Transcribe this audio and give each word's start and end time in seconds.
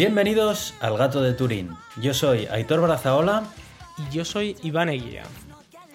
Bienvenidos 0.00 0.72
al 0.80 0.96
Gato 0.96 1.20
de 1.20 1.34
Turín. 1.34 1.76
Yo 2.00 2.14
soy 2.14 2.46
Aitor 2.46 2.80
Brazaola. 2.80 3.44
Y 3.98 4.10
yo 4.10 4.24
soy 4.24 4.56
Iván 4.62 4.88
Eguía. 4.88 5.24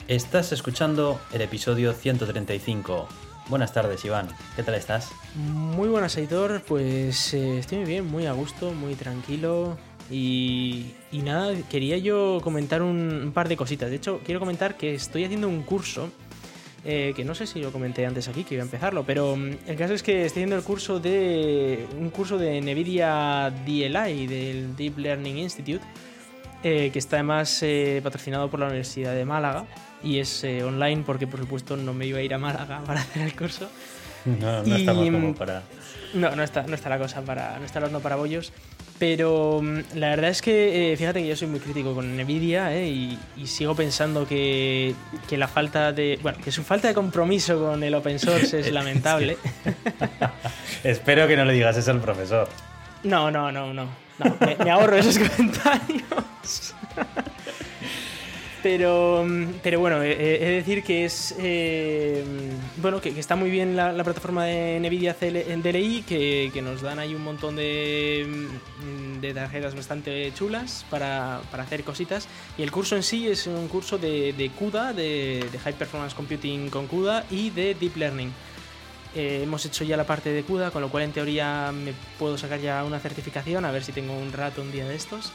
Estás 0.07 0.51
escuchando 0.51 1.19
el 1.33 1.41
episodio 1.41 1.91
135. 1.91 3.07
Buenas 3.49 3.73
tardes, 3.73 4.05
Iván. 4.05 4.27
¿Qué 4.55 4.61
tal 4.61 4.75
estás? 4.75 5.11
Muy 5.33 5.87
buenas, 5.87 6.15
Aitor. 6.17 6.61
Pues 6.67 7.33
eh, 7.33 7.57
estoy 7.57 7.79
muy 7.79 7.87
bien, 7.87 8.05
muy 8.05 8.27
a 8.27 8.33
gusto, 8.33 8.73
muy 8.73 8.93
tranquilo. 8.93 9.75
Y, 10.11 10.93
y 11.11 11.23
nada, 11.23 11.55
quería 11.67 11.97
yo 11.97 12.41
comentar 12.43 12.83
un, 12.83 13.11
un 13.11 13.31
par 13.31 13.49
de 13.49 13.57
cositas. 13.57 13.89
De 13.89 13.95
hecho, 13.95 14.21
quiero 14.23 14.39
comentar 14.39 14.77
que 14.77 14.93
estoy 14.93 15.23
haciendo 15.23 15.47
un 15.47 15.63
curso 15.63 16.11
eh, 16.85 17.13
que 17.15 17.25
no 17.25 17.33
sé 17.33 17.47
si 17.47 17.59
lo 17.61 17.71
comenté 17.71 18.05
antes 18.05 18.27
aquí, 18.27 18.43
que 18.43 18.53
iba 18.53 18.63
a 18.63 18.65
empezarlo, 18.65 19.03
pero 19.03 19.35
mm, 19.35 19.51
el 19.67 19.75
caso 19.75 19.93
es 19.93 20.03
que 20.03 20.25
estoy 20.25 20.43
haciendo 20.43 20.55
el 20.55 20.63
curso 20.63 20.99
de 20.99 21.87
un 21.97 22.11
curso 22.11 22.37
de 22.37 22.61
NVIDIA 22.61 23.51
DLI, 23.65 24.27
del 24.27 24.75
Deep 24.75 24.99
Learning 24.99 25.37
Institute, 25.39 25.83
eh, 26.63 26.91
que 26.91 26.99
está 26.99 27.17
además 27.17 27.61
eh, 27.63 28.01
patrocinado 28.03 28.49
por 28.49 28.59
la 28.59 28.67
Universidad 28.67 29.15
de 29.15 29.25
Málaga 29.25 29.65
y 30.03 30.19
es 30.19 30.43
online 30.43 31.03
porque 31.05 31.25
por 31.25 31.39
supuesto 31.39 31.75
no 31.75 31.93
me 31.93 32.05
iba 32.05 32.19
a 32.19 32.21
ir 32.21 32.33
a 32.33 32.37
Málaga 32.37 32.81
para 32.85 33.01
hacer 33.01 33.23
el 33.23 33.35
curso. 33.35 33.67
No, 34.25 34.63
no 34.63 34.75
estamos 34.75 35.05
como 35.05 35.35
para... 35.35 35.63
No, 36.13 36.35
no 36.35 36.43
está, 36.43 36.63
no 36.63 36.75
está 36.75 36.89
la 36.89 36.97
cosa 36.97 37.21
para... 37.23 37.59
no 37.59 37.65
está 37.65 37.79
el 37.79 37.85
horno 37.85 37.99
para 37.99 38.15
bollos. 38.15 38.53
Pero 38.97 39.61
mm, 39.61 39.79
la 39.95 40.09
verdad 40.09 40.29
es 40.29 40.41
que 40.41 40.93
eh, 40.93 40.97
fíjate 40.97 41.21
que 41.21 41.27
yo 41.27 41.35
soy 41.35 41.47
muy 41.47 41.59
crítico 41.59 41.93
con 41.93 42.15
Nvidia 42.17 42.73
eh, 42.73 42.87
y, 42.87 43.47
sigo 43.47 43.75
pensando 43.75 44.27
que, 44.27 44.95
que, 45.27 45.37
la 45.37 45.47
falta 45.47 45.91
de. 45.91 46.17
Bueno, 46.21 46.37
que 46.43 46.51
su 46.51 46.63
falta 46.63 46.87
de 46.87 46.93
compromiso 46.93 47.59
con 47.59 47.83
el 47.83 47.93
open 47.93 48.19
source 48.19 48.59
es 48.59 48.71
lamentable. 48.73 49.37
Espero 50.83 51.27
que 51.27 51.35
no 51.35 51.45
le 51.45 51.53
digas 51.53 51.75
eso 51.77 51.91
al 51.91 51.99
profesor. 51.99 52.47
No, 53.03 53.29
no, 53.29 53.51
no, 53.51 53.73
no. 53.73 53.87
no 54.17 54.37
me 54.63 54.71
ahorro 54.71 54.95
esos 54.95 55.19
comentarios. 55.29 56.73
Pero, 58.65 59.23
pero 59.61 59.79
bueno, 59.79 60.01
he, 60.01 60.15
de 60.15 60.49
decir 60.49 60.81
que 60.81 61.05
es 61.05 61.35
eh, 61.37 62.23
bueno 62.77 62.99
que, 62.99 63.09
está 63.09 63.35
muy 63.35 63.51
bien 63.51 63.75
la, 63.75 64.03
plataforma 64.03 64.45
de 64.45 64.79
Nvidia 64.79 65.15
DLI, 65.21 66.01
que, 66.01 66.61
nos 66.63 66.81
dan 66.81 66.97
ahí 66.97 67.13
un 67.13 67.23
montón 67.23 67.55
de, 67.57 68.25
de 69.21 69.33
tarjetas 69.35 69.75
bastante 69.75 70.33
chulas 70.33 70.83
para, 70.89 71.41
para, 71.51 71.61
hacer 71.61 71.83
cositas. 71.83 72.27
Y 72.57 72.63
el 72.63 72.71
curso 72.71 72.95
en 72.95 73.03
sí 73.03 73.27
es 73.27 73.45
un 73.45 73.67
curso 73.67 73.99
de, 73.99 74.51
CUDA, 74.57 74.93
de, 74.93 75.47
High 75.63 75.77
Performance 75.77 76.15
Computing 76.15 76.71
con 76.71 76.87
CUDA 76.87 77.23
y 77.29 77.51
de 77.51 77.75
Deep 77.75 77.97
Learning. 77.97 78.33
Eh, 79.13 79.41
hemos 79.43 79.63
hecho 79.67 79.83
ya 79.83 79.95
la 79.95 80.07
parte 80.07 80.31
de 80.31 80.41
CUDA, 80.41 80.71
con 80.71 80.81
lo 80.81 80.89
cual 80.89 81.03
en 81.03 81.11
teoría 81.11 81.71
me 81.71 81.93
puedo 82.17 82.35
sacar 82.35 82.59
ya 82.59 82.83
una 82.83 82.99
certificación, 82.99 83.63
a 83.63 83.69
ver 83.69 83.83
si 83.83 83.91
tengo 83.91 84.17
un 84.17 84.31
rato 84.31 84.63
un 84.63 84.71
día 84.71 84.87
de 84.87 84.95
estos. 84.95 85.33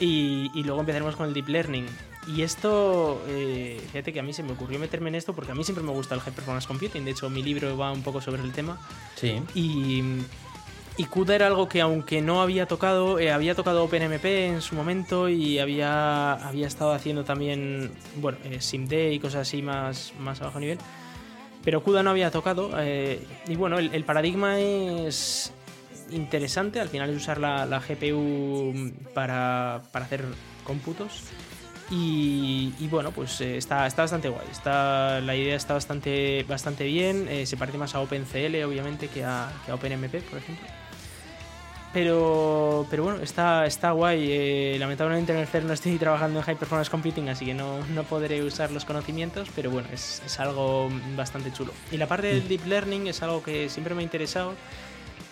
Y 0.00 0.50
luego 0.64 0.80
empezaremos 0.80 1.14
con 1.14 1.28
el 1.28 1.32
Deep 1.32 1.48
Learning. 1.48 1.86
Y 2.26 2.42
esto, 2.42 3.22
eh, 3.28 3.80
fíjate 3.92 4.12
que 4.12 4.18
a 4.18 4.22
mí 4.22 4.32
se 4.32 4.42
me 4.42 4.52
ocurrió 4.52 4.78
meterme 4.80 5.08
en 5.10 5.14
esto 5.14 5.32
porque 5.32 5.52
a 5.52 5.54
mí 5.54 5.62
siempre 5.62 5.84
me 5.84 5.92
gusta 5.92 6.14
el 6.14 6.20
High 6.20 6.34
Performance 6.34 6.66
Computing. 6.66 7.04
De 7.04 7.12
hecho, 7.12 7.30
mi 7.30 7.42
libro 7.42 7.76
va 7.76 7.92
un 7.92 8.02
poco 8.02 8.20
sobre 8.20 8.42
el 8.42 8.52
tema. 8.52 8.80
Sí. 9.14 9.40
Y, 9.54 10.02
y 10.96 11.04
CUDA 11.04 11.36
era 11.36 11.46
algo 11.46 11.68
que, 11.68 11.80
aunque 11.80 12.20
no 12.22 12.42
había 12.42 12.66
tocado, 12.66 13.20
eh, 13.20 13.30
había 13.30 13.54
tocado 13.54 13.84
OpenMP 13.84 14.24
en 14.24 14.60
su 14.60 14.74
momento 14.74 15.28
y 15.28 15.60
había, 15.60 16.32
había 16.32 16.66
estado 16.66 16.92
haciendo 16.92 17.24
también, 17.24 17.92
bueno, 18.16 18.38
eh, 18.44 18.60
SIMD 18.60 19.12
y 19.12 19.20
cosas 19.20 19.42
así 19.42 19.62
más, 19.62 20.12
más 20.18 20.40
a 20.40 20.46
bajo 20.46 20.58
nivel. 20.58 20.78
Pero 21.64 21.82
CUDA 21.82 22.02
no 22.02 22.10
había 22.10 22.32
tocado. 22.32 22.70
y 23.48 23.56
bueno, 23.56 23.78
el, 23.78 24.04
paradigma 24.04 24.58
es 24.60 25.52
interesante. 26.10 26.80
Al 26.80 26.88
final 26.88 27.10
es 27.10 27.16
usar 27.16 27.38
la, 27.38 27.66
la 27.66 27.80
GPU 27.80 28.92
para, 29.14 29.82
para 29.92 30.04
hacer 30.04 30.24
cómputos. 30.64 31.24
Y, 31.90 32.88
bueno, 32.90 33.12
pues 33.12 33.40
eh, 33.40 33.56
está, 33.56 33.86
está 33.86 34.02
bastante 34.02 34.28
guay. 34.28 34.46
Está, 34.50 35.20
la 35.20 35.36
idea 35.36 35.56
está 35.56 35.74
bastante, 35.74 36.44
bastante 36.48 36.84
bien. 36.84 37.28
Eh, 37.28 37.46
se 37.46 37.56
parece 37.56 37.78
más 37.78 37.94
a 37.94 38.00
OpenCL, 38.00 38.62
obviamente, 38.64 39.08
que 39.08 39.24
a, 39.24 39.52
que 39.64 39.70
a 39.70 39.74
OpenMP, 39.74 40.22
por 40.28 40.38
ejemplo. 40.38 40.66
Pero, 41.92 42.86
pero 42.90 43.04
bueno, 43.04 43.22
está, 43.22 43.64
está 43.66 43.92
guay. 43.92 44.26
Eh, 44.30 44.76
lamentablemente 44.78 45.32
en 45.32 45.38
el 45.38 45.46
CERN 45.46 45.68
no 45.68 45.72
estoy 45.72 45.96
trabajando 45.98 46.40
en 46.40 46.44
High 46.44 46.56
Performance 46.56 46.90
Computing, 46.90 47.28
así 47.28 47.46
que 47.46 47.54
no, 47.54 47.78
no 47.86 48.02
podré 48.02 48.42
usar 48.42 48.70
los 48.70 48.84
conocimientos, 48.84 49.48
pero 49.54 49.70
bueno, 49.70 49.88
es, 49.92 50.22
es 50.26 50.40
algo 50.40 50.90
bastante 51.16 51.52
chulo. 51.52 51.72
Y 51.92 51.96
la 51.96 52.06
parte 52.06 52.26
del. 52.26 52.48
Deep 52.48 52.66
Learning 52.66 53.06
es 53.06 53.22
algo 53.22 53.42
que 53.42 53.68
siempre 53.68 53.94
me 53.94 54.00
ha 54.00 54.04
interesado 54.04 54.54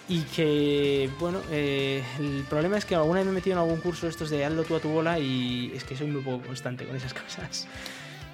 y 0.09 0.20
que, 0.22 1.10
bueno, 1.19 1.41
eh, 1.50 2.03
el 2.19 2.44
problema 2.48 2.76
es 2.76 2.84
que 2.84 2.94
alguna 2.94 3.20
vez 3.20 3.26
me 3.26 3.32
he 3.32 3.34
metido 3.34 3.54
en 3.54 3.60
algún 3.60 3.81
curso 3.81 4.06
estos 4.06 4.31
de 4.31 4.44
hazlo 4.44 4.65
tú 4.65 4.76
a 4.76 4.81
tu 4.81 4.88
bola 4.88 5.19
y 5.19 5.72
es 5.75 5.84
que 5.84 5.97
soy 5.97 6.09
muy 6.09 6.22
poco 6.22 6.47
constante 6.47 6.84
con 6.84 6.97
esas 6.97 7.15
cosas. 7.22 7.66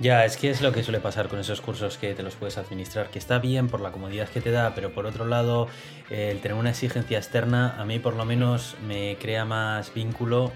Ya, 0.00 0.24
es 0.24 0.38
que 0.38 0.48
es 0.48 0.62
lo 0.62 0.72
que 0.72 0.82
suele 0.82 0.98
pasar 0.98 1.28
con 1.28 1.38
esos 1.38 1.60
cursos 1.60 1.98
que 1.98 2.14
te 2.14 2.22
los 2.22 2.34
puedes 2.34 2.56
administrar, 2.56 3.10
que 3.10 3.18
está 3.18 3.38
bien 3.38 3.68
por 3.68 3.82
la 3.82 3.92
comodidad 3.92 4.28
que 4.28 4.40
te 4.40 4.50
da, 4.50 4.74
pero 4.74 4.92
por 4.92 5.04
otro 5.04 5.26
lado, 5.26 5.68
el 6.08 6.40
tener 6.40 6.56
una 6.56 6.70
exigencia 6.70 7.18
externa 7.18 7.76
a 7.78 7.84
mí 7.84 7.98
por 7.98 8.14
lo 8.14 8.24
menos 8.24 8.76
me 8.86 9.18
crea 9.20 9.44
más 9.44 9.92
vínculo 9.92 10.52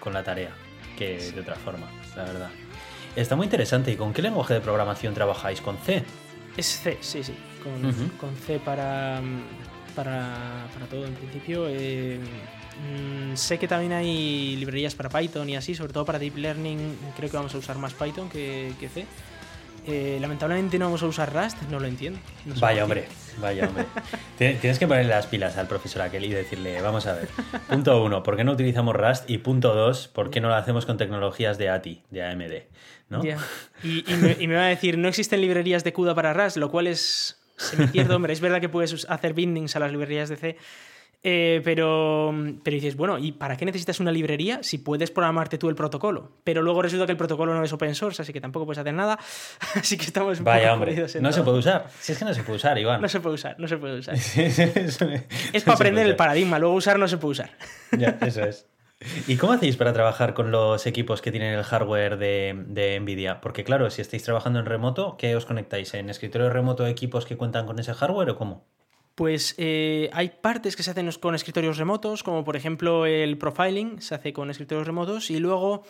con 0.00 0.12
la 0.12 0.24
tarea 0.24 0.50
que 0.98 1.30
de 1.30 1.40
otra 1.40 1.54
forma, 1.54 1.86
la 2.16 2.24
verdad. 2.24 2.50
Está 3.14 3.36
muy 3.36 3.44
interesante. 3.44 3.92
¿Y 3.92 3.96
con 3.96 4.12
qué 4.12 4.22
lenguaje 4.22 4.54
de 4.54 4.60
programación 4.60 5.14
trabajáis? 5.14 5.60
¿Con 5.60 5.76
C? 5.78 6.02
Es 6.56 6.66
C, 6.66 6.98
sí, 7.00 7.22
sí. 7.22 7.34
Con, 7.62 7.92
con 8.18 8.34
C 8.36 8.58
para, 8.58 9.20
para, 9.92 10.66
para 10.72 10.86
todo 10.86 11.06
en 11.06 11.14
principio. 11.14 11.66
Eh, 11.68 12.18
mm, 12.18 13.36
sé 13.36 13.58
que 13.58 13.68
también 13.68 13.92
hay 13.92 14.56
librerías 14.56 14.94
para 14.94 15.08
Python 15.08 15.48
y 15.48 15.56
así, 15.56 15.74
sobre 15.74 15.92
todo 15.92 16.04
para 16.04 16.18
Deep 16.18 16.36
Learning 16.36 16.96
creo 17.16 17.30
que 17.30 17.36
vamos 17.36 17.54
a 17.54 17.58
usar 17.58 17.78
más 17.78 17.94
Python 17.94 18.28
que, 18.28 18.72
que 18.80 18.88
C. 18.88 19.06
Eh, 19.84 20.18
lamentablemente 20.20 20.78
no 20.78 20.84
vamos 20.84 21.02
a 21.02 21.06
usar 21.06 21.34
Rust, 21.34 21.60
no 21.62 21.80
lo 21.80 21.86
entiendo. 21.86 22.20
vaya 22.60 22.84
hombre, 22.84 23.08
vaya 23.40 23.66
hombre. 23.66 23.84
Tienes 24.38 24.78
que 24.78 24.86
ponerle 24.86 25.10
las 25.10 25.26
pilas 25.26 25.56
al 25.58 25.66
profesor 25.66 26.02
aquel 26.02 26.24
y 26.24 26.28
decirle, 26.28 26.80
vamos 26.80 27.06
a 27.06 27.14
ver, 27.14 27.28
punto 27.68 28.02
uno, 28.04 28.22
¿por 28.22 28.36
qué 28.36 28.44
no 28.44 28.52
utilizamos 28.52 28.94
Rust? 28.94 29.28
Y 29.28 29.38
punto 29.38 29.74
dos, 29.74 30.06
¿por 30.06 30.30
qué 30.30 30.40
no 30.40 30.48
lo 30.48 30.54
hacemos 30.54 30.86
con 30.86 30.98
tecnologías 30.98 31.58
de 31.58 31.68
ATI, 31.68 32.02
de 32.10 32.24
AMD? 32.24 32.52
¿no? 33.08 33.22
Y, 33.82 34.14
me, 34.14 34.36
y, 34.38 34.46
me, 34.46 34.54
va 34.54 34.66
a 34.66 34.68
decir, 34.68 34.96
no 34.98 35.08
existen 35.08 35.40
librerías 35.40 35.82
de 35.82 35.92
CUDA 35.92 36.14
para 36.14 36.32
Rust, 36.32 36.56
lo 36.56 36.70
cual 36.70 36.86
es 36.86 37.41
se 37.62 37.76
me 37.76 37.88
pierde, 37.88 38.14
hombre. 38.14 38.32
Es 38.32 38.40
verdad 38.40 38.60
que 38.60 38.68
puedes 38.68 39.06
hacer 39.08 39.34
bindings 39.34 39.76
a 39.76 39.78
las 39.78 39.90
librerías 39.90 40.28
de 40.28 40.36
C, 40.36 40.56
eh, 41.24 41.60
pero, 41.64 42.34
pero 42.64 42.74
dices, 42.74 42.96
bueno, 42.96 43.16
¿y 43.16 43.30
para 43.30 43.56
qué 43.56 43.64
necesitas 43.64 44.00
una 44.00 44.10
librería 44.10 44.58
si 44.62 44.78
puedes 44.78 45.12
programarte 45.12 45.56
tú 45.56 45.68
el 45.68 45.76
protocolo? 45.76 46.32
Pero 46.42 46.62
luego 46.62 46.82
resulta 46.82 47.06
que 47.06 47.12
el 47.12 47.18
protocolo 47.18 47.54
no 47.54 47.62
es 47.62 47.72
open 47.72 47.94
source, 47.94 48.22
así 48.22 48.32
que 48.32 48.40
tampoco 48.40 48.66
puedes 48.66 48.78
hacer 48.78 48.94
nada. 48.94 49.18
Así 49.74 49.96
que 49.96 50.06
estamos 50.06 50.38
un 50.40 50.44
Vaya, 50.44 50.74
hombre, 50.74 51.06
no 51.20 51.32
se 51.32 51.42
puede 51.42 51.58
usar. 51.58 51.86
Si 52.00 52.12
es 52.12 52.18
que 52.18 52.24
no 52.24 52.34
se 52.34 52.42
puede 52.42 52.56
usar, 52.56 52.78
Iván. 52.78 53.00
No 53.00 53.08
se 53.08 53.20
puede 53.20 53.34
usar, 53.36 53.54
no 53.58 53.68
se 53.68 53.76
puede 53.76 53.98
usar. 54.00 54.14
es 54.36 55.64
para 55.64 55.74
aprender 55.74 56.06
el 56.06 56.16
paradigma, 56.16 56.58
luego 56.58 56.74
usar 56.74 56.98
no 56.98 57.06
se 57.06 57.18
puede 57.18 57.32
usar. 57.32 57.50
ya, 57.96 58.18
eso 58.20 58.44
es. 58.44 58.66
¿Y 59.26 59.36
cómo 59.36 59.52
hacéis 59.52 59.76
para 59.76 59.92
trabajar 59.92 60.34
con 60.34 60.50
los 60.50 60.86
equipos 60.86 61.22
que 61.22 61.30
tienen 61.30 61.54
el 61.54 61.64
hardware 61.64 62.18
de, 62.18 62.98
Nvidia? 63.00 63.40
Porque 63.40 63.64
claro, 63.64 63.90
si 63.90 64.00
estáis 64.00 64.22
trabajando 64.22 64.58
en 64.58 64.66
remoto, 64.66 65.16
¿qué 65.16 65.34
os 65.36 65.46
conectáis? 65.46 65.94
¿En 65.94 66.10
escritorio 66.10 66.50
remoto 66.50 66.86
equipos 66.86 67.26
que 67.26 67.36
cuentan 67.36 67.66
con 67.66 67.78
ese 67.78 67.94
hardware 67.94 68.30
o 68.30 68.36
cómo? 68.36 68.64
Pues 69.14 69.54
eh, 69.58 70.08
hay 70.12 70.32
partes 70.40 70.76
que 70.76 70.82
se 70.82 70.90
hacen 70.90 71.10
con 71.20 71.34
escritorios 71.34 71.76
remotos, 71.76 72.22
como 72.22 72.44
por 72.44 72.56
ejemplo 72.56 73.04
el 73.04 73.36
profiling, 73.36 74.00
se 74.00 74.14
hace 74.14 74.32
con 74.32 74.50
escritorios 74.50 74.86
remotos, 74.86 75.30
y 75.30 75.38
luego 75.38 75.84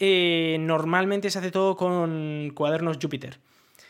eh, 0.00 0.56
normalmente 0.60 1.30
se 1.30 1.38
hace 1.38 1.50
todo 1.50 1.76
con 1.76 2.50
cuadernos 2.54 2.98
Jupyter. 3.00 3.38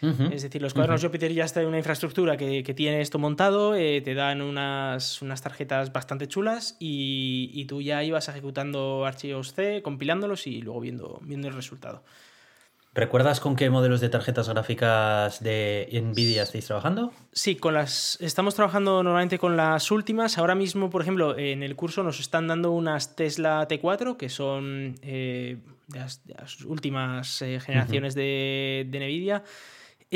Es 0.02 0.42
decir, 0.42 0.60
los 0.60 0.74
cuadernos 0.74 1.02
Jupyter 1.02 1.32
ya 1.32 1.44
está 1.44 1.62
en 1.62 1.68
una 1.68 1.78
infraestructura 1.78 2.36
que, 2.36 2.62
tiene 2.74 3.00
esto 3.00 3.18
montado, 3.18 3.74
eh, 3.74 4.00
te 4.02 4.14
dan 4.14 4.42
unas, 4.42 5.22
unas, 5.22 5.40
tarjetas 5.40 5.92
bastante 5.92 6.28
chulas 6.28 6.76
y, 6.78 7.64
tú 7.66 7.80
ya 7.80 8.02
ibas 8.02 8.28
ejecutando 8.28 9.06
archivos 9.06 9.54
C, 9.54 9.80
compilándolos 9.82 10.46
y 10.46 10.60
luego 10.60 10.80
viendo, 10.80 11.20
viendo 11.22 11.48
el 11.48 11.54
resultado. 11.54 12.02
¿Recuerdas 12.94 13.40
con 13.40 13.56
qué 13.56 13.70
modelos 13.70 14.00
de 14.00 14.08
tarjetas 14.08 14.48
gráficas 14.48 15.42
de 15.42 15.88
Nvidia 16.00 16.44
estáis 16.44 16.66
trabajando? 16.66 17.12
Sí, 17.32 17.56
con 17.56 17.74
las 17.74 18.16
estamos 18.20 18.54
trabajando 18.54 19.02
normalmente 19.02 19.36
con 19.36 19.56
las 19.56 19.90
últimas. 19.90 20.38
Ahora 20.38 20.54
mismo, 20.54 20.90
por 20.90 21.02
ejemplo, 21.02 21.36
en 21.36 21.64
el 21.64 21.74
curso 21.74 22.04
nos 22.04 22.20
están 22.20 22.46
dando 22.46 22.70
unas 22.70 23.16
Tesla 23.16 23.66
T4, 23.66 24.16
que 24.16 24.28
son 24.28 24.94
eh, 25.02 25.56
de, 25.88 25.98
las, 25.98 26.20
últimas 26.64 27.42
eh, 27.42 27.58
generaciones 27.58 28.14
de, 28.14 28.86
de 28.88 29.00
Nvidia. 29.00 29.42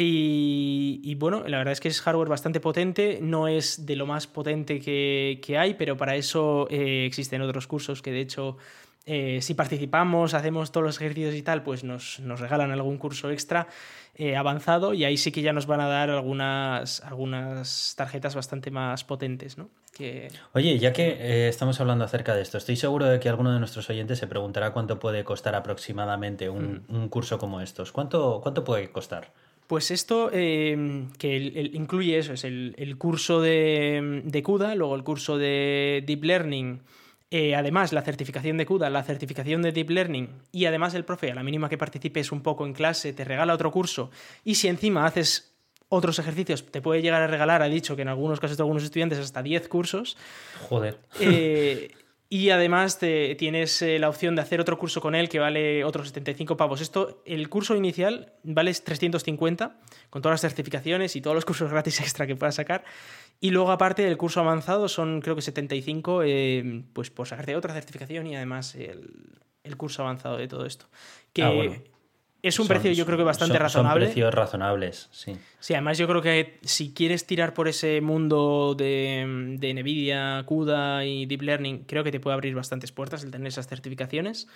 Y, 0.00 1.16
bueno, 1.16 1.42
la 1.48 1.58
verdad 1.58 1.72
es 1.72 1.80
que 1.80 1.88
es 1.88 2.00
hardware 2.00 2.28
bastante 2.28 2.60
potente, 2.60 3.18
no 3.20 3.48
es 3.48 3.84
de 3.84 3.96
lo 3.96 4.06
más 4.06 4.28
potente 4.28 4.78
que, 4.78 5.58
hay, 5.58 5.74
pero 5.74 5.96
para 5.96 6.14
eso 6.14 6.68
eh, 6.70 7.04
existen 7.04 7.42
otros 7.42 7.66
cursos 7.66 8.00
que 8.00 8.12
de 8.12 8.20
hecho 8.20 8.58
eh, 9.06 9.40
si 9.42 9.54
participamos, 9.54 10.34
hacemos 10.34 10.70
todos 10.70 10.86
los 10.86 10.96
ejercicios 11.00 11.34
y 11.34 11.42
tal, 11.42 11.64
pues 11.64 11.82
nos, 11.82 12.20
regalan 12.20 12.70
algún 12.70 12.96
curso 12.96 13.28
extra 13.32 13.66
eh, 14.14 14.36
avanzado 14.36 14.94
y 14.94 15.04
ahí 15.04 15.16
sí 15.16 15.32
que 15.32 15.42
ya 15.42 15.52
nos 15.52 15.66
van 15.66 15.80
a 15.80 15.88
dar 15.88 16.10
algunas, 16.10 17.00
algunas 17.02 17.94
tarjetas 17.96 18.36
bastante 18.36 18.70
más 18.70 19.02
potentes, 19.02 19.58
¿no? 19.58 19.68
Que... 19.96 20.28
Oye, 20.52 20.78
ya 20.78 20.92
que 20.92 21.48
estamos 21.48 21.80
hablando 21.80 22.04
acerca 22.04 22.36
de 22.36 22.42
esto, 22.42 22.56
estoy 22.56 22.76
seguro 22.76 23.06
de 23.06 23.18
que 23.18 23.28
alguno 23.28 23.52
de 23.52 23.58
nuestros 23.58 23.90
oyentes 23.90 24.20
se 24.20 24.28
preguntará 24.28 24.72
cuánto 24.72 25.00
puede 25.00 25.24
costar 25.24 25.56
aproximadamente 25.56 26.48
un, 26.48 26.84
mm. 26.86 27.08
curso 27.08 27.38
como 27.38 27.60
estos. 27.60 27.90
¿Cuánto, 27.90 28.38
cuánto 28.44 28.62
puede 28.62 28.92
costar? 28.92 29.32
Pues 29.68 29.92
esto 29.92 30.30
que 30.30 31.70
incluye 31.72 32.18
eso, 32.18 32.32
es 32.32 32.42
el, 32.42 32.96
curso 32.98 33.40
de, 33.40 34.22
de, 34.24 34.42
CUDA, 34.42 34.74
luego 34.74 34.96
el 34.96 35.04
curso 35.04 35.38
de 35.38 36.02
Deep 36.04 36.24
Learning 36.24 36.80
eh, 37.30 37.54
además, 37.54 37.92
la 37.92 38.02
certificación 38.02 38.56
de 38.56 38.64
CUDA, 38.64 38.88
la 38.88 39.02
certificación 39.02 39.60
de 39.60 39.72
Deep 39.72 39.90
Learning 39.90 40.30
y 40.50 40.64
además 40.64 40.94
el 40.94 41.04
profe, 41.04 41.30
a 41.30 41.34
la 41.34 41.42
mínima 41.42 41.68
que 41.68 41.76
participes 41.76 42.32
un 42.32 42.42
poco 42.42 42.64
en 42.64 42.72
clase, 42.72 43.12
te 43.12 43.24
regala 43.24 43.52
otro 43.52 43.70
curso 43.70 44.10
y 44.44 44.54
si 44.54 44.68
encima 44.68 45.04
haces 45.04 45.54
otros 45.90 46.18
ejercicios, 46.18 46.64
te 46.66 46.80
puede 46.80 47.02
llegar 47.02 47.22
a 47.22 47.26
regalar, 47.26 47.62
ha 47.62 47.68
dicho 47.68 47.96
que 47.96 48.02
en 48.02 48.08
algunos 48.08 48.40
casos 48.40 48.56
de 48.56 48.62
algunos 48.62 48.82
estudiantes 48.82 49.18
hasta 49.18 49.42
10 49.42 49.68
cursos. 49.68 50.16
Joder. 50.68 50.98
Eh, 51.20 51.90
y 52.30 52.50
además 52.50 52.98
te, 52.98 53.34
tienes 53.36 53.80
eh, 53.80 53.98
la 53.98 54.10
opción 54.10 54.36
de 54.36 54.42
hacer 54.42 54.60
otro 54.60 54.78
curso 54.78 55.00
con 55.00 55.14
él 55.14 55.30
que 55.30 55.38
vale 55.38 55.82
otros 55.84 56.08
75 56.08 56.58
pavos. 56.58 56.82
Esto, 56.82 57.22
el 57.24 57.48
curso 57.48 57.74
inicial 57.74 58.34
vale 58.42 58.74
350 58.74 59.80
con 60.10 60.20
todas 60.20 60.34
las 60.34 60.40
certificaciones 60.42 61.16
y 61.16 61.22
todos 61.22 61.34
los 61.34 61.46
cursos 61.46 61.70
gratis 61.70 62.00
extra 62.02 62.26
que 62.26 62.36
puedas 62.36 62.56
sacar. 62.56 62.84
Y 63.40 63.50
luego, 63.50 63.70
aparte 63.70 64.02
del 64.02 64.18
curso 64.18 64.40
avanzado, 64.40 64.88
son 64.88 65.22
creo 65.22 65.36
que 65.36 65.42
75, 65.42 66.22
eh, 66.24 66.84
pues 66.92 67.10
por 67.10 67.26
sacarte 67.26 67.56
otra 67.56 67.72
certificación 67.72 68.26
y 68.26 68.36
además 68.36 68.74
el, 68.74 69.76
curso 69.76 70.02
avanzado 70.02 70.36
de 70.36 70.48
todo 70.48 70.66
esto. 70.66 70.86
Que 71.32 71.42
ah, 71.42 71.52
es 72.42 72.58
un 72.60 72.68
precio, 72.68 72.92
yo 72.92 73.04
creo 73.04 73.18
que 73.18 73.24
bastante 73.24 73.58
razonable. 73.58 74.06
Son 74.06 74.12
precios 74.12 74.34
razonables, 74.34 75.08
sí. 75.10 75.36
Sí, 75.58 75.74
además 75.74 75.98
yo 75.98 76.06
creo 76.06 76.22
que 76.22 76.58
si 76.62 76.92
quieres 76.92 77.26
tirar 77.26 77.52
por 77.52 77.66
ese 77.66 78.00
mundo 78.00 78.74
de, 78.76 79.56
de 79.58 79.74
Nvidia, 79.74 80.44
CUDA 80.46 81.04
y 81.04 81.26
Deep 81.26 81.42
Learning, 81.42 81.84
creo 81.84 82.04
que 82.04 82.12
te 82.12 82.20
puede 82.20 82.34
abrir 82.34 82.54
bastantes 82.54 82.92
puertas 82.92 83.24
el 83.24 83.30
tener 83.30 83.48
esas 83.48 83.66
certificaciones. 83.66 84.46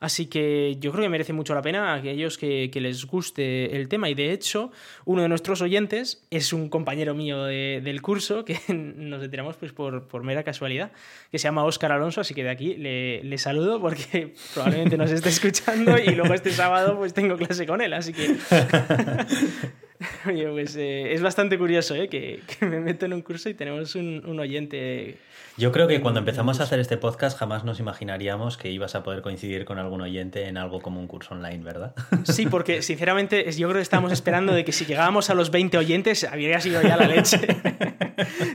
Así 0.00 0.26
que 0.26 0.76
yo 0.80 0.92
creo 0.92 1.02
que 1.02 1.10
merece 1.10 1.34
mucho 1.34 1.54
la 1.54 1.60
pena 1.60 1.92
a 1.92 1.96
aquellos 1.96 2.38
que, 2.38 2.70
les 2.74 3.04
guste 3.04 3.76
el 3.76 3.88
tema. 3.88 4.08
Y 4.08 4.14
de 4.14 4.32
hecho, 4.32 4.72
uno 5.04 5.20
de 5.20 5.28
nuestros 5.28 5.60
oyentes 5.60 6.24
es 6.30 6.54
un 6.54 6.70
compañero 6.70 7.14
mío 7.14 7.44
del 7.44 8.00
curso 8.00 8.44
que 8.46 8.58
nos 8.74 9.22
enteramos 9.22 9.56
pues, 9.56 9.72
por, 9.72 10.24
mera 10.24 10.42
casualidad, 10.42 10.90
que 11.30 11.38
se 11.38 11.44
llama 11.44 11.64
Óscar 11.64 11.92
Alonso. 11.92 12.22
Así 12.22 12.32
que 12.32 12.42
de 12.42 12.50
aquí 12.50 12.74
le, 12.76 13.38
saludo 13.38 13.80
porque 13.80 14.34
probablemente 14.54 14.96
nos 14.96 15.10
esté 15.10 15.28
escuchando 15.28 15.98
y 15.98 16.14
luego 16.14 16.32
este 16.32 16.50
sábado 16.50 16.96
pues 16.96 17.12
tengo 17.12 17.36
clase 17.36 17.66
con 17.66 17.82
él. 17.82 17.92
Así 17.92 18.14
que. 18.14 18.36
Oye, 20.26 20.48
pues 20.48 20.76
eh, 20.76 21.12
es 21.12 21.22
bastante 21.22 21.58
curioso 21.58 21.94
¿eh? 21.94 22.08
que, 22.10 22.42
me 22.60 22.80
meto 22.80 23.06
en 23.06 23.12
un 23.12 23.22
curso 23.22 23.48
y 23.48 23.54
tenemos 23.54 23.94
un, 23.94 24.22
un 24.26 24.40
oyente 24.40 25.18
yo 25.60 25.72
creo 25.72 25.86
que 25.86 26.00
cuando 26.00 26.20
empezamos 26.20 26.58
a 26.60 26.62
hacer 26.62 26.80
este 26.80 26.96
podcast 26.96 27.38
jamás 27.38 27.64
nos 27.64 27.80
imaginaríamos 27.80 28.56
que 28.56 28.70
ibas 28.70 28.94
a 28.94 29.02
poder 29.02 29.20
coincidir 29.20 29.66
con 29.66 29.78
algún 29.78 30.00
oyente 30.00 30.46
en 30.46 30.56
algo 30.56 30.80
como 30.80 31.00
un 31.00 31.06
curso 31.06 31.34
online, 31.34 31.62
¿verdad? 31.62 31.94
Sí, 32.24 32.46
porque 32.46 32.80
sinceramente 32.80 33.44
yo 33.52 33.68
creo 33.68 33.76
que 33.78 33.82
estábamos 33.82 34.10
esperando 34.12 34.54
de 34.54 34.64
que 34.64 34.72
si 34.72 34.86
llegábamos 34.86 35.28
a 35.28 35.34
los 35.34 35.50
20 35.50 35.76
oyentes 35.76 36.24
habría 36.24 36.60
sido 36.60 36.80
ya 36.80 36.96
la 36.96 37.06
leche. 37.06 37.40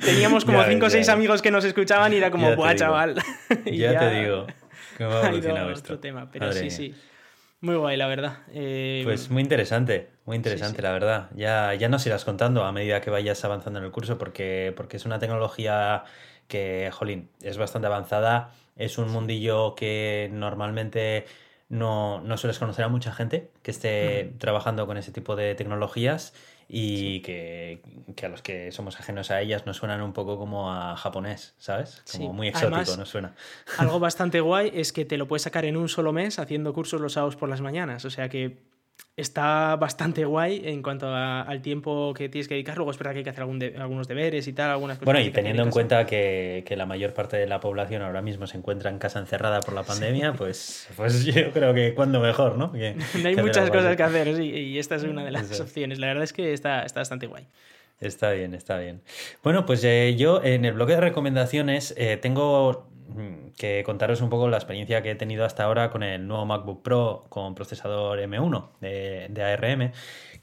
Teníamos 0.04 0.46
como 0.46 0.64
5 0.64 0.86
o 0.86 0.90
6 0.90 1.10
amigos 1.10 1.44
que 1.44 1.52
nos 1.52 1.64
escuchaban 1.66 2.12
y 2.14 2.16
era 2.16 2.32
como, 2.32 2.56
¡buah, 2.56 2.74
chaval! 2.76 3.22
ya, 3.66 4.00
te 4.00 4.22
digo. 4.22 4.48
¿Cómo 4.98 5.12
ha 5.12 5.28
evolucionado 5.28 5.72
esto? 5.72 6.00
tema, 6.00 6.30
pero 6.32 6.52
sí, 6.54 6.72
sí. 6.72 6.96
Muy 7.62 7.76
guay, 7.76 7.98
la 7.98 8.08
verdad. 8.08 8.40
Eh, 8.52 9.02
pues 9.04 9.30
muy 9.30 9.42
interesante, 9.42 10.10
muy 10.26 10.36
interesante, 10.36 10.82
la 10.82 10.92
verdad. 10.92 11.30
Ya, 11.36 11.74
ya 11.74 11.90
nos 11.90 12.06
irás 12.06 12.26
contando 12.26 12.64
a 12.64 12.72
medida 12.72 13.02
que 13.02 13.10
vayas 13.10 13.44
avanzando 13.44 13.80
en 13.80 13.86
el 13.86 13.92
curso, 13.92 14.18
porque, 14.18 14.74
porque 14.76 14.98
es 14.98 15.06
una 15.06 15.20
tecnología 15.20 16.04
que, 16.48 16.90
jolín, 16.94 17.30
es 17.42 17.58
bastante 17.58 17.88
avanzada. 17.88 18.52
Es 18.76 18.98
un 18.98 19.10
mundillo 19.10 19.74
que 19.74 20.30
normalmente 20.32 21.26
no, 21.70 22.22
no 22.22 22.38
sueles 22.38 22.60
conocer 22.60 22.86
a 22.86 22.90
mucha 22.90 23.12
gente 23.12 23.50
que 23.64 23.72
esté 23.72 24.34
trabajando 24.38 24.86
con 24.86 24.98
ese 24.98 25.12
tipo 25.12 25.36
de 25.36 25.56
tecnologías 25.56 26.34
y 26.68 27.20
que, 27.22 27.82
a 28.24 28.28
los 28.28 28.42
que 28.42 28.72
somos 28.72 29.00
ajenos 29.00 29.30
a 29.32 29.42
ellas 29.42 29.66
nos 29.66 29.78
suenan 29.78 30.02
un 30.02 30.14
poco 30.14 30.38
como 30.38 30.72
a 30.72 30.96
japonés, 30.98 31.54
¿sabes? 31.58 32.04
Como 32.12 32.34
muy 32.34 32.48
exótico 32.48 32.98
nos 32.98 33.10
suena. 33.10 33.36
Algo 33.78 34.00
bastante 34.02 34.40
guay 34.42 34.72
es 34.74 34.92
que 34.92 35.06
te 35.06 35.18
lo 35.18 35.28
puedes 35.28 35.44
sacar 35.44 35.66
en 35.66 35.78
un 35.78 35.90
solo 35.90 36.12
mes 36.12 36.40
haciendo 36.40 36.74
cursos 36.74 37.00
los 37.00 37.14
sábados 37.14 37.36
por 37.36 37.50
las 37.50 37.62
mañanas. 37.62 38.06
O 38.06 38.10
sea 38.10 38.30
que 38.30 38.58
está 39.18 39.76
bastante 39.78 40.26
guay 40.26 40.62
en 40.66 40.84
cuanto 40.84 41.08
al 41.14 41.62
tiempo 41.62 42.14
que 42.14 42.30
tienes 42.30 42.48
que 42.48 42.56
dedicar. 42.56 42.76
Luego 42.76 42.92
es 42.92 42.98
verdad 42.98 43.14
que 43.14 43.20
hay 43.20 43.24
que 43.24 43.30
hacer 43.30 43.44
algunos 43.44 44.08
deberes 44.08 44.48
y 44.48 44.54
tal, 44.54 44.72
algunas 44.72 44.98
cosas. 44.98 45.06
Bueno, 45.06 45.20
y 45.22 45.32
teniendo 45.32 45.64
en 45.64 45.72
cuenta 45.72 46.06
que, 46.06 46.64
la 46.76 46.86
mayor 46.86 47.14
parte 47.14 47.38
de 47.38 47.48
la 47.48 47.62
población 47.62 48.02
ahora 48.02 48.22
mismo 48.22 48.48
se 48.48 48.58
encuentra 48.58 48.90
en 48.90 49.00
casa 49.00 49.20
encerrada 49.20 49.62
por 49.62 49.74
la 49.74 49.84
pandemia, 49.84 50.34
pues, 50.34 50.90
pues 50.98 51.24
yo 51.24 51.52
creo 51.52 51.74
que 51.74 51.94
cuando 51.94 52.20
mejor, 52.20 52.58
¿no? 52.58 52.74
no 53.22 53.30
hay 53.30 53.36
muchas 53.38 53.72
cosas 53.72 53.96
que 53.96 54.04
hacer, 54.04 54.40
y 54.42 54.78
esta 54.78 54.96
es 54.96 55.04
una 55.04 55.24
de 55.24 55.32
las 55.32 55.60
opciones. 55.60 56.00
La 56.00 56.08
verdad 56.08 56.24
es 56.24 56.34
que 56.34 56.54
está, 56.54 56.84
está 56.84 57.00
bastante 57.00 57.28
guay. 57.28 57.48
Está 58.02 58.32
bien, 58.32 58.54
está 58.54 58.78
bien. 58.78 59.02
Bueno, 59.42 59.66
pues 59.66 59.84
eh, 59.84 60.16
yo 60.18 60.44
en 60.44 60.66
el 60.66 60.74
bloque 60.74 60.94
de 60.94 61.02
recomendaciones 61.02 61.94
eh, 61.98 62.18
tengo 62.18 62.90
que 63.58 63.84
contaros 63.86 64.22
un 64.22 64.30
poco 64.30 64.50
la 64.50 64.58
experiencia 64.58 65.02
que 65.02 65.12
he 65.12 65.16
tenido 65.16 65.46
hasta 65.46 65.64
ahora 65.64 65.90
con 65.90 66.04
el 66.04 66.28
nuevo 66.28 66.46
MacBook 66.46 66.82
Pro 66.84 67.26
con 67.30 67.56
procesador 67.56 68.20
M1 68.20 68.70
de, 68.82 69.44
ARM, 69.44 69.92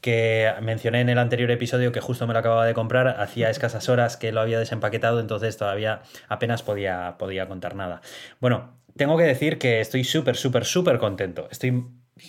que 0.01 0.51
mencioné 0.61 1.01
en 1.01 1.09
el 1.09 1.17
anterior 1.17 1.51
episodio 1.51 1.91
que 1.91 1.99
justo 1.99 2.25
me 2.27 2.33
lo 2.33 2.39
acababa 2.39 2.65
de 2.65 2.73
comprar, 2.73 3.19
hacía 3.19 3.49
escasas 3.49 3.89
horas 3.89 4.17
que 4.17 4.31
lo 4.31 4.41
había 4.41 4.59
desempaquetado, 4.59 5.19
entonces 5.19 5.57
todavía 5.57 6.01
apenas 6.27 6.63
podía, 6.63 7.15
podía 7.17 7.47
contar 7.47 7.75
nada. 7.75 8.01
Bueno, 8.39 8.73
tengo 8.95 9.17
que 9.17 9.23
decir 9.23 9.57
que 9.57 9.79
estoy 9.79 10.03
súper, 10.03 10.35
súper, 10.35 10.65
súper 10.65 10.97
contento. 10.97 11.47
Estoy, 11.51 11.85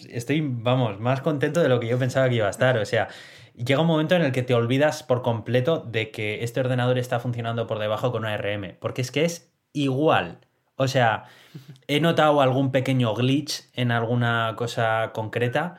estoy, 0.09 0.41
vamos, 0.43 1.01
más 1.01 1.21
contento 1.21 1.63
de 1.63 1.69
lo 1.69 1.81
que 1.81 1.89
yo 1.89 1.99
pensaba 1.99 2.29
que 2.29 2.37
iba 2.37 2.47
a 2.47 2.51
estar. 2.51 2.79
O 2.79 2.85
sea, 2.85 3.09
llega 3.55 3.81
un 3.81 3.87
momento 3.87 4.15
en 4.17 4.23
el 4.23 4.33
que 4.33 4.43
te 4.43 4.55
olvidas 4.55 5.03
por 5.03 5.23
completo 5.23 5.79
de 5.81 6.11
que 6.11 6.43
este 6.43 6.61
ordenador 6.61 6.99
está 6.99 7.21
funcionando 7.21 7.67
por 7.67 7.79
debajo 7.79 8.13
con 8.13 8.25
ARM, 8.25 8.77
porque 8.81 9.03
es 9.03 9.11
que 9.11 9.25
es 9.25 9.54
igual. 9.75 10.39
O 10.77 10.89
sea, 10.89 11.25
he 11.87 12.01
notado 12.01 12.41
algún 12.41 12.73
pequeño 12.73 13.15
glitch 13.15 13.65
en 13.75 13.93
alguna 13.93 14.55
cosa 14.57 15.13
concreta, 15.13 15.79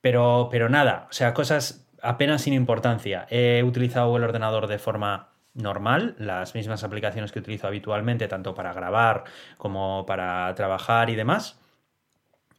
pero, 0.00 0.48
pero 0.50 0.70
nada, 0.70 1.06
o 1.10 1.12
sea, 1.12 1.34
cosas 1.34 1.86
apenas 2.02 2.42
sin 2.42 2.54
importancia. 2.54 3.26
He 3.28 3.62
utilizado 3.62 4.16
el 4.16 4.24
ordenador 4.24 4.66
de 4.66 4.78
forma 4.78 5.28
normal, 5.54 6.14
las 6.18 6.54
mismas 6.54 6.84
aplicaciones 6.84 7.32
que 7.32 7.38
utilizo 7.40 7.66
habitualmente, 7.66 8.28
tanto 8.28 8.54
para 8.54 8.72
grabar 8.72 9.24
como 9.58 10.06
para 10.06 10.54
trabajar 10.54 11.10
y 11.10 11.16
demás. 11.16 11.58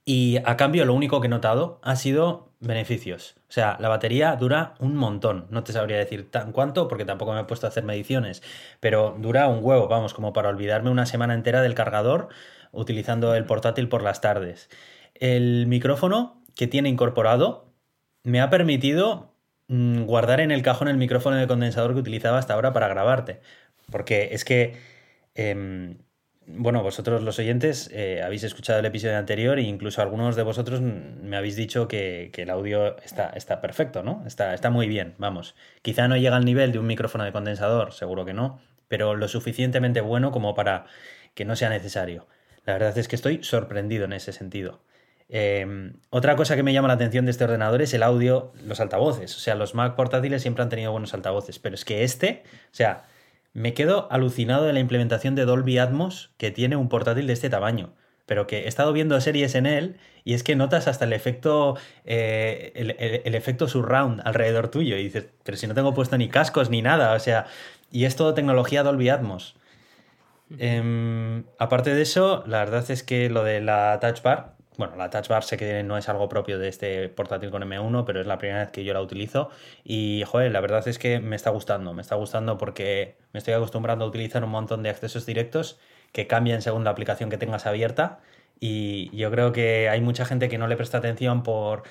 Y 0.09 0.37
a 0.45 0.55
cambio 0.55 0.85
lo 0.85 0.93
único 0.93 1.19
que 1.19 1.27
he 1.27 1.29
notado 1.29 1.81
ha 1.83 1.97
sido 1.97 2.53
beneficios. 2.61 3.35
O 3.49 3.51
sea, 3.51 3.75
la 3.81 3.89
batería 3.89 4.37
dura 4.37 4.75
un 4.79 4.95
montón. 4.95 5.47
No 5.49 5.65
te 5.65 5.73
sabría 5.73 5.97
decir 5.97 6.31
tan 6.31 6.53
cuánto 6.53 6.87
porque 6.87 7.03
tampoco 7.03 7.33
me 7.33 7.41
he 7.41 7.43
puesto 7.43 7.67
a 7.67 7.69
hacer 7.71 7.83
mediciones. 7.83 8.41
Pero 8.79 9.17
dura 9.19 9.49
un 9.49 9.59
huevo, 9.61 9.89
vamos, 9.89 10.13
como 10.13 10.31
para 10.31 10.47
olvidarme 10.47 10.91
una 10.91 11.05
semana 11.05 11.33
entera 11.33 11.61
del 11.61 11.75
cargador 11.75 12.29
utilizando 12.71 13.35
el 13.35 13.43
portátil 13.43 13.89
por 13.89 14.01
las 14.01 14.21
tardes. 14.21 14.69
El 15.13 15.67
micrófono 15.67 16.41
que 16.55 16.67
tiene 16.67 16.87
incorporado 16.87 17.73
me 18.23 18.39
ha 18.39 18.49
permitido 18.49 19.33
mm, 19.67 20.03
guardar 20.03 20.39
en 20.39 20.51
el 20.51 20.61
cajón 20.61 20.87
el 20.87 20.95
micrófono 20.95 21.35
de 21.35 21.47
condensador 21.47 21.93
que 21.93 21.99
utilizaba 21.99 22.37
hasta 22.37 22.53
ahora 22.53 22.71
para 22.71 22.87
grabarte. 22.87 23.41
Porque 23.91 24.29
es 24.31 24.45
que... 24.45 24.77
Em, 25.35 25.97
bueno, 26.47 26.81
vosotros 26.81 27.21
los 27.23 27.37
oyentes 27.39 27.89
eh, 27.93 28.21
habéis 28.23 28.43
escuchado 28.43 28.79
el 28.79 28.85
episodio 28.85 29.17
anterior 29.17 29.59
e 29.59 29.63
incluso 29.63 30.01
algunos 30.01 30.37
de 30.37 30.43
vosotros 30.43 30.81
me 30.81 31.35
habéis 31.35 31.57
dicho 31.57 31.87
que, 31.87 32.31
el 32.33 32.49
audio 32.49 32.97
está, 33.03 33.29
está, 33.29 33.59
perfecto, 33.59 34.01
¿no? 34.01 34.23
Está, 34.25 34.53
está 34.53 34.69
muy 34.69 34.87
bien, 34.87 35.13
vamos. 35.17 35.55
Quizá 35.81 36.07
no 36.07 36.15
llega 36.15 36.37
al 36.37 36.45
nivel 36.45 36.71
de 36.71 36.79
un 36.79 36.87
micrófono 36.87 37.25
de 37.25 37.33
condensador, 37.33 37.91
seguro 37.91 38.23
que 38.23 38.33
no, 38.33 38.61
pero 38.87 39.15
lo 39.15 39.27
suficientemente 39.27 39.99
bueno 39.99 40.31
como 40.31 40.55
para 40.55 40.85
que 41.33 41.43
no 41.43 41.55
sea 41.57 41.69
necesario. 41.69 42.27
La 42.65 42.73
verdad 42.73 42.97
es 42.97 43.07
que 43.07 43.17
estoy 43.17 43.43
sorprendido 43.43 44.05
en 44.05 44.13
ese 44.13 44.31
sentido. 44.31 44.81
Em, 45.29 45.95
otra 46.09 46.37
cosa 46.37 46.55
que 46.55 46.63
me 46.63 46.71
llama 46.71 46.87
la 46.87 46.93
atención 46.93 47.25
de 47.25 47.31
este 47.31 47.43
ordenador 47.43 47.81
es 47.81 47.93
el 47.93 48.03
audio, 48.03 48.53
los 48.63 48.79
altavoces. 48.79 49.35
O 49.35 49.39
sea, 49.39 49.55
los 49.55 49.75
Mac 49.75 49.95
portátiles 49.95 50.41
siempre 50.41 50.63
han 50.63 50.69
tenido 50.69 50.91
buenos 50.91 51.13
altavoces, 51.13 51.59
pero 51.59 51.75
es 51.75 51.83
que 51.83 52.03
este, 52.03 52.43
o 52.71 52.75
sea, 52.75 53.03
me 53.57 53.73
quedo 53.73 54.07
alucinado 54.11 54.65
de 54.65 54.73
la 54.73 54.79
implementación 54.79 55.33
de 55.33 55.43
Dolby 55.43 55.79
Atmos 55.79 56.29
que 56.37 56.51
tiene 56.51 56.75
un 56.75 56.89
portátil 56.89 57.25
de 57.25 57.33
este 57.33 57.49
tamaño. 57.49 57.91
Pero 58.27 58.45
que 58.45 58.65
he 58.65 58.67
estado 58.67 58.93
viendo 58.93 59.19
series 59.19 59.55
en 59.55 59.65
él 59.65 59.97
y 60.23 60.35
es 60.35 60.43
que 60.43 60.55
notas 60.55 60.87
hasta 60.87 61.05
el 61.05 61.13
efecto, 61.13 61.75
eh, 62.05 62.71
el, 62.75 63.33
efecto 63.33 63.67
surround 63.67 64.21
alrededor 64.25 64.67
tuyo. 64.67 64.95
Y 64.95 65.05
dices, 65.05 65.29
pero 65.43 65.57
si 65.57 65.65
no 65.65 65.73
tengo 65.73 65.95
puesto 65.95 66.19
ni 66.19 66.29
cascos 66.29 66.69
ni 66.69 66.83
nada, 66.83 67.13
o 67.13 67.19
sea, 67.19 67.47
y 67.91 68.05
es 68.05 68.15
todo 68.15 68.35
tecnología 68.35 68.83
Dolby 68.83 69.09
Atmos. 69.09 69.55
Em, 70.59 71.45
aparte 71.57 71.95
de 71.95 72.03
eso, 72.03 72.43
la 72.45 72.59
verdad 72.59 72.85
es 72.91 73.01
que 73.01 73.27
lo 73.27 73.43
de 73.43 73.61
la 73.61 73.97
Touch 73.99 74.21
Bar, 74.21 74.56
bueno, 74.77 74.95
la 74.95 75.09
Touch 75.09 75.27
Bar 75.27 75.43
sé 75.43 75.57
que 75.57 75.83
no 75.83 75.97
es 75.97 76.07
algo 76.09 76.29
propio 76.29 76.59
de 76.59 76.67
este 76.67 77.09
portátil 77.09 77.49
con 77.51 77.63
M1, 77.63 78.05
pero 78.05 78.21
es 78.21 78.27
la 78.27 78.37
primera 78.37 78.59
vez 78.61 78.69
que 78.69 78.83
yo 78.83 78.93
la 78.93 79.01
utilizo. 79.01 79.49
Y, 79.83 80.23
joder, 80.25 80.51
la 80.51 80.61
verdad 80.61 80.87
es 80.87 80.99
que 80.99 81.19
me 81.19 81.35
está 81.35 81.49
gustando. 81.49 81.93
Me 81.93 82.01
está 82.01 82.15
gustando 82.15 82.57
porque 82.57 83.17
me 83.33 83.39
estoy 83.39 83.53
acostumbrando 83.53 84.05
a 84.05 84.07
utilizar 84.07 84.43
un 84.43 84.51
montón 84.51 84.83
de 84.83 84.89
accesos 84.89 85.25
directos 85.25 85.79
que 86.11 86.27
cambian 86.27 86.61
según 86.61 86.83
la 86.83 86.91
aplicación 86.91 87.29
que 87.29 87.37
tengas 87.37 87.65
abierta. 87.65 88.19
Y 88.59 89.15
yo 89.15 89.31
creo 89.31 89.51
que 89.51 89.89
hay 89.89 90.01
mucha 90.01 90.25
gente 90.25 90.49
que 90.49 90.57
no 90.57 90.67
le 90.67 90.77
presta 90.77 90.99
atención 90.99 91.43
por 91.43 91.83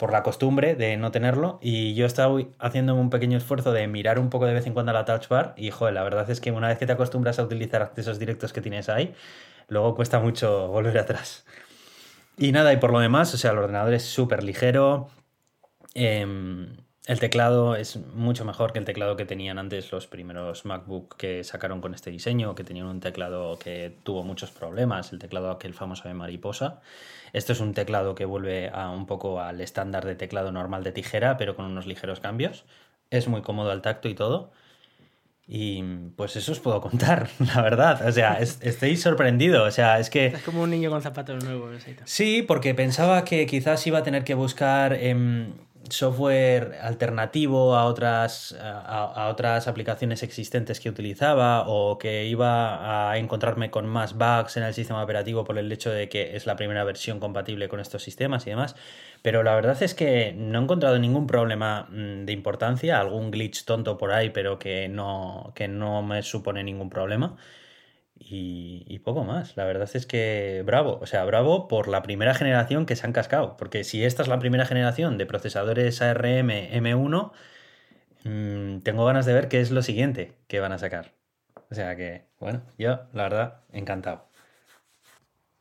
por 0.00 0.12
la 0.12 0.22
costumbre 0.22 0.76
de 0.76 0.96
no 0.96 1.10
tenerlo 1.10 1.58
y 1.60 1.94
yo 1.94 2.06
estaba 2.06 2.40
haciendo 2.58 2.94
un 2.94 3.10
pequeño 3.10 3.36
esfuerzo 3.36 3.70
de 3.70 3.86
mirar 3.86 4.18
un 4.18 4.30
poco 4.30 4.46
de 4.46 4.54
vez 4.54 4.66
en 4.66 4.72
cuando 4.72 4.94
la 4.94 5.04
touch 5.04 5.28
bar 5.28 5.52
y 5.58 5.70
joder, 5.70 5.92
la 5.92 6.02
verdad 6.02 6.28
es 6.30 6.40
que 6.40 6.52
una 6.52 6.68
vez 6.68 6.78
que 6.78 6.86
te 6.86 6.92
acostumbras 6.92 7.38
a 7.38 7.42
utilizar 7.42 7.82
accesos 7.82 8.18
directos 8.18 8.54
que 8.54 8.62
tienes 8.62 8.88
ahí, 8.88 9.14
luego 9.68 9.94
cuesta 9.94 10.18
mucho 10.18 10.68
volver 10.68 10.96
atrás. 10.96 11.44
Y 12.40 12.52
nada, 12.52 12.72
y 12.72 12.78
por 12.78 12.90
lo 12.90 13.00
demás, 13.00 13.34
o 13.34 13.36
sea, 13.36 13.50
el 13.50 13.58
ordenador 13.58 13.92
es 13.92 14.02
súper 14.02 14.42
ligero. 14.42 15.10
Em, 15.92 16.74
el 17.06 17.20
teclado 17.20 17.76
es 17.76 17.96
mucho 18.14 18.46
mejor 18.46 18.72
que 18.72 18.78
el 18.78 18.86
teclado 18.86 19.14
que 19.14 19.26
tenían 19.26 19.58
antes 19.58 19.92
los 19.92 20.06
primeros 20.06 20.64
MacBook 20.64 21.18
que 21.18 21.44
sacaron 21.44 21.82
con 21.82 21.92
este 21.92 22.10
diseño, 22.10 22.54
que 22.54 22.64
tenían 22.64 22.86
un 22.86 23.00
teclado 23.00 23.58
que 23.58 23.94
tuvo 24.04 24.22
muchos 24.22 24.52
problemas, 24.52 25.12
el 25.12 25.18
teclado 25.18 25.50
aquel 25.50 25.74
famoso 25.74 26.08
de 26.08 26.14
mariposa. 26.14 26.80
Esto 27.34 27.52
es 27.52 27.60
un 27.60 27.74
teclado 27.74 28.14
que 28.14 28.24
vuelve 28.24 28.70
a 28.70 28.88
un 28.88 29.04
poco 29.04 29.42
al 29.42 29.60
estándar 29.60 30.06
de 30.06 30.14
teclado 30.14 30.50
normal 30.50 30.82
de 30.82 30.92
tijera, 30.92 31.36
pero 31.36 31.56
con 31.56 31.66
unos 31.66 31.86
ligeros 31.86 32.20
cambios. 32.20 32.64
Es 33.10 33.28
muy 33.28 33.42
cómodo 33.42 33.70
al 33.70 33.82
tacto 33.82 34.08
y 34.08 34.14
todo. 34.14 34.50
Y 35.52 35.82
pues 36.14 36.36
eso 36.36 36.52
os 36.52 36.60
puedo 36.60 36.80
contar, 36.80 37.28
la 37.40 37.60
verdad. 37.60 38.06
O 38.06 38.12
sea, 38.12 38.38
estoy 38.38 38.96
sorprendido. 38.96 39.64
O 39.64 39.70
sea, 39.72 39.98
es 39.98 40.08
que. 40.08 40.26
Es 40.26 40.42
como 40.42 40.62
un 40.62 40.70
niño 40.70 40.90
con 40.90 41.02
zapatos 41.02 41.42
nuevos. 41.42 41.84
Sí, 42.04 42.42
porque 42.46 42.72
pensaba 42.72 43.24
que 43.24 43.46
quizás 43.46 43.84
iba 43.84 43.98
a 43.98 44.02
tener 44.04 44.22
que 44.22 44.34
buscar. 44.34 44.92
Em, 44.92 45.54
software 45.90 46.78
alternativo 46.82 47.76
a 47.76 47.84
otras, 47.84 48.56
a, 48.60 49.28
otras 49.28 49.68
aplicaciones 49.68 50.22
existentes 50.22 50.80
que 50.80 50.88
utilizaba 50.88 51.64
o 51.66 51.98
que 51.98 52.26
iba 52.26 53.10
a 53.10 53.18
encontrarme 53.18 53.70
con 53.70 53.86
más 53.86 54.14
bugs 54.14 54.56
en 54.56 54.62
el 54.62 54.74
sistema 54.74 55.02
operativo 55.02 55.44
por 55.44 55.58
el 55.58 55.70
hecho 55.70 55.90
de 55.90 56.08
que 56.08 56.36
es 56.36 56.46
la 56.46 56.56
primera 56.56 56.84
versión 56.84 57.20
compatible 57.20 57.68
con 57.68 57.80
estos 57.80 58.02
sistemas 58.02 58.46
y 58.46 58.50
demás. 58.50 58.76
Pero 59.22 59.42
la 59.42 59.54
verdad 59.54 59.82
es 59.82 59.94
que 59.94 60.32
no 60.36 60.58
he 60.58 60.62
encontrado 60.62 60.98
ningún 60.98 61.26
problema 61.26 61.86
mm, 61.90 62.24
de 62.24 62.32
importancia, 62.32 62.98
algún 62.98 63.30
glitch 63.30 63.64
tonto 63.64 63.98
por 63.98 64.12
ahí, 64.12 64.30
pero 64.30 64.58
que 64.58 64.88
no, 64.88 65.52
que 65.54 65.68
no 65.68 66.02
me 66.02 66.22
supone 66.22 66.62
ningún 66.64 66.90
problema. 66.90 67.36
Y, 68.22 68.98
poco 69.00 69.24
más. 69.24 69.56
La 69.56 69.64
verdad 69.64 69.88
es 69.94 70.06
que 70.06 70.62
bravo, 70.64 70.98
o 71.00 71.06
sea, 71.06 71.24
bravo 71.24 71.68
por 71.68 71.88
la 71.88 72.02
primera 72.02 72.34
generación 72.34 72.86
que 72.86 72.94
se 72.96 73.06
han 73.06 73.12
cascado. 73.12 73.56
Porque 73.56 73.82
si 73.82 74.04
esta 74.04 74.22
es 74.22 74.28
la 74.28 74.38
primera 74.38 74.66
generación 74.66 75.18
de 75.18 75.26
procesadores 75.26 76.02
ARM 76.02 76.50
M1, 76.50 77.32
mm, 78.24 78.80
tengo 78.80 79.04
ganas 79.04 79.26
de 79.26 79.32
ver 79.32 79.48
qué 79.48 79.60
es 79.60 79.70
lo 79.70 79.82
siguiente 79.82 80.36
que 80.48 80.60
van 80.60 80.72
a 80.72 80.78
sacar. 80.78 81.12
O 81.70 81.74
sea 81.74 81.96
que, 81.96 82.26
bueno, 82.40 82.62
yo, 82.78 83.00
la 83.12 83.24
verdad, 83.24 83.60
encantado. 83.72 84.28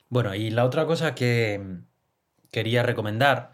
Bueno, 0.09 0.35
y 0.35 0.49
la 0.49 0.65
otra 0.65 0.85
cosa 0.85 1.15
que 1.15 1.61
quería 2.51 2.83
recomendar 2.83 3.51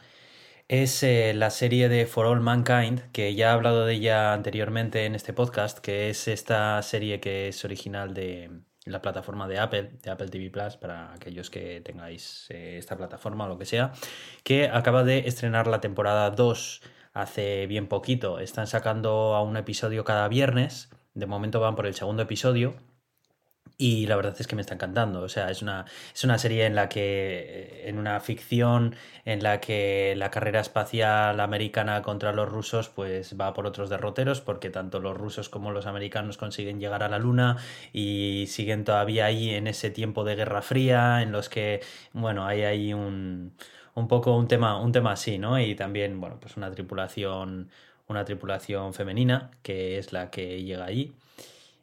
es 0.68 1.04
eh, 1.04 1.34
la 1.36 1.50
serie 1.52 1.90
de 1.90 2.06
For 2.08 2.26
All 2.26 2.42
Mankind, 2.42 3.12
que 3.12 3.36
ya 3.36 3.50
he 3.50 3.52
hablado 3.52 3.86
de 3.86 3.96
ella 3.96 4.34
anteriormente 4.34 5.06
en 5.06 5.16
este 5.16 5.34
podcast, 5.34 5.80
que 5.80 6.10
es 6.10 6.28
esta 6.28 6.82
serie 6.82 7.20
que 7.20 7.50
es 7.50 7.66
original 7.66 8.14
de, 8.14 8.50
la 8.86 9.02
plataforma 9.02 9.48
de 9.48 9.60
Apple, 9.60 9.92
de 10.02 10.12
Apple 10.12 10.30
TV 10.30 10.50
Plus, 10.50 10.78
para 10.78 11.14
aquellos 11.14 11.50
que 11.50 11.82
tengáis 11.82 12.48
eh, 12.50 12.78
esta 12.78 12.96
plataforma 12.96 13.46
o 13.46 13.48
lo 13.48 13.58
que 13.58 13.66
sea, 13.66 13.92
que 14.44 14.70
acaba 14.70 15.04
de 15.04 15.28
estrenar 15.28 15.68
la 15.68 15.82
temporada 15.82 16.30
2 16.30 16.82
hace 17.14 17.66
bien 17.68 17.88
poquito. 17.88 18.40
Están 18.40 18.68
sacando 18.68 19.36
a 19.36 19.42
un 19.42 19.58
episodio 19.58 20.04
cada 20.04 20.28
viernes. 20.28 20.90
De 21.14 21.26
momento 21.26 21.60
van 21.60 21.76
por 21.76 21.88
el 21.88 21.96
segundo 21.96 22.24
episodio. 22.24 22.76
Y 23.78 24.08
la 24.08 24.16
verdad 24.16 24.36
es 24.40 24.48
que 24.48 24.56
me 24.56 24.62
está 24.62 24.74
encantando. 24.76 25.22
O 25.22 25.28
sea, 25.30 25.50
es 25.52 25.62
una, 25.62 25.86
es 26.14 26.24
una 26.24 26.38
serie 26.38 26.66
en 26.66 26.76
la 26.76 26.88
que, 26.88 27.84
en 27.86 27.98
una 27.98 28.20
ficción 28.22 28.96
en 29.26 29.44
la 29.44 29.60
que 29.60 30.14
la 30.16 30.32
carrera 30.32 30.62
espacial 30.62 31.40
americana 31.42 32.02
contra 32.02 32.32
los 32.32 32.48
rusos, 32.48 32.88
pues 32.90 33.36
va 33.40 33.54
por 33.54 33.68
otros 33.68 33.90
derroteros, 33.90 34.40
porque 34.40 34.70
tanto 34.70 35.00
los 35.02 35.18
rusos 35.18 35.50
como 35.50 35.72
los 35.72 35.88
americanos 35.88 36.38
consiguen 36.38 36.80
llegar 36.80 37.04
a 37.04 37.10
la 37.10 37.20
luna 37.20 37.58
y 37.92 38.46
siguen 38.48 38.86
todavía 38.86 39.26
ahí 39.26 39.50
en 39.54 39.68
ese 39.68 39.90
tiempo 39.90 40.24
de 40.24 40.36
Guerra 40.36 40.62
Fría, 40.62 41.22
en 41.22 41.32
los 41.34 41.50
que, 41.50 41.82
bueno, 42.14 42.46
hay 42.46 42.64
ahí 42.64 42.94
un, 42.94 43.54
un 43.94 44.08
poco 44.08 44.36
un 44.38 44.48
tema, 44.48 44.80
un 44.80 44.92
tema 44.94 45.12
así, 45.14 45.38
¿no? 45.38 45.60
Y 45.60 45.76
también, 45.76 46.20
bueno, 46.22 46.40
pues 46.40 46.56
una 46.58 46.72
tripulación, 46.72 47.70
una 48.08 48.24
tripulación 48.26 48.94
femenina, 48.94 49.52
que 49.64 49.98
es 49.98 50.14
la 50.14 50.30
que 50.32 50.64
llega 50.64 50.86
allí. 50.86 51.14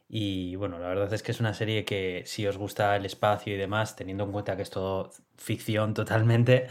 Y 0.07 0.55
bueno, 0.55 0.79
la 0.79 0.87
verdad 0.89 1.13
es 1.13 1.23
que 1.23 1.31
es 1.31 1.39
una 1.39 1.53
serie 1.53 1.85
que 1.85 2.23
si 2.25 2.45
os 2.47 2.57
gusta 2.57 2.95
el 2.95 3.05
espacio 3.05 3.53
y 3.55 3.57
demás, 3.57 3.95
teniendo 3.95 4.23
en 4.25 4.31
cuenta 4.31 4.55
que 4.55 4.61
es 4.63 4.69
todo 4.69 5.11
ficción 5.43 5.93
totalmente, 5.93 6.67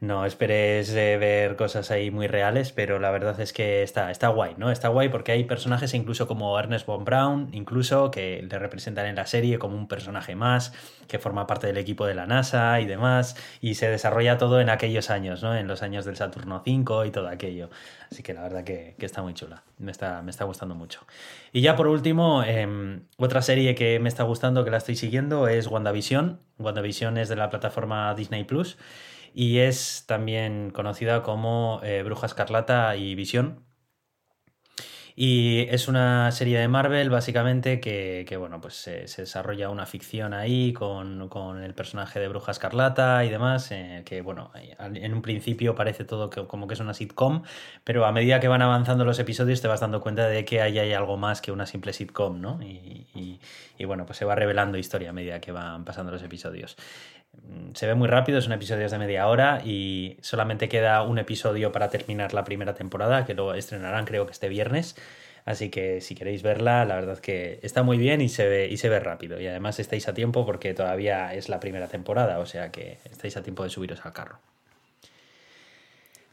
no 0.00 0.24
esperes 0.24 0.88
eh, 0.94 1.18
ver 1.18 1.56
cosas 1.56 1.90
ahí 1.90 2.10
muy 2.10 2.26
reales, 2.26 2.72
pero 2.72 2.98
la 2.98 3.10
verdad 3.10 3.38
es 3.38 3.52
que 3.52 3.82
está, 3.82 4.10
está 4.10 4.28
guay, 4.28 4.54
¿no? 4.56 4.70
Está 4.70 4.88
guay 4.88 5.10
porque 5.10 5.32
hay 5.32 5.44
personajes 5.44 5.92
incluso 5.92 6.26
como 6.26 6.58
Ernest 6.58 6.86
von 6.86 7.04
Braun, 7.04 7.50
incluso 7.52 8.10
que 8.10 8.42
le 8.42 8.58
representan 8.58 9.04
en 9.04 9.16
la 9.16 9.26
serie 9.26 9.58
como 9.58 9.76
un 9.76 9.88
personaje 9.88 10.34
más, 10.34 10.72
que 11.06 11.18
forma 11.18 11.46
parte 11.46 11.66
del 11.66 11.76
equipo 11.76 12.06
de 12.06 12.14
la 12.14 12.26
NASA 12.26 12.80
y 12.80 12.86
demás, 12.86 13.36
y 13.60 13.74
se 13.74 13.90
desarrolla 13.90 14.38
todo 14.38 14.62
en 14.62 14.70
aquellos 14.70 15.10
años, 15.10 15.42
¿no? 15.42 15.54
En 15.54 15.68
los 15.68 15.82
años 15.82 16.06
del 16.06 16.16
Saturno 16.16 16.62
5 16.64 17.04
y 17.04 17.10
todo 17.10 17.28
aquello. 17.28 17.68
Así 18.10 18.22
que 18.22 18.32
la 18.32 18.40
verdad 18.40 18.64
que, 18.64 18.94
está 19.00 19.20
muy 19.20 19.34
chula, 19.34 19.64
me 19.76 19.90
está, 19.90 20.22
me 20.22 20.30
está 20.30 20.44
gustando 20.44 20.74
mucho. 20.74 21.00
Y 21.52 21.60
ya 21.60 21.76
por 21.76 21.88
último, 21.88 22.42
em, 22.42 23.02
otra 23.18 23.42
serie 23.42 23.74
que 23.74 24.00
me 24.00 24.08
está 24.08 24.22
gustando, 24.22 24.64
que 24.64 24.70
la 24.70 24.78
estoy 24.78 24.96
siguiendo, 24.96 25.46
es 25.46 25.66
WandaVision. 25.66 26.40
WandaVision 26.60 27.18
es 27.18 27.28
de 27.28 27.36
la 27.36 27.50
plataforma 27.50 28.14
Disney 28.14 28.44
Plus 28.44 28.78
y 29.34 29.58
es 29.58 30.04
también 30.06 30.70
conocida 30.70 31.22
como 31.22 31.80
eh, 31.82 32.02
Bruja 32.02 32.26
Escarlata 32.26 32.96
y 32.96 33.14
Visión. 33.14 33.64
Y 35.16 35.66
es 35.70 35.88
una 35.88 36.30
serie 36.32 36.58
de 36.58 36.68
Marvel, 36.68 37.10
básicamente, 37.10 37.80
que, 37.80 38.36
bueno, 38.38 38.60
pues 38.60 38.74
se, 38.74 39.06
desarrolla 39.16 39.70
una 39.70 39.86
ficción 39.86 40.34
ahí 40.34 40.72
con, 40.72 41.30
el 41.62 41.74
personaje 41.74 42.20
de 42.20 42.28
Bruja 42.28 42.52
Escarlata 42.52 43.24
y 43.24 43.30
demás, 43.30 43.70
eh, 43.72 44.02
que 44.04 44.22
bueno, 44.22 44.50
en 44.78 45.14
un 45.14 45.22
principio 45.22 45.74
parece 45.74 46.04
todo 46.04 46.30
como 46.30 46.66
que 46.66 46.74
es 46.74 46.80
una 46.80 46.94
sitcom, 46.94 47.42
pero 47.84 48.06
a 48.06 48.12
medida 48.12 48.40
que 48.40 48.48
van 48.48 48.62
avanzando 48.62 49.04
los 49.04 49.18
episodios 49.18 49.60
te 49.60 49.68
vas 49.68 49.80
dando 49.80 50.00
cuenta 50.00 50.26
de 50.26 50.44
que 50.44 50.60
ahí 50.60 50.78
hay 50.78 50.92
algo 50.92 51.16
más 51.16 51.40
que 51.40 51.52
una 51.52 51.66
simple 51.66 51.92
sitcom, 51.92 52.40
¿no? 52.40 52.60
Y, 52.62 53.40
y 53.78 53.84
bueno, 53.84 54.06
pues 54.06 54.18
se 54.18 54.24
va 54.24 54.34
revelando 54.34 54.78
historia 54.78 55.10
a 55.10 55.12
medida 55.12 55.40
que 55.40 55.52
van 55.52 55.84
pasando 55.84 56.12
los 56.12 56.22
episodios. 56.22 56.76
Mm, 57.32 57.74
se 57.74 57.86
ve 57.86 57.94
muy 57.94 58.08
rápido, 58.08 58.38
es 58.38 58.46
un 58.46 58.52
episodio 58.52 58.88
de 58.88 58.98
media 58.98 59.26
hora 59.28 59.60
y 59.64 60.16
solamente 60.20 60.68
queda 60.68 61.02
un 61.02 61.18
episodio 61.18 61.72
para 61.72 61.88
terminar 61.88 62.34
la 62.34 62.44
primera 62.44 62.74
temporada, 62.74 63.24
que 63.24 63.34
lo 63.34 63.54
estrenarán 63.54 64.04
creo 64.04 64.26
que 64.26 64.32
este 64.32 64.48
viernes. 64.48 64.96
Así 65.44 65.70
que 65.70 66.00
si 66.00 66.14
queréis 66.14 66.42
verla, 66.42 66.84
la 66.84 66.96
verdad 66.96 67.18
que 67.18 67.60
está 67.62 67.82
muy 67.82 67.98
bien 67.98 68.20
y 68.20 68.28
se 68.28 68.46
ve, 68.48 68.68
y 68.68 68.76
se 68.76 68.88
ve 68.88 69.00
rápido. 69.00 69.40
Y 69.40 69.46
además 69.46 69.78
estáis 69.80 70.06
a 70.08 70.14
tiempo 70.14 70.44
porque 70.44 70.74
todavía 70.74 71.34
es 71.34 71.48
la 71.48 71.60
primera 71.60 71.88
temporada, 71.88 72.38
o 72.38 72.46
sea 72.46 72.70
que 72.70 72.98
estáis 73.10 73.36
a 73.36 73.42
tiempo 73.42 73.64
de 73.64 73.70
subiros 73.70 74.04
al 74.04 74.12
carro. 74.12 74.38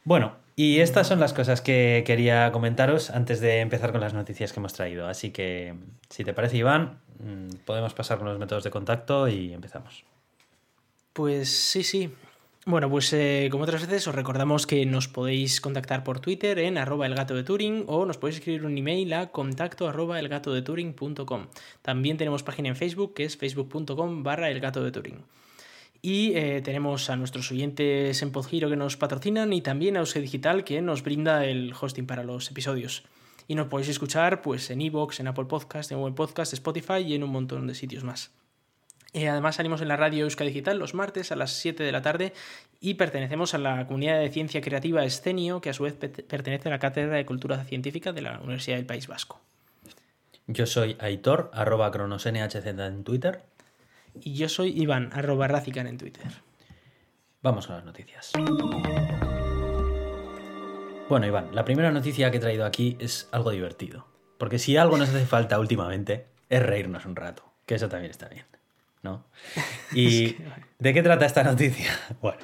Bueno, 0.03 0.35
y 0.55 0.79
estas 0.79 1.07
son 1.07 1.19
las 1.19 1.33
cosas 1.33 1.61
que 1.61 2.03
quería 2.05 2.51
comentaros 2.51 3.09
antes 3.09 3.41
de 3.41 3.59
empezar 3.59 3.91
con 3.91 4.01
las 4.01 4.13
noticias 4.13 4.53
que 4.53 4.59
hemos 4.59 4.73
traído. 4.73 5.07
Así 5.07 5.31
que, 5.31 5.75
si 6.09 6.23
te 6.23 6.33
parece, 6.33 6.57
Iván, 6.57 6.99
mm, 7.19 7.57
podemos 7.65 7.93
pasar 7.93 8.17
con 8.17 8.27
los 8.27 8.39
métodos 8.39 8.63
de 8.63 8.71
contacto 8.71 9.27
y 9.27 9.53
empezamos. 9.53 10.05
Pues 11.17 11.49
sí, 11.49 11.81
sí. 11.81 12.11
Bueno, 12.67 12.91
pues 12.91 13.11
eh, 13.11 13.47
como 13.49 13.63
otras 13.63 13.87
veces 13.87 14.07
os 14.07 14.13
recordamos 14.13 14.67
que 14.67 14.85
nos 14.85 15.07
podéis 15.07 15.59
contactar 15.59 16.03
por 16.03 16.19
Twitter 16.19 16.59
en 16.59 16.77
arroba 16.77 17.07
elgato 17.07 17.33
de 17.33 17.41
Turing 17.43 17.85
o 17.87 18.05
nos 18.05 18.19
podéis 18.19 18.37
escribir 18.37 18.63
un 18.63 18.77
email 18.77 19.11
a 19.13 19.31
contacto 19.31 19.87
arroba 19.87 20.19
elgatodeturing.com. 20.19 21.47
También 21.81 22.17
tenemos 22.17 22.43
página 22.43 22.69
en 22.69 22.75
Facebook 22.75 23.15
que 23.15 23.23
es 23.23 23.35
facebook.com 23.35 24.21
barra 24.21 24.51
elgato 24.51 24.83
de 24.83 24.91
Turing. 24.91 25.23
Y 26.03 26.33
eh, 26.35 26.61
tenemos 26.61 27.09
a 27.09 27.15
nuestros 27.15 27.51
oyentes 27.51 28.21
en 28.21 28.31
Podgiro 28.31 28.69
que 28.69 28.75
nos 28.75 28.95
patrocinan 28.95 29.53
y 29.53 29.61
también 29.61 29.97
a 29.97 30.03
Use 30.03 30.21
Digital 30.21 30.63
que 30.63 30.83
nos 30.83 31.01
brinda 31.01 31.45
el 31.45 31.73
hosting 31.73 32.05
para 32.05 32.23
los 32.23 32.51
episodios. 32.51 33.05
Y 33.47 33.55
nos 33.55 33.69
podéis 33.69 33.89
escuchar 33.89 34.43
pues 34.43 34.69
en 34.69 34.81
iVoox, 34.81 35.19
en 35.19 35.29
Apple 35.29 35.45
Podcast, 35.45 35.91
en 35.91 35.97
Google 35.97 36.13
Podcast, 36.13 36.53
Spotify 36.53 36.99
y 36.99 37.15
en 37.15 37.23
un 37.23 37.31
montón 37.31 37.65
de 37.65 37.73
sitios 37.73 38.03
más. 38.03 38.37
Eh, 39.13 39.29
además 39.29 39.55
salimos 39.55 39.81
en 39.81 39.87
la 39.87 39.95
radio 39.95 40.25
Euska 40.25 40.43
Digital 40.43 40.77
los 40.77 40.93
martes 40.93 41.31
a 41.31 41.35
las 41.35 41.51
7 41.53 41.83
de 41.83 41.91
la 41.91 42.01
tarde 42.01 42.33
y 42.79 42.95
pertenecemos 42.95 43.53
a 43.53 43.57
la 43.57 43.87
comunidad 43.87 44.19
de 44.19 44.29
ciencia 44.29 44.61
creativa 44.61 45.03
Escenio, 45.03 45.61
que 45.61 45.69
a 45.69 45.73
su 45.73 45.83
vez 45.83 45.93
pertenece 45.93 46.69
a 46.69 46.71
la 46.71 46.79
Cátedra 46.79 47.15
de 47.15 47.25
Cultura 47.25 47.63
Científica 47.63 48.11
de 48.11 48.21
la 48.21 48.39
Universidad 48.39 48.77
del 48.77 48.85
País 48.85 49.07
Vasco. 49.07 49.39
Yo 50.47 50.65
soy 50.65 50.95
Aitor, 50.99 51.51
arroba 51.53 51.91
cronosnhz 51.91 52.55
en 52.55 53.03
Twitter. 53.03 53.43
Y 54.21 54.35
yo 54.35 54.49
soy 54.49 54.69
Iván, 54.69 55.09
arroba 55.13 55.47
Racican 55.47 55.87
en 55.87 55.97
Twitter. 55.97 56.23
Vamos 57.41 57.67
con 57.67 57.75
las 57.75 57.85
noticias. 57.85 58.31
Bueno, 61.09 61.25
Iván, 61.25 61.53
la 61.53 61.63
primera 61.63 61.91
noticia 61.91 62.31
que 62.31 62.37
he 62.37 62.39
traído 62.39 62.65
aquí 62.65 62.97
es 62.99 63.29
algo 63.31 63.51
divertido. 63.51 64.07
Porque 64.37 64.59
si 64.59 64.77
algo 64.77 64.97
nos 64.97 65.09
hace 65.09 65.25
falta 65.25 65.59
últimamente 65.59 66.27
es 66.49 66.61
reírnos 66.61 67.05
un 67.05 67.15
rato, 67.15 67.43
que 67.65 67.75
eso 67.75 67.89
también 67.89 68.11
está 68.11 68.27
bien, 68.27 68.45
¿no? 69.07 69.25
¿Y 69.93 70.35
de 70.79 70.93
qué 70.93 71.01
trata 71.01 71.25
esta 71.25 71.43
noticia? 71.43 71.91
Bueno, 72.21 72.39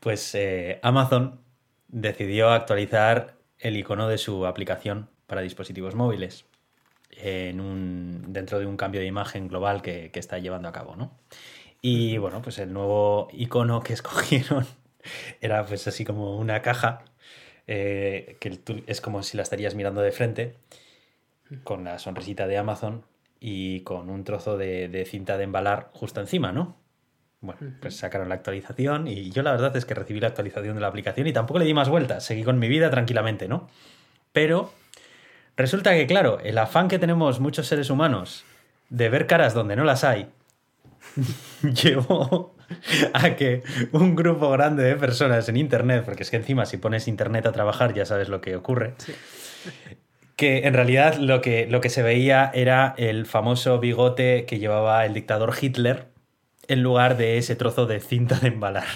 pues 0.00 0.34
eh, 0.34 0.80
Amazon 0.82 1.40
decidió 1.88 2.50
actualizar 2.50 3.36
el 3.58 3.76
icono 3.76 4.08
de 4.08 4.16
su 4.16 4.46
aplicación 4.46 5.10
para 5.26 5.42
dispositivos 5.42 5.94
móviles 5.94 6.46
en 7.10 7.60
un, 7.60 8.32
dentro 8.32 8.58
de 8.58 8.66
un 8.66 8.76
cambio 8.76 9.00
de 9.00 9.06
imagen 9.06 9.48
global 9.48 9.82
que, 9.82 10.10
está 10.14 10.38
llevando 10.38 10.68
a 10.68 10.72
cabo, 10.72 10.96
¿no? 10.96 11.18
Y 11.82 12.16
bueno, 12.18 12.40
pues 12.40 12.58
el 12.58 12.72
nuevo 12.72 13.28
icono 13.32 13.82
que 13.82 13.92
escogieron 13.98 14.66
era 15.40 15.64
pues 15.66 15.86
así 15.86 16.04
como 16.04 16.36
una 16.36 16.62
caja 16.62 17.04
eh, 17.66 18.36
que 18.40 18.58
es 18.86 19.00
como 19.00 19.22
si 19.22 19.36
la 19.36 19.42
estarías 19.42 19.74
mirando 19.74 20.00
de 20.00 20.12
frente 20.12 20.56
con 21.64 21.84
la 21.84 21.98
sonrisita 21.98 22.46
de 22.46 22.58
Amazon 22.58 23.04
y 23.40 23.80
con 23.80 24.10
un 24.10 24.22
trozo 24.22 24.58
de, 24.58 25.06
cinta 25.10 25.38
de 25.38 25.44
embalar 25.44 25.90
justo 25.94 26.20
encima, 26.20 26.52
¿no? 26.52 26.76
Bueno, 27.40 27.60
pues 27.80 27.96
sacaron 27.96 28.28
la 28.28 28.34
actualización 28.34 29.08
y 29.08 29.30
yo 29.30 29.42
la 29.42 29.52
verdad 29.52 29.74
es 29.74 29.86
que 29.86 29.94
recibí 29.94 30.20
la 30.20 30.26
actualización 30.28 30.74
de 30.74 30.82
la 30.82 30.88
aplicación 30.88 31.26
y 31.26 31.32
tampoco 31.32 31.58
le 31.58 31.64
di 31.64 31.72
más 31.72 31.88
vueltas, 31.88 32.22
seguí 32.22 32.44
con 32.44 32.58
mi 32.58 32.68
vida 32.68 32.90
tranquilamente, 32.90 33.48
¿no? 33.48 33.68
Pero 34.32 34.70
resulta 35.56 35.94
que, 35.94 36.06
claro, 36.06 36.38
el 36.40 36.58
afán 36.58 36.88
que 36.88 36.98
tenemos 36.98 37.40
muchos 37.40 37.66
seres 37.66 37.88
humanos 37.88 38.44
de 38.90 39.08
ver 39.08 39.26
caras 39.26 39.54
donde 39.54 39.74
no 39.74 39.84
las 39.84 40.04
hay, 40.04 40.28
llevó 41.62 42.54
a 43.14 43.30
que 43.36 43.62
un 43.92 44.14
grupo 44.14 44.50
grande 44.50 44.84
de 44.84 44.96
personas 44.96 45.48
en 45.48 45.56
Internet, 45.56 46.04
porque 46.04 46.24
es 46.24 46.30
que 46.30 46.36
encima 46.36 46.66
si 46.66 46.76
pones 46.76 47.08
Internet 47.08 47.46
a 47.46 47.52
trabajar 47.52 47.94
ya 47.94 48.04
sabes 48.04 48.28
lo 48.28 48.42
que 48.42 48.54
ocurre, 48.54 48.94
que 50.40 50.66
en 50.66 50.72
realidad 50.72 51.16
lo 51.16 51.42
que, 51.42 51.66
lo 51.66 51.82
que 51.82 51.90
se 51.90 52.02
veía 52.02 52.50
era 52.54 52.94
el 52.96 53.26
famoso 53.26 53.78
bigote 53.78 54.46
que 54.46 54.58
llevaba 54.58 55.04
el 55.04 55.12
dictador 55.12 55.52
Hitler 55.60 56.06
en 56.66 56.82
lugar 56.82 57.18
de 57.18 57.36
ese 57.36 57.56
trozo 57.56 57.84
de 57.84 58.00
cinta 58.00 58.36
de 58.36 58.48
embalar. 58.48 58.86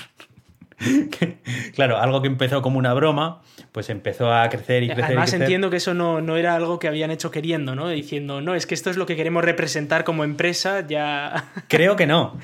claro, 1.74 1.98
algo 1.98 2.22
que 2.22 2.28
empezó 2.28 2.62
como 2.62 2.78
una 2.78 2.94
broma, 2.94 3.42
pues 3.72 3.90
empezó 3.90 4.32
a 4.32 4.48
crecer 4.48 4.84
y 4.84 4.86
crecer. 4.86 5.04
Además, 5.04 5.34
entiendo 5.34 5.68
que 5.68 5.76
eso 5.76 5.92
no, 5.92 6.22
no, 6.22 6.38
era 6.38 6.54
algo 6.54 6.78
que 6.78 6.88
habían 6.88 7.10
hecho 7.10 7.30
queriendo, 7.30 7.74
¿no? 7.74 7.90
Diciendo, 7.90 8.40
no, 8.40 8.54
es 8.54 8.64
que 8.64 8.72
esto 8.72 8.88
es 8.88 8.96
lo 8.96 9.04
que 9.04 9.14
queremos 9.14 9.44
representar 9.44 10.04
como 10.04 10.24
empresa, 10.24 10.86
ya. 10.86 11.52
Creo 11.68 11.94
que 11.94 12.06
no. 12.06 12.38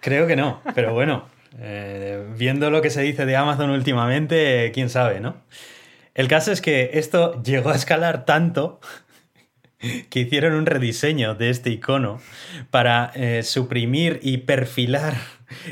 Creo 0.00 0.26
que 0.26 0.34
no. 0.34 0.60
Pero 0.74 0.92
bueno, 0.92 1.28
eh, 1.60 2.26
viendo 2.36 2.68
lo 2.72 2.82
que 2.82 2.90
se 2.90 3.02
dice 3.02 3.26
de 3.26 3.36
Amazon 3.36 3.70
últimamente, 3.70 4.72
quién 4.74 4.90
sabe, 4.90 5.20
¿no? 5.20 5.36
El 6.14 6.28
caso 6.28 6.52
es 6.52 6.60
que 6.60 6.90
esto 6.94 7.42
llegó 7.42 7.70
a 7.70 7.74
escalar 7.74 8.24
tanto 8.24 8.80
que 10.10 10.20
hicieron 10.20 10.52
un 10.54 10.66
rediseño 10.66 11.34
de 11.34 11.50
este 11.50 11.70
icono 11.70 12.20
para 12.70 13.12
eh, 13.14 13.42
suprimir 13.42 14.20
y 14.22 14.38
perfilar 14.38 15.14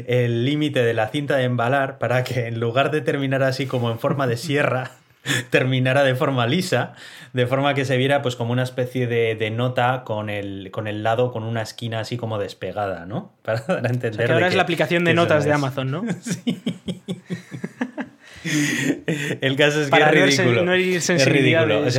el 0.07 0.45
límite 0.45 0.83
de 0.83 0.95
la 0.95 1.09
cinta 1.09 1.37
de 1.37 1.45
embalar 1.45 1.99
para 1.99 2.25
que 2.25 2.47
en 2.47 2.59
lugar 2.59 2.91
de 2.91 3.01
terminar 3.01 3.43
así 3.43 3.67
como 3.67 3.91
en 3.91 3.99
forma 3.99 4.27
de 4.27 4.37
sierra, 4.37 4.93
terminara 5.51 6.05
de 6.05 6.15
forma 6.15 6.47
lisa, 6.47 6.95
de 7.33 7.47
forma 7.47 7.75
que 7.75 7.85
se 7.85 7.97
viera 7.97 8.23
pues 8.23 8.35
como 8.35 8.53
una 8.53 8.63
especie 8.63 9.07
de, 9.07 9.51
nota 9.51 10.05
con 10.05 10.31
el, 10.31 10.71
con 10.71 10.87
el 10.87 11.03
lado, 11.03 11.31
con 11.31 11.43
una 11.43 11.63
esquina 11.63 12.01
así 12.01 12.17
como 12.17 12.39
despegada, 12.39 13.07
¿no? 13.07 13.33
Para 13.43 13.61
dar 13.61 13.87
a 13.87 13.91
entender. 13.91 14.27
que 14.27 14.33
ahora 14.33 14.49
es 14.49 14.55
la 14.55 14.63
aplicación 14.63 15.05
de 15.05 15.15
notas 15.15 15.45
de 15.45 15.53
Amazon, 15.53 15.91
¿no? 15.91 16.05
sí. 16.23 16.63
El 19.41 19.57
caso 19.57 19.83
es 19.83 19.91
que 19.91 19.99
es 19.99 20.11
ridículo. 20.11 20.65
No 20.65 20.77
ir 20.77 21.01
sensibilidades 21.01 21.99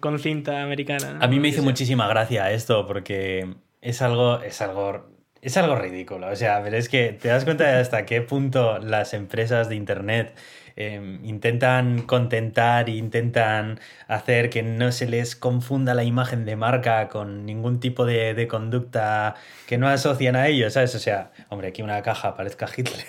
con, 0.00 0.18
cinta 0.18 0.62
americana. 0.62 1.18
A 1.20 1.28
mí 1.28 1.40
me 1.40 1.48
hizo 1.48 1.62
muchísima 1.62 2.08
gracia 2.08 2.50
esto 2.50 2.86
porque 2.86 3.54
es 3.80 4.02
algo, 4.02 4.40
es 4.42 4.60
algo, 4.60 5.06
es 5.40 5.56
algo 5.56 5.76
ridículo. 5.76 6.28
O 6.28 6.36
sea, 6.36 6.62
pero 6.62 6.76
es 6.76 6.88
que 6.88 7.12
te 7.12 7.28
das 7.28 7.44
cuenta 7.44 7.64
de 7.64 7.80
hasta 7.80 8.06
qué 8.06 8.20
punto 8.22 8.78
las 8.78 9.14
empresas 9.14 9.68
de 9.68 9.76
internet 9.76 10.34
em, 10.76 11.24
intentan 11.24 12.02
contentar 12.02 12.88
e 12.88 12.92
intentan 12.92 13.80
hacer 14.08 14.50
que 14.50 14.62
no 14.62 14.92
se 14.92 15.06
les 15.06 15.36
confunda 15.36 15.94
la 15.94 16.04
imagen 16.04 16.44
de 16.44 16.56
marca 16.56 17.08
con 17.08 17.44
ningún 17.44 17.80
tipo 17.80 18.06
de, 18.06 18.34
de 18.34 18.48
conducta 18.48 19.34
que 19.66 19.78
no 19.78 19.88
asocian 19.88 20.36
a 20.36 20.48
ellos, 20.48 20.74
¿sabes? 20.74 20.94
O 20.94 20.98
sea, 20.98 21.32
hombre, 21.48 21.68
aquí 21.68 21.82
una 21.82 22.02
caja 22.02 22.34
parezca 22.36 22.68
Hitler. 22.74 23.06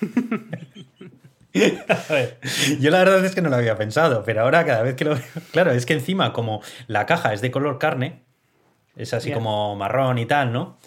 A 1.88 2.12
ver, 2.12 2.38
yo 2.80 2.90
la 2.90 2.98
verdad 2.98 3.24
es 3.24 3.34
que 3.34 3.42
no 3.42 3.48
lo 3.48 3.56
había 3.56 3.76
pensado, 3.76 4.22
pero 4.24 4.42
ahora 4.42 4.64
cada 4.64 4.82
vez 4.82 4.94
que 4.94 5.04
lo 5.04 5.14
veo. 5.14 5.24
Claro, 5.52 5.70
es 5.72 5.86
que 5.86 5.94
encima, 5.94 6.32
como 6.32 6.62
la 6.86 7.06
caja 7.06 7.32
es 7.32 7.40
de 7.40 7.50
color 7.50 7.78
carne, 7.78 8.24
es 8.96 9.14
así 9.14 9.32
como 9.32 9.76
marrón 9.76 10.18
y 10.18 10.26
tal, 10.26 10.52
¿no? 10.52 10.78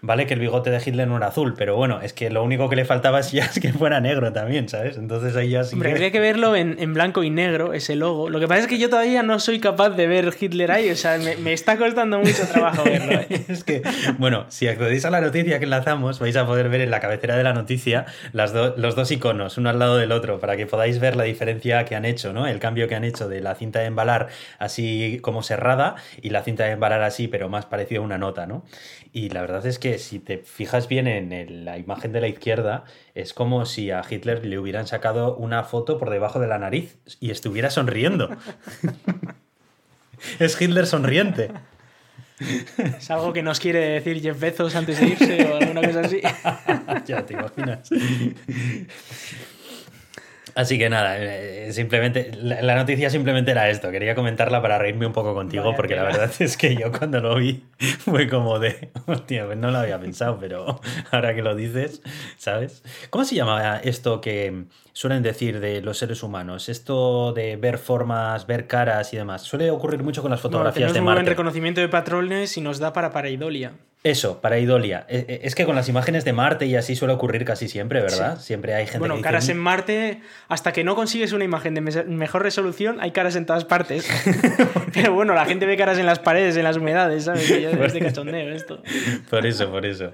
Vale 0.00 0.26
que 0.26 0.34
el 0.34 0.40
bigote 0.40 0.70
de 0.70 0.80
Hitler 0.84 1.08
no 1.08 1.16
era 1.16 1.26
azul, 1.26 1.54
pero 1.56 1.74
bueno, 1.74 2.00
es 2.02 2.12
que 2.12 2.30
lo 2.30 2.44
único 2.44 2.68
que 2.68 2.76
le 2.76 2.84
faltaba 2.84 3.20
ya 3.20 3.44
es 3.44 3.58
que 3.58 3.72
fuera 3.72 4.00
negro 4.00 4.32
también, 4.32 4.68
¿sabes? 4.68 4.96
Entonces 4.96 5.34
ahí 5.34 5.50
ya 5.50 5.64
sí 5.64 5.74
Hombre, 5.74 5.90
habría 5.90 6.12
que 6.12 6.20
verlo 6.20 6.54
en, 6.54 6.94
blanco 6.94 7.24
y 7.24 7.30
negro, 7.30 7.72
ese 7.72 7.96
logo. 7.96 8.30
Lo 8.30 8.38
que 8.38 8.46
pasa 8.46 8.60
es 8.60 8.66
que 8.68 8.78
yo 8.78 8.88
todavía 8.88 9.22
no 9.22 9.40
soy 9.40 9.58
capaz 9.58 9.90
de 9.90 10.06
ver 10.06 10.32
Hitler 10.38 10.70
ahí, 10.70 10.90
o 10.90 10.96
sea, 10.96 11.18
me, 11.18 11.52
está 11.52 11.76
costando 11.76 12.18
mucho 12.18 12.46
trabajo 12.46 12.84
verlo. 12.84 13.12
¿eh? 13.12 13.26
es 13.48 13.64
que, 13.64 13.82
bueno, 14.18 14.46
si 14.48 14.68
accedéis 14.68 15.04
a 15.04 15.10
la 15.10 15.20
noticia 15.20 15.58
que 15.58 15.64
enlazamos, 15.64 16.20
vais 16.20 16.36
a 16.36 16.46
poder 16.46 16.68
ver 16.68 16.80
en 16.80 16.90
la 16.90 17.00
cabecera 17.00 17.36
de 17.36 17.42
la 17.42 17.52
noticia 17.52 18.06
las 18.32 18.52
los 18.52 18.94
dos 18.94 19.10
iconos, 19.10 19.58
uno 19.58 19.70
al 19.70 19.78
lado 19.78 19.96
del 19.96 20.12
otro, 20.12 20.38
para 20.38 20.56
que 20.56 20.66
podáis 20.66 21.00
ver 21.00 21.16
la 21.16 21.24
diferencia 21.24 21.84
que 21.84 21.96
han 21.96 22.04
hecho, 22.04 22.32
¿no? 22.32 22.46
El 22.46 22.60
cambio 22.60 22.88
que 22.88 22.94
han 22.94 23.04
hecho 23.04 23.28
de 23.28 23.40
la 23.40 23.54
cinta 23.54 23.80
de 23.80 23.86
embalar 23.86 24.28
así 24.58 25.18
como 25.22 25.42
cerrada 25.42 25.96
y 26.22 26.30
la 26.30 26.42
cinta 26.42 26.64
de 26.64 26.72
embalar 26.72 27.02
así, 27.02 27.28
pero 27.28 27.48
más 27.48 27.66
parecido 27.66 28.02
a 28.02 28.04
una 28.04 28.18
nota, 28.18 28.46
¿no? 28.46 28.64
Y 29.12 29.30
la 29.30 29.40
verdad 29.40 29.66
es 29.66 29.78
que 29.78 29.87
si 29.96 30.18
te 30.18 30.38
fijas 30.38 30.88
bien 30.88 31.06
en 31.06 31.64
la 31.64 31.78
imagen 31.78 32.12
de 32.12 32.20
la 32.20 32.28
izquierda, 32.28 32.84
es 33.14 33.32
como 33.32 33.64
si 33.64 33.90
a 33.90 34.02
Hitler 34.08 34.44
le 34.44 34.58
hubieran 34.58 34.86
sacado 34.86 35.34
una 35.36 35.64
foto 35.64 35.96
por 35.96 36.10
debajo 36.10 36.40
de 36.40 36.48
la 36.48 36.58
nariz 36.58 36.98
y 37.20 37.30
estuviera 37.30 37.70
sonriendo. 37.70 38.28
es 40.38 40.60
Hitler 40.60 40.86
sonriente. 40.86 41.50
Es 42.98 43.10
algo 43.10 43.32
que 43.32 43.42
nos 43.42 43.58
quiere 43.58 43.80
decir 43.80 44.20
Jeff 44.20 44.38
Bezos 44.38 44.76
antes 44.76 45.00
de 45.00 45.08
irse 45.08 45.44
o 45.46 45.56
alguna 45.56 45.82
cosa 45.82 46.00
así. 46.00 46.20
ya 47.06 47.26
te 47.26 47.34
imaginas. 47.34 47.90
Así 50.58 50.76
que 50.76 50.90
nada, 50.90 51.16
eh, 51.20 51.72
simplemente 51.72 52.32
la, 52.34 52.74
noticia 52.74 53.10
simplemente 53.10 53.52
era 53.52 53.70
esto. 53.70 53.92
Quería 53.92 54.16
comentarla 54.16 54.60
para 54.60 54.76
reírme 54.76 55.06
un 55.06 55.12
poco 55.12 55.32
contigo, 55.32 55.72
porque 55.76 55.94
la 55.94 56.02
verdad 56.02 56.32
es 56.40 56.56
que 56.56 56.74
yo 56.74 56.90
cuando 56.90 57.20
lo 57.20 57.36
vi 57.36 57.62
fue 58.00 58.26
como 58.28 58.58
de, 58.58 58.90
hostia, 59.06 59.46
pues 59.46 59.56
no 59.56 59.70
lo 59.70 59.78
había 59.78 60.00
pensado, 60.00 60.36
pero 60.40 60.80
ahora 61.12 61.32
que 61.36 61.42
lo 61.42 61.54
dices, 61.54 62.02
¿sabes? 62.38 62.82
¿Cómo 63.08 63.24
se 63.24 63.36
llamaba 63.36 63.76
esto 63.76 64.20
que 64.20 64.64
suelen 64.92 65.22
decir 65.22 65.60
de 65.60 65.80
los 65.80 65.96
seres 65.96 66.24
humanos? 66.24 66.68
Esto 66.68 67.32
de 67.32 67.54
ver 67.54 67.78
formas, 67.78 68.48
ver 68.48 68.66
caras 68.66 69.14
y 69.14 69.16
demás. 69.16 69.42
Suele 69.42 69.70
ocurrir 69.70 70.02
mucho 70.02 70.22
con 70.22 70.32
las 70.32 70.40
fotografías 70.40 70.92
de 70.92 71.00
Marte. 71.00 71.20
Un 71.20 71.26
reconocimiento 71.26 71.80
de 71.80 71.88
patrones 71.88 72.56
y 72.56 72.62
nos 72.62 72.80
da 72.80 72.92
para 72.92 73.12
pareidolia. 73.12 73.74
Eso, 74.04 74.40
para 74.40 74.60
Idolia. 74.60 75.06
E, 75.08 75.24
e, 75.28 75.40
es 75.42 75.56
que 75.56 75.64
con 75.64 75.74
las 75.74 75.88
imágenes 75.88 76.24
de 76.24 76.32
Marte 76.32 76.66
y 76.66 76.76
así 76.76 76.94
suele 76.94 77.14
ocurrir 77.14 77.44
casi 77.44 77.68
siempre, 77.68 78.00
¿verdad? 78.00 78.38
Siempre 78.38 78.74
hay 78.74 78.86
gente 78.86 79.00
bueno, 79.00 79.20
caras 79.20 79.48
en 79.48 79.58
Marte, 79.58 80.20
hasta 80.48 80.72
que 80.72 80.84
no 80.84 80.94
consigues 80.94 81.32
una 81.32 81.44
imagen 81.44 81.74
de 81.74 81.80
mejor 81.80 82.42
resolución, 82.42 82.98
hay 83.00 83.10
caras 83.10 83.34
en 83.34 83.44
todas 83.44 83.64
partes. 83.64 84.08
Pero 84.94 85.12
bueno, 85.12 85.34
la 85.34 85.46
gente 85.46 85.66
ve 85.66 85.76
caras 85.76 85.98
en 85.98 86.06
las 86.06 86.20
paredes, 86.20 86.56
en 86.56 86.64
las 86.64 86.76
humedades, 86.76 87.24
¿sabes? 87.24 87.50
es 87.50 87.92
de 87.92 88.00
cachondeo 88.04 88.54
esto. 88.54 88.82
Por 89.28 89.44
eso, 89.46 89.68
por 89.70 89.84
eso. 89.84 90.12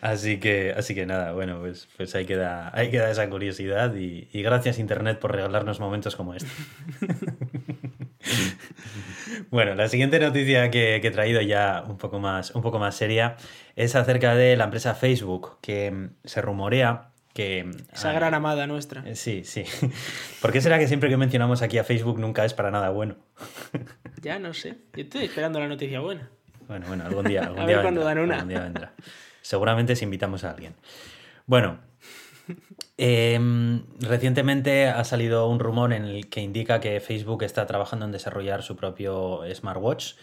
Así 0.00 0.38
que, 0.38 0.72
así 0.76 0.94
que 0.94 1.04
nada, 1.04 1.32
bueno, 1.32 1.58
pues, 1.60 1.88
pues 1.96 2.14
ahí, 2.14 2.26
queda, 2.26 2.70
ahí 2.74 2.90
queda 2.90 3.10
esa 3.10 3.28
curiosidad 3.28 3.92
y, 3.96 4.28
y 4.32 4.42
gracias 4.42 4.78
Internet 4.78 5.18
por 5.18 5.32
regalarnos 5.32 5.80
momentos 5.80 6.14
como 6.14 6.34
este. 6.34 6.48
Bueno, 9.50 9.74
la 9.74 9.88
siguiente 9.88 10.18
noticia 10.18 10.70
que, 10.70 10.96
he 10.96 11.10
traído 11.10 11.40
ya 11.40 11.84
un 11.86 11.98
poco, 11.98 12.18
más, 12.18 12.50
un 12.52 12.62
poco 12.62 12.78
más 12.78 12.96
seria 12.96 13.36
es 13.74 13.94
acerca 13.94 14.34
de 14.34 14.56
la 14.56 14.64
empresa 14.64 14.94
Facebook, 14.94 15.58
que 15.60 15.90
mm, 15.90 16.08
se 16.24 16.42
rumorea 16.42 17.10
que... 17.32 17.64
Mm, 17.64 17.72
Esa 17.92 18.12
gran 18.12 18.34
amada 18.34 18.66
nuestra. 18.66 19.02
Eh, 19.06 19.14
sí, 19.14 19.44
sí. 19.44 19.64
¿Por 20.42 20.52
qué 20.52 20.60
será 20.60 20.78
que 20.78 20.88
siempre 20.88 21.08
que 21.08 21.16
mencionamos 21.16 21.62
aquí 21.62 21.78
a 21.78 21.84
Facebook 21.84 22.18
nunca 22.18 22.44
es 22.44 22.54
para 22.54 22.70
nada 22.70 22.90
bueno? 22.90 23.16
ya 24.22 24.38
no 24.38 24.54
sé. 24.54 24.76
Yo 24.94 25.02
estoy 25.02 25.24
esperando 25.24 25.60
la 25.60 25.68
noticia 25.68 26.00
buena. 26.00 26.30
Bueno, 26.66 26.86
bueno, 26.88 27.04
algún 27.04 27.24
día. 27.24 27.42
Algún 27.44 27.60
a 27.60 27.66
día 27.66 27.76
ver 27.76 27.84
cuando 27.84 28.04
dan 28.04 28.18
una. 28.18 28.34
Algún 28.36 28.48
día 28.48 28.60
vendrá. 28.60 28.92
Seguramente 29.42 29.94
si 29.94 30.04
invitamos 30.04 30.44
a 30.44 30.50
alguien. 30.50 30.74
Bueno, 31.46 31.78
Em, 32.96 33.84
recientemente 34.00 34.88
ha 34.88 35.04
salido 35.04 35.48
un 35.48 35.58
rumor 35.58 35.92
en 35.92 36.04
el 36.04 36.28
que 36.28 36.40
indica 36.40 36.80
que 36.80 37.00
Facebook 37.00 37.42
está 37.42 37.66
trabajando 37.66 38.06
en 38.06 38.12
desarrollar 38.12 38.62
su 38.62 38.76
propio 38.76 39.42
smartwatch 39.52 40.14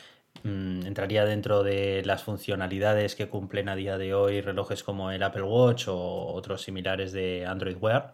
mm, 0.44 0.86
entraría 0.86 1.26
dentro 1.26 1.64
de 1.64 2.04
las 2.06 2.24
funcionalidades 2.24 3.16
que 3.16 3.30
cumplen 3.30 3.70
a 3.70 3.76
día 3.76 3.98
de 3.98 4.14
hoy 4.14 4.42
relojes 4.42 4.84
como 4.84 5.12
el 5.12 5.24
Apple 5.24 5.44
Watch 5.44 5.88
o 5.88 6.34
otros 6.34 6.64
similares 6.64 7.12
de 7.12 7.46
Android 7.46 7.78
Wear. 7.80 8.14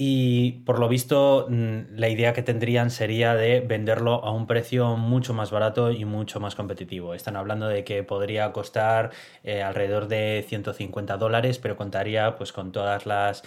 Y 0.00 0.52
por 0.64 0.78
lo 0.78 0.88
visto, 0.88 1.46
mm, 1.48 1.96
la 1.96 2.08
idea 2.08 2.32
que 2.32 2.42
tendrían 2.44 2.90
sería 2.92 3.34
de 3.34 3.58
venderlo 3.58 4.24
a 4.24 4.30
un 4.30 4.46
precio 4.46 4.96
mucho 4.96 5.34
más 5.34 5.50
barato 5.50 5.90
y 5.90 6.04
mucho 6.04 6.38
más 6.38 6.54
competitivo. 6.54 7.14
Están 7.14 7.34
hablando 7.36 7.66
de 7.66 7.82
que 7.82 8.04
podría 8.04 8.52
costar 8.52 9.10
eh, 9.42 9.60
alrededor 9.60 10.06
de 10.06 10.44
150 10.46 11.16
dólares, 11.16 11.58
pero 11.58 11.74
contaría 11.76 12.36
pues 12.36 12.52
con 12.52 12.70
todas 12.70 13.06
las 13.06 13.42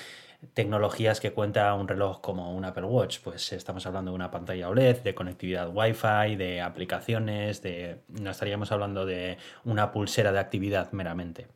tecnologías 0.53 1.21
que 1.21 1.31
cuenta 1.31 1.73
un 1.73 1.87
reloj 1.87 2.19
como 2.19 2.53
un 2.53 2.65
Apple 2.65 2.83
Watch. 2.83 3.19
Pues 3.23 3.53
estamos 3.53 3.85
hablando 3.85 4.11
de 4.11 4.15
una 4.15 4.29
pantalla 4.29 4.67
OLED, 4.67 5.03
de 5.03 5.15
conectividad 5.15 5.69
Wi-Fi, 5.73 6.35
de 6.35 6.59
aplicaciones, 6.61 7.61
de. 7.61 8.01
no 8.09 8.29
estaríamos 8.29 8.73
hablando 8.73 9.05
de 9.05 9.37
una 9.63 9.93
pulsera 9.93 10.33
de 10.33 10.39
actividad 10.39 10.91
meramente. 10.91 11.47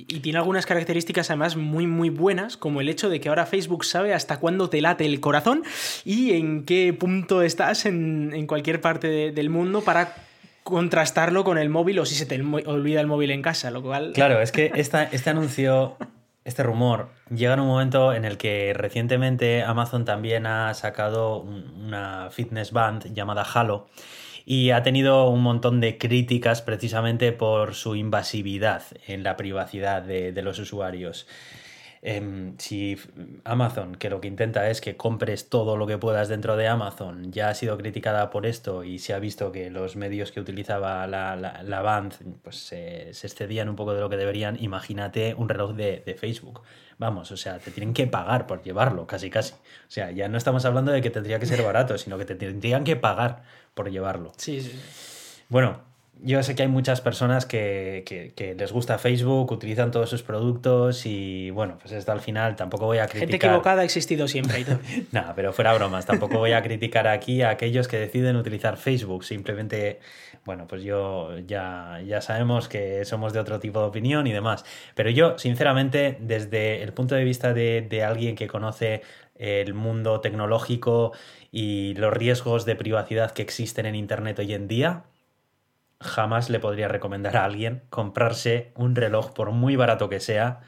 Y 0.00 0.20
tiene 0.20 0.38
algunas 0.38 0.64
características 0.64 1.28
además 1.28 1.56
muy 1.56 1.88
muy 1.88 2.08
buenas, 2.08 2.56
como 2.56 2.80
el 2.80 2.88
hecho 2.88 3.10
de 3.10 3.20
que 3.20 3.28
ahora 3.28 3.46
Facebook 3.46 3.84
sabe 3.84 4.14
hasta 4.14 4.38
cuándo 4.38 4.70
te 4.70 4.80
late 4.80 5.04
el 5.04 5.18
corazón 5.18 5.64
y 6.04 6.34
en 6.34 6.64
qué 6.64 6.92
punto 6.92 7.42
estás 7.42 7.84
en, 7.84 8.46
cualquier 8.46 8.80
parte 8.80 9.32
del 9.32 9.50
mundo 9.50 9.80
para 9.80 10.14
contrastarlo 10.62 11.42
con 11.42 11.58
el 11.58 11.68
móvil 11.68 11.98
o 11.98 12.06
si 12.06 12.14
se 12.14 12.26
te 12.26 12.40
olvida 12.40 13.00
el 13.00 13.08
móvil 13.08 13.32
en 13.32 13.42
casa, 13.42 13.72
lo 13.72 13.82
cual... 13.82 14.12
Claro, 14.12 14.40
es 14.40 14.52
que 14.52 14.70
este 14.74 15.30
anuncio, 15.30 15.96
este 16.44 16.62
rumor, 16.62 17.08
llega 17.34 17.54
en 17.54 17.60
un 17.60 17.66
momento 17.66 18.12
en 18.12 18.24
el 18.24 18.38
que 18.38 18.74
recientemente 18.74 19.64
Amazon 19.64 20.04
también 20.04 20.46
ha 20.46 20.72
sacado 20.74 21.38
una 21.40 22.28
fitness 22.30 22.70
band 22.70 23.12
llamada 23.14 23.42
Halo 23.42 23.88
y 24.50 24.70
ha 24.70 24.82
tenido 24.82 25.28
un 25.28 25.42
montón 25.42 25.78
de 25.78 25.98
críticas 25.98 26.62
precisamente 26.62 27.32
por 27.32 27.74
su 27.74 27.96
invasividad 27.96 28.82
en 29.06 29.22
la 29.22 29.36
privacidad 29.36 30.00
de, 30.00 30.32
los 30.42 30.58
usuarios. 30.58 31.26
Em, 32.02 32.56
si 32.58 32.96
Amazon, 33.44 33.96
que 33.96 34.10
lo 34.10 34.20
que 34.20 34.28
intenta 34.28 34.70
es 34.70 34.80
que 34.80 34.96
compres 34.96 35.48
todo 35.48 35.76
lo 35.76 35.86
que 35.86 35.98
puedas 35.98 36.28
dentro 36.28 36.56
de 36.56 36.68
Amazon, 36.68 37.32
ya 37.32 37.48
ha 37.48 37.54
sido 37.54 37.76
criticada 37.76 38.30
por 38.30 38.46
esto 38.46 38.84
y 38.84 38.98
se 38.98 39.14
ha 39.14 39.18
visto 39.18 39.50
que 39.52 39.70
los 39.70 39.96
medios 39.96 40.30
que 40.32 40.40
utilizaba 40.40 41.06
la, 41.06 41.36
la, 41.36 41.82
band 41.82 42.14
pues, 42.42 42.56
se 42.56 43.10
excedían 43.10 43.68
un 43.68 43.76
poco 43.76 43.94
de 43.94 44.00
lo 44.00 44.08
que 44.08 44.16
deberían, 44.16 44.56
imagínate 44.62 45.34
un 45.34 45.48
reloj 45.48 45.74
de, 45.74 46.02
de 46.04 46.14
Facebook. 46.14 46.62
Vamos, 46.98 47.30
o 47.30 47.36
sea, 47.36 47.58
te 47.58 47.70
tienen 47.70 47.94
que 47.94 48.08
pagar 48.08 48.46
por 48.46 48.62
llevarlo, 48.62 49.06
casi 49.06 49.30
casi. 49.30 49.54
O 49.54 49.90
sea, 49.90 50.10
ya 50.10 50.28
no 50.28 50.36
estamos 50.36 50.64
hablando 50.64 50.90
de 50.90 51.00
que 51.00 51.10
tendría 51.10 51.38
que 51.38 51.46
ser 51.46 51.62
barato, 51.62 51.96
sino 51.96 52.18
que 52.18 52.24
te 52.24 52.34
tendrían 52.34 52.82
que 52.82 52.96
pagar 52.96 53.44
por 53.74 53.90
llevarlo. 53.90 54.32
Sí, 54.36 54.60
sí. 54.60 54.72
Bueno, 55.48 55.80
yo 56.20 56.42
sé 56.42 56.54
que 56.54 56.62
hay 56.62 56.68
muchas 56.68 57.00
personas 57.00 57.46
que, 57.46 58.32
les 58.58 58.72
gusta 58.72 58.98
Facebook, 58.98 59.52
utilizan 59.52 59.90
todos 59.90 60.10
sus 60.10 60.22
productos 60.22 61.06
y 61.06 61.50
bueno, 61.50 61.78
pues 61.80 61.92
esto 61.92 62.12
al 62.12 62.20
final 62.20 62.56
tampoco 62.56 62.86
voy 62.86 62.98
a 62.98 63.06
criticar. 63.06 63.28
Gente 63.28 63.36
equivocada 63.36 63.82
ha 63.82 63.84
existido 63.84 64.26
siempre. 64.26 64.64
no, 65.12 65.32
pero 65.36 65.52
fuera 65.52 65.72
bromas, 65.74 66.06
tampoco 66.06 66.38
voy 66.38 66.52
a 66.52 66.62
criticar 66.62 67.06
aquí 67.06 67.42
a 67.42 67.50
aquellos 67.50 67.88
que 67.88 67.98
deciden 67.98 68.36
utilizar 68.36 68.76
Facebook. 68.76 69.24
Simplemente, 69.24 70.00
bueno, 70.44 70.66
pues 70.66 70.82
yo 70.82 71.38
ya, 71.40 72.00
ya 72.06 72.20
sabemos 72.20 72.68
que 72.68 73.04
somos 73.04 73.32
de 73.32 73.40
otro 73.40 73.60
tipo 73.60 73.80
de 73.80 73.86
opinión 73.86 74.26
y 74.26 74.32
demás. 74.32 74.64
Pero 74.94 75.10
yo, 75.10 75.38
sinceramente, 75.38 76.18
desde 76.20 76.82
el 76.82 76.92
punto 76.92 77.14
de 77.14 77.24
vista 77.24 77.54
de, 77.54 77.82
de 77.82 78.02
alguien 78.02 78.34
que 78.34 78.48
conoce 78.48 79.02
el 79.36 79.72
mundo 79.72 80.20
tecnológico 80.20 81.12
y 81.52 81.94
los 81.94 82.12
riesgos 82.12 82.64
de 82.64 82.74
privacidad 82.76 83.30
que 83.30 83.42
existen 83.42 83.86
en 83.86 83.94
Internet 83.94 84.38
hoy 84.40 84.52
en 84.52 84.66
día, 84.66 85.04
jamás 86.00 86.50
le 86.50 86.60
podría 86.60 86.88
recomendar 86.88 87.36
a 87.36 87.44
alguien 87.44 87.82
comprarse 87.90 88.72
un 88.74 88.94
reloj, 88.94 89.32
por 89.32 89.50
muy 89.52 89.76
barato 89.76 90.08
que 90.08 90.20
sea, 90.20 90.60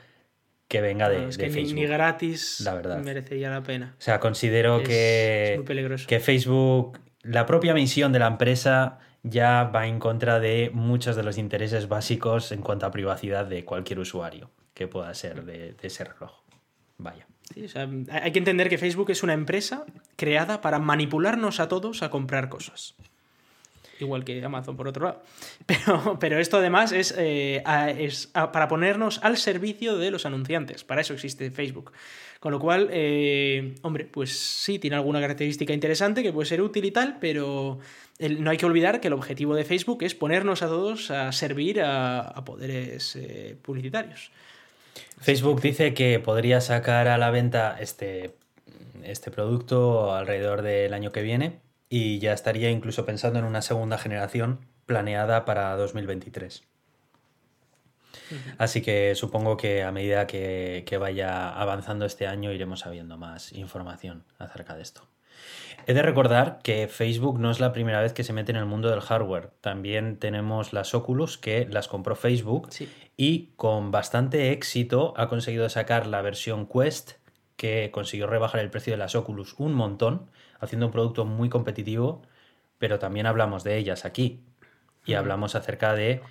que 0.68 0.80
venga 0.80 1.08
de, 1.08 1.32
Facebook. 1.32 1.74
Ni, 1.74 1.86
gratis 1.86 2.60
la 2.60 2.74
verdad. 2.74 2.98
merecería 2.98 3.50
la 3.50 3.62
pena. 3.62 3.94
O 3.98 4.00
sea, 4.00 4.20
considero 4.20 4.82
que, 4.82 5.62
que 6.06 6.20
Facebook, 6.20 7.00
la 7.22 7.46
propia 7.46 7.74
misión 7.74 8.12
de 8.12 8.18
la 8.20 8.28
empresa 8.28 8.98
ya 9.22 9.64
va 9.64 9.86
en 9.86 9.98
contra 9.98 10.40
de 10.40 10.70
muchos 10.72 11.16
de 11.16 11.22
los 11.22 11.38
intereses 11.38 11.88
básicos 11.88 12.52
en 12.52 12.62
cuanto 12.62 12.86
a 12.86 12.90
privacidad 12.90 13.46
de 13.46 13.64
cualquier 13.64 13.98
usuario 13.98 14.50
que 14.74 14.86
pueda 14.86 15.12
ser 15.14 15.44
de 15.44 15.74
ese 15.82 16.04
reloj. 16.04 16.32
Vaya 16.96 17.26
hay 18.10 18.32
que 18.32 18.38
entender 18.38 18.68
que 18.68 18.78
Facebook 18.78 19.10
es 19.10 19.22
una 19.22 19.32
empresa 19.32 19.84
creada 20.16 20.60
para 20.60 20.78
manipularnos 20.78 21.60
a 21.60 21.68
todos 21.68 22.02
a 22.02 22.10
comprar 22.10 22.48
cosas. 22.48 22.94
Igual 24.00 24.24
que 24.24 24.42
Amazon, 24.44 24.76
por 24.76 24.88
otro 24.88 25.04
lado. 25.04 25.22
Pero, 25.66 26.18
pero 26.18 26.38
esto 26.38 26.56
además 26.56 26.92
es, 26.92 27.14
eh, 27.16 27.62
para 28.32 28.68
ponernos 28.68 29.20
al 29.22 29.36
servicio 29.36 29.98
de 29.98 30.10
los 30.10 30.26
anunciantes. 30.26 30.84
Para 30.84 31.00
eso 31.02 31.14
existe 31.14 31.50
Facebook. 31.50 31.92
Con 32.40 32.52
lo 32.52 32.58
cual, 32.58 32.88
eh, 32.90 33.74
hombre, 33.82 34.06
pues 34.06 34.36
sí, 34.36 34.78
tiene 34.78 34.96
alguna 34.96 35.20
característica 35.20 35.74
interesante 35.74 36.22
que 36.22 36.32
puede 36.32 36.46
ser 36.46 36.62
útil 36.62 36.86
y 36.86 36.90
tal, 36.90 37.18
pero 37.20 37.78
no 38.18 38.50
hay 38.50 38.56
que 38.56 38.66
olvidar 38.66 39.00
que 39.00 39.08
el 39.08 39.14
objetivo 39.14 39.54
de 39.54 39.64
Facebook 39.64 40.02
es 40.02 40.14
ponernos 40.14 40.62
a 40.62 40.66
todos 40.66 41.10
a 41.10 41.32
servir 41.32 41.82
a, 41.82 42.42
poderes 42.44 43.14
eh, 43.16 43.56
publicitarios. 43.60 44.30
Facebook 45.20 45.60
dice 45.60 45.92
que 45.92 46.18
podría 46.18 46.62
sacar 46.62 47.08
a 47.08 47.18
la 47.18 47.30
venta 47.30 47.76
este, 47.78 48.34
este 49.04 49.30
producto 49.30 50.14
alrededor 50.14 50.62
del 50.62 50.94
año 50.94 51.12
que 51.12 51.22
viene 51.22 51.60
y 51.90 52.20
ya 52.20 52.32
estaría 52.32 52.70
incluso 52.70 53.04
pensando 53.04 53.40
en 53.40 53.44
una 53.44 53.60
segunda 53.60 53.98
generación 53.98 54.60
planeada 54.86 55.44
para 55.44 55.76
2023. 55.76 56.62
Así 58.58 58.80
que 58.80 59.14
supongo 59.16 59.56
que 59.56 59.82
a 59.82 59.92
medida 59.92 60.26
que, 60.26 60.96
vaya 60.98 61.50
avanzando 61.50 62.06
este 62.06 62.26
año 62.26 62.52
iremos 62.52 62.80
sabiendo 62.80 63.18
más 63.18 63.52
información 63.52 64.24
acerca 64.38 64.76
de 64.76 64.82
esto. 64.82 65.02
He 65.86 65.94
de 65.94 66.02
recordar 66.02 66.60
que 66.62 66.86
Facebook 66.86 67.40
no 67.40 67.50
es 67.50 67.58
la 67.58 67.72
primera 67.72 68.00
vez 68.00 68.12
que 68.12 68.22
se 68.22 68.32
mete 68.32 68.52
en 68.52 68.58
el 68.58 68.66
mundo 68.66 68.90
del 68.90 69.00
hardware. 69.00 69.50
También 69.60 70.16
tenemos 70.16 70.72
las 70.72 70.94
Oculus 70.94 71.38
que 71.38 71.66
las 71.70 71.88
compró 71.88 72.14
Facebook 72.14 72.68
y 73.16 73.48
con 73.56 73.90
bastante 73.90 74.52
éxito 74.52 75.14
ha 75.16 75.28
conseguido 75.28 75.68
sacar 75.68 76.06
la 76.06 76.22
versión 76.22 76.66
Quest 76.66 77.12
que 77.60 77.90
consiguió 77.92 78.26
rebajar 78.26 78.62
el 78.62 78.70
precio 78.70 78.94
de 78.94 78.96
las 78.96 79.14
Oculus 79.14 79.54
un 79.58 79.74
montón, 79.74 80.30
haciendo 80.60 80.86
un 80.86 80.92
producto 80.92 81.26
muy 81.26 81.50
competitivo, 81.50 82.22
pero 82.78 82.98
también 82.98 83.26
hablamos 83.26 83.64
de 83.64 83.76
ellas 83.76 84.06
aquí 84.06 84.40
y 85.04 85.12
hablamos 85.12 85.54
acerca 85.54 85.92
de 85.92 86.22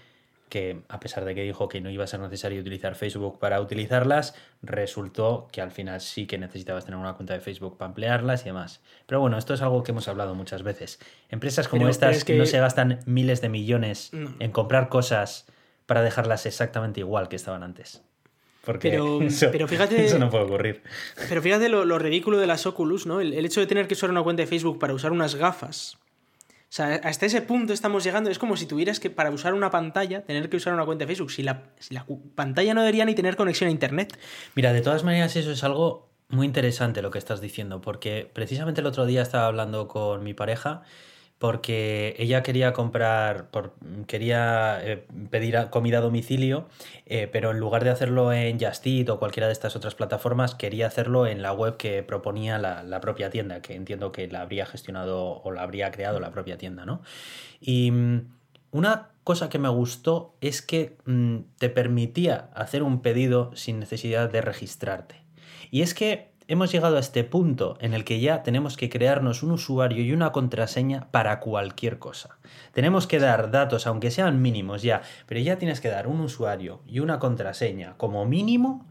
que 0.50 0.82
a 0.90 1.00
pesar 1.00 1.26
de 1.26 1.36
que 1.36 1.44
dijo 1.44 1.70
que 1.70 1.82
no 1.82 1.92
iba 1.92 2.04
a 2.04 2.08
ser 2.08 2.20
necesario 2.20 2.60
utilizar 2.60 2.96
Facebook 2.96 3.38
para 3.38 3.62
utilizarlas, 3.62 4.34
resultó 4.64 5.48
que 5.52 5.62
al 5.62 5.70
final 5.70 6.02
sí 6.02 6.26
que 6.26 6.40
necesitabas 6.40 6.86
tener 6.86 7.00
una 7.00 7.14
cuenta 7.14 7.36
de 7.36 7.42
Facebook 7.42 7.78
para 7.78 7.90
emplearlas 7.90 8.42
y 8.42 8.46
demás. 8.46 8.82
Pero 9.06 9.22
bueno, 9.22 9.38
esto 9.38 9.54
es 9.54 9.62
algo 9.62 9.84
que 9.84 9.92
hemos 9.92 10.08
hablado 10.08 10.34
muchas 10.34 10.64
veces. 10.64 11.00
Empresas 11.30 11.68
como 11.68 11.90
estas 11.90 12.24
que... 12.24 12.40
no 12.40 12.48
se 12.48 12.60
gastan 12.60 13.02
miles 13.06 13.40
de 13.42 13.50
millones 13.50 14.10
en 14.14 14.52
comprar 14.52 14.90
cosas 14.90 15.46
para 15.86 16.02
dejarlas 16.02 16.48
exactamente 16.48 17.02
igual 17.02 17.30
que 17.30 17.36
estaban 17.36 17.62
antes. 17.62 18.02
Porque 18.64 18.92
pero, 18.92 19.22
eso, 19.24 19.50
pero 19.52 19.68
fíjate, 19.68 20.06
eso 20.06 20.20
no 20.20 20.30
puede 20.30 20.44
ocurrir. 20.44 20.84
Pero 21.28 21.42
fíjate 21.42 21.70
lo, 21.70 22.00
ridículo 22.00 22.38
de 22.38 22.48
las 22.48 22.66
Oculus, 22.66 23.06
¿no? 23.06 23.22
el, 23.22 23.34
hecho 23.46 23.60
de 23.60 23.68
tener 23.68 23.88
que 23.88 23.94
usar 23.94 24.10
una 24.10 24.24
cuenta 24.24 24.42
de 24.42 24.48
Facebook 24.48 24.80
para 24.80 24.94
usar 24.94 25.12
unas 25.12 25.36
gafas 25.36 25.98
o 26.70 26.72
sea, 26.72 27.02
hasta 27.04 27.26
ese 27.26 27.42
punto 27.42 27.74
estamos 27.74 28.04
llegando. 28.04 28.30
Es 28.30 28.38
como 28.38 28.56
si 28.56 28.68
tuvieras 28.68 29.00
que, 29.00 29.10
para 29.10 29.32
usar 29.32 29.56
una 29.56 29.72
pantalla, 29.72 30.22
tener 30.22 30.50
que 30.50 30.58
usar 30.58 30.72
una 30.72 30.86
cuenta 30.86 31.04
de 31.04 31.08
Facebook. 31.08 31.32
Si 31.32 31.42
la, 31.42 31.64
si 31.80 31.96
la 31.96 32.06
pantalla 32.36 32.76
no 32.76 32.82
debería 32.82 33.06
ni 33.06 33.16
tener 33.16 33.36
conexión 33.36 33.70
a 33.70 33.72
Internet. 33.72 34.16
Mira, 34.54 34.72
de 34.72 34.82
todas 34.82 35.04
maneras, 35.04 35.36
eso 35.36 35.52
es 35.52 35.64
algo 35.64 36.08
muy 36.28 36.46
interesante 36.46 37.02
lo 37.02 37.10
que 37.10 37.18
estás 37.18 37.42
diciendo, 37.42 37.82
porque 37.82 38.30
precisamente 38.32 38.82
el 38.82 38.88
otro 38.88 39.08
día 39.08 39.24
estaba 39.24 39.48
hablando 39.48 39.88
con 39.88 40.24
mi 40.24 40.36
pareja 40.36 40.84
porque 41.40 42.16
ella 42.20 42.44
quería 42.44 42.74
comprar, 42.74 43.50
por, 43.50 43.74
quería 44.08 44.78
eh, 44.84 45.08
pedir 45.32 45.58
comida 45.70 46.00
a 46.00 46.02
domicilio, 46.02 46.68
eh, 47.06 47.30
pero 47.32 47.52
en 47.52 47.60
lugar 47.60 47.86
de 47.86 47.90
hacerlo 47.90 48.34
en 48.34 48.60
Just 48.60 48.86
Eat 48.86 49.10
o 49.10 49.20
cualquiera 49.20 49.48
de 49.48 49.54
estas 49.54 49.78
otras 49.78 49.96
plataformas, 49.96 50.54
quería 50.54 50.88
hacerlo 50.88 51.26
en 51.28 51.42
la 51.42 51.54
web 51.54 51.78
que 51.78 52.04
proponía 52.04 52.58
la, 52.58 53.00
propia 53.00 53.30
tienda, 53.30 53.62
que 53.62 53.74
entiendo 53.76 54.12
que 54.12 54.28
la 54.28 54.42
habría 54.42 54.66
gestionado 54.66 55.42
o 55.42 55.52
la 55.52 55.64
habría 55.64 55.92
creado 55.92 56.20
la 56.20 56.32
propia 56.32 56.58
tienda, 56.58 56.86
¿no? 56.86 57.02
Y 57.62 57.90
mm, 57.92 58.28
una 58.72 59.12
cosa 59.24 59.48
que 59.48 59.60
me 59.60 59.70
gustó 59.70 60.36
es 60.42 60.62
que 60.62 60.98
mm, 61.06 61.38
te 61.58 61.70
permitía 61.70 62.50
hacer 62.54 62.84
un 62.84 63.02
pedido 63.02 63.56
sin 63.56 63.80
necesidad 63.80 64.30
de 64.30 64.42
registrarte. 64.42 65.16
Y 65.72 65.84
es 65.84 65.94
que 65.94 66.29
hemos 66.50 66.72
llegado 66.72 66.98
a 66.98 67.00
este 67.00 67.24
punto 67.24 67.78
en 67.80 67.94
el 67.94 68.04
que 68.04 68.20
ya 68.20 68.42
tenemos 68.42 68.76
que 68.76 68.90
crearnos 68.90 69.44
un 69.44 69.52
usuario 69.52 70.04
y 70.04 70.12
una 70.12 70.32
contraseña 70.32 71.08
para 71.12 71.40
cualquier 71.40 72.00
cosa. 72.00 72.40
Tenemos 72.74 73.06
que 73.06 73.20
dar 73.20 73.52
datos, 73.52 73.86
aunque 73.86 74.10
sean 74.10 74.42
mínimos 74.42 74.82
ya, 74.82 75.04
pero 75.28 75.40
ya 75.40 75.58
tienes 75.58 75.80
que 75.80 75.90
dar 75.90 76.08
un 76.08 76.20
usuario 76.22 76.82
y 76.88 77.00
una 77.00 77.20
contraseña 77.20 77.94
como 77.98 78.26
mínimo 78.26 78.88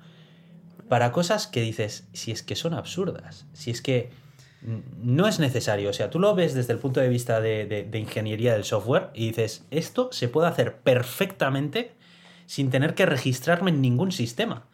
para 0.88 1.10
cosas 1.10 1.48
que 1.48 1.60
dices, 1.60 2.08
si 2.12 2.30
es 2.30 2.44
que 2.44 2.54
son 2.54 2.74
absurdas, 2.74 3.44
si 3.52 3.72
es 3.72 3.82
que 3.82 4.10
no 4.62 5.26
es 5.26 5.40
necesario. 5.40 5.90
O 5.90 5.92
sea, 5.92 6.10
tú 6.10 6.20
lo 6.20 6.36
ves 6.36 6.54
desde 6.54 6.72
el 6.72 6.78
punto 6.78 7.00
de 7.00 7.08
vista 7.08 7.40
de, 7.40 7.88
ingeniería 7.92 8.52
del 8.52 8.64
software 8.64 9.10
y 9.14 9.26
dices, 9.26 9.66
esto 9.72 10.10
se 10.12 10.28
puede 10.28 10.46
hacer 10.46 10.76
perfectamente 10.76 11.92
sin 12.46 12.70
tener 12.70 12.94
que 12.94 13.04
registrarme 13.04 13.70
en 13.70 13.82
ningún 13.82 14.12
sistema. 14.12 14.66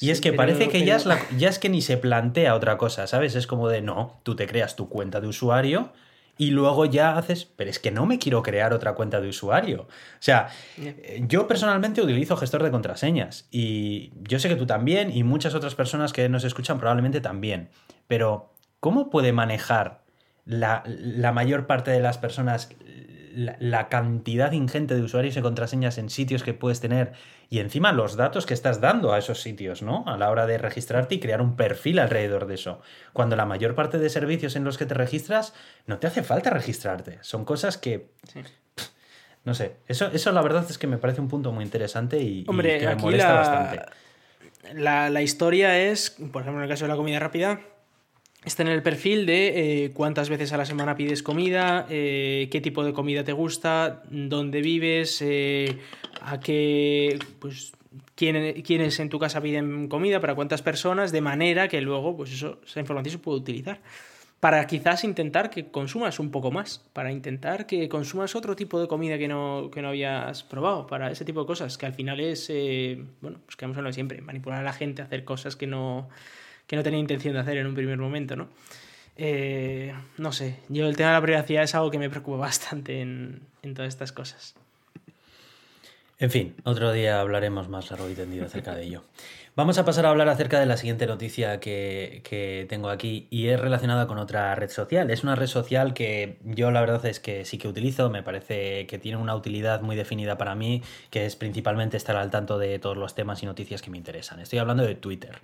Y 0.00 0.10
es 0.10 0.20
que 0.20 0.32
parece 0.32 0.68
que 0.68 0.84
ya 0.84 0.96
es, 0.96 1.06
ya 1.36 1.48
es 1.48 1.58
que 1.58 1.68
ni 1.68 1.82
se 1.82 1.96
plantea 1.96 2.54
otra 2.54 2.78
cosa, 2.78 3.06
¿sabes? 3.06 3.34
Es 3.34 3.46
como 3.46 3.68
de, 3.68 3.82
no, 3.82 4.20
tú 4.22 4.34
te 4.34 4.46
creas 4.46 4.74
tu 4.74 4.88
cuenta 4.88 5.20
de 5.20 5.28
usuario 5.28 5.92
y 6.40 6.52
luego 6.52 6.86
ya 6.86 7.18
haces, 7.18 7.44
pero 7.44 7.68
es 7.68 7.78
que 7.78 7.90
no 7.90 8.06
me 8.06 8.18
quiero 8.18 8.42
crear 8.42 8.72
otra 8.72 8.94
cuenta 8.94 9.20
de 9.20 9.28
usuario. 9.28 9.82
O 9.82 10.20
sea, 10.20 10.48
yo 11.28 11.46
personalmente 11.46 12.00
utilizo 12.00 12.34
gestor 12.34 12.62
de 12.62 12.70
contraseñas 12.70 13.46
y 13.50 14.10
yo 14.22 14.38
sé 14.38 14.48
que 14.48 14.56
tú 14.56 14.64
también 14.64 15.14
y 15.14 15.22
muchas 15.22 15.54
otras 15.54 15.74
personas 15.74 16.14
que 16.14 16.26
nos 16.30 16.44
escuchan 16.44 16.78
probablemente 16.78 17.20
también, 17.20 17.68
pero 18.06 18.54
¿cómo 18.80 19.10
puede 19.10 19.34
manejar 19.34 20.00
la, 20.46 20.82
mayor 21.34 21.66
parte 21.66 21.90
de 21.90 22.00
las 22.00 22.16
personas 22.16 22.70
la, 23.32 23.88
cantidad 23.88 24.52
ingente 24.52 24.94
de 24.94 25.02
usuarios 25.02 25.36
y 25.36 25.40
contraseñas 25.40 25.98
en 25.98 26.10
sitios 26.10 26.42
que 26.42 26.54
puedes 26.54 26.80
tener 26.80 27.12
y 27.48 27.58
encima 27.58 27.92
los 27.92 28.16
datos 28.16 28.46
que 28.46 28.54
estás 28.54 28.80
dando 28.80 29.12
a 29.12 29.18
esos 29.18 29.42
sitios, 29.42 29.82
¿no? 29.82 30.04
A 30.06 30.16
la 30.16 30.30
hora 30.30 30.46
de 30.46 30.58
registrarte 30.58 31.16
y 31.16 31.20
crear 31.20 31.40
un 31.40 31.56
perfil 31.56 31.98
alrededor 31.98 32.46
de 32.46 32.54
eso. 32.54 32.80
Cuando 33.12 33.36
la 33.36 33.46
mayor 33.46 33.74
parte 33.74 33.98
de 33.98 34.08
servicios 34.08 34.56
en 34.56 34.64
los 34.64 34.78
que 34.78 34.86
te 34.86 34.94
registras 34.94 35.54
no 35.86 35.98
te 35.98 36.06
hace 36.06 36.22
falta 36.22 36.50
registrarte. 36.50 37.18
Son 37.22 37.44
cosas 37.44 37.78
que... 37.78 38.10
no 39.44 39.54
sé, 39.54 39.76
eso, 39.88 40.06
eso 40.12 40.32
la 40.32 40.42
verdad 40.42 40.66
es 40.68 40.78
que 40.78 40.86
me 40.86 40.98
parece 40.98 41.20
un 41.20 41.28
punto 41.28 41.52
muy 41.52 41.64
interesante 41.64 42.20
y, 42.20 42.44
que 42.44 42.52
me 42.52 42.96
molesta 42.96 43.32
bastante. 43.32 43.80
La, 44.74 45.22
historia 45.22 45.78
es, 45.78 46.10
por 46.10 46.42
ejemplo, 46.42 46.60
en 46.60 46.64
el 46.64 46.68
caso 46.68 46.84
de 46.84 46.90
la 46.90 46.96
comida 46.96 47.18
rápida, 47.18 47.60
Está 48.44 48.62
en 48.62 48.68
el 48.68 48.82
perfil 48.82 49.26
de 49.26 49.84
eh, 49.84 49.90
cuántas 49.92 50.30
veces 50.30 50.52
a 50.54 50.56
la 50.56 50.64
semana 50.64 50.96
pides 50.96 51.22
comida, 51.22 51.86
eh, 51.90 52.48
qué 52.50 52.62
tipo 52.62 52.82
de 52.82 52.94
comida 52.94 53.22
te 53.22 53.32
gusta, 53.32 54.02
dónde 54.08 54.62
vives, 54.62 55.20
eh, 55.20 55.78
a 56.22 56.40
qué, 56.40 57.18
pues, 57.38 57.72
quiénes 58.14 58.98
en 58.98 59.10
tu 59.10 59.18
casa 59.18 59.42
piden 59.42 59.88
comida, 59.88 60.20
para 60.20 60.34
cuántas 60.34 60.62
personas, 60.62 61.12
de 61.12 61.20
manera 61.20 61.68
que 61.68 61.82
luego, 61.82 62.16
pues 62.16 62.32
eso, 62.32 62.60
esa 62.66 62.80
información 62.80 63.12
se 63.12 63.18
puede 63.18 63.38
utilizar. 63.40 63.80
Para 64.40 64.66
quizás 64.66 65.04
intentar 65.04 65.50
que 65.50 65.70
consumas 65.70 66.18
un 66.18 66.30
poco 66.30 66.50
más, 66.50 66.78
para 66.94 67.12
intentar 67.12 67.66
que 67.66 67.90
consumas 67.90 68.34
otro 68.34 68.56
tipo 68.56 68.80
de 68.80 68.88
comida 68.88 69.18
que 69.18 69.28
no, 69.28 69.70
que 69.70 69.82
no 69.82 69.88
habías 69.88 70.44
probado, 70.44 70.86
para 70.86 71.10
ese 71.10 71.26
tipo 71.26 71.40
de 71.40 71.46
cosas, 71.46 71.76
que 71.76 71.84
al 71.84 71.92
final 71.92 72.20
es, 72.20 72.50
bueno, 73.20 73.38
pues 73.44 73.56
que 73.56 73.66
vamos 73.66 73.76
a 73.76 73.92
siempre, 73.92 74.22
manipular 74.22 74.60
a 74.60 74.62
la 74.62 74.72
gente, 74.72 75.02
hacer 75.02 75.24
cosas 75.24 75.56
que 75.56 75.66
no 75.66 76.08
que 76.70 76.76
no 76.76 76.84
tenía 76.84 77.00
intención 77.00 77.34
de 77.34 77.40
hacer 77.40 77.56
en 77.56 77.66
un 77.66 77.74
primer 77.74 77.98
momento, 77.98 78.36
¿no? 78.36 78.48
Eh, 79.16 79.92
no 80.18 80.30
sé, 80.30 80.60
yo 80.68 80.86
el 80.86 80.94
tema 80.94 81.08
de 81.08 81.14
la 81.16 81.20
privacidad 81.20 81.64
es 81.64 81.74
algo 81.74 81.90
que 81.90 81.98
me 81.98 82.08
preocupa 82.08 82.36
bastante 82.46 83.00
en, 83.00 83.40
en 83.62 83.74
todas 83.74 83.88
estas 83.88 84.12
cosas. 84.12 84.54
En 86.20 86.30
fin, 86.30 86.54
otro 86.64 86.92
día 86.92 87.18
hablaremos 87.18 87.70
más 87.70 87.90
largo 87.90 88.10
y 88.10 88.14
tendido 88.14 88.44
acerca 88.44 88.74
de 88.74 88.84
ello. 88.84 89.02
Vamos 89.56 89.78
a 89.78 89.84
pasar 89.84 90.06
a 90.06 90.10
hablar 90.10 90.28
acerca 90.28 90.60
de 90.60 90.66
la 90.66 90.76
siguiente 90.76 91.06
noticia 91.06 91.60
que, 91.60 92.66
tengo 92.68 92.88
aquí 92.88 93.26
y 93.30 93.48
es 93.48 93.58
relacionada 93.58 94.06
con 94.06 94.18
otra 94.18 94.54
red 94.54 94.70
social. 94.70 95.10
Es 95.10 95.24
una 95.24 95.34
red 95.34 95.48
social 95.48 95.92
que 95.92 96.38
yo 96.44 96.70
la 96.70 96.80
verdad 96.80 97.04
es 97.06 97.20
que 97.20 97.44
sí 97.44 97.58
que 97.58 97.68
utilizo, 97.68 98.10
me 98.10 98.22
parece 98.22 98.86
que 98.86 98.98
tiene 98.98 99.18
una 99.18 99.34
utilidad 99.34 99.80
muy 99.80 99.96
definida 99.96 100.38
para 100.38 100.54
mí, 100.54 100.82
que 101.10 101.26
es 101.26 101.36
principalmente 101.36 101.96
estar 101.96 102.16
al 102.16 102.30
tanto 102.30 102.58
de 102.58 102.78
todos 102.78 102.96
los 102.96 103.14
temas 103.14 103.42
y 103.42 103.46
noticias 103.46 103.82
que 103.82 103.90
me 103.90 103.98
interesan. 103.98 104.40
Estoy 104.40 104.60
hablando 104.60 104.84
de 104.84 104.94
Twitter. 104.94 105.38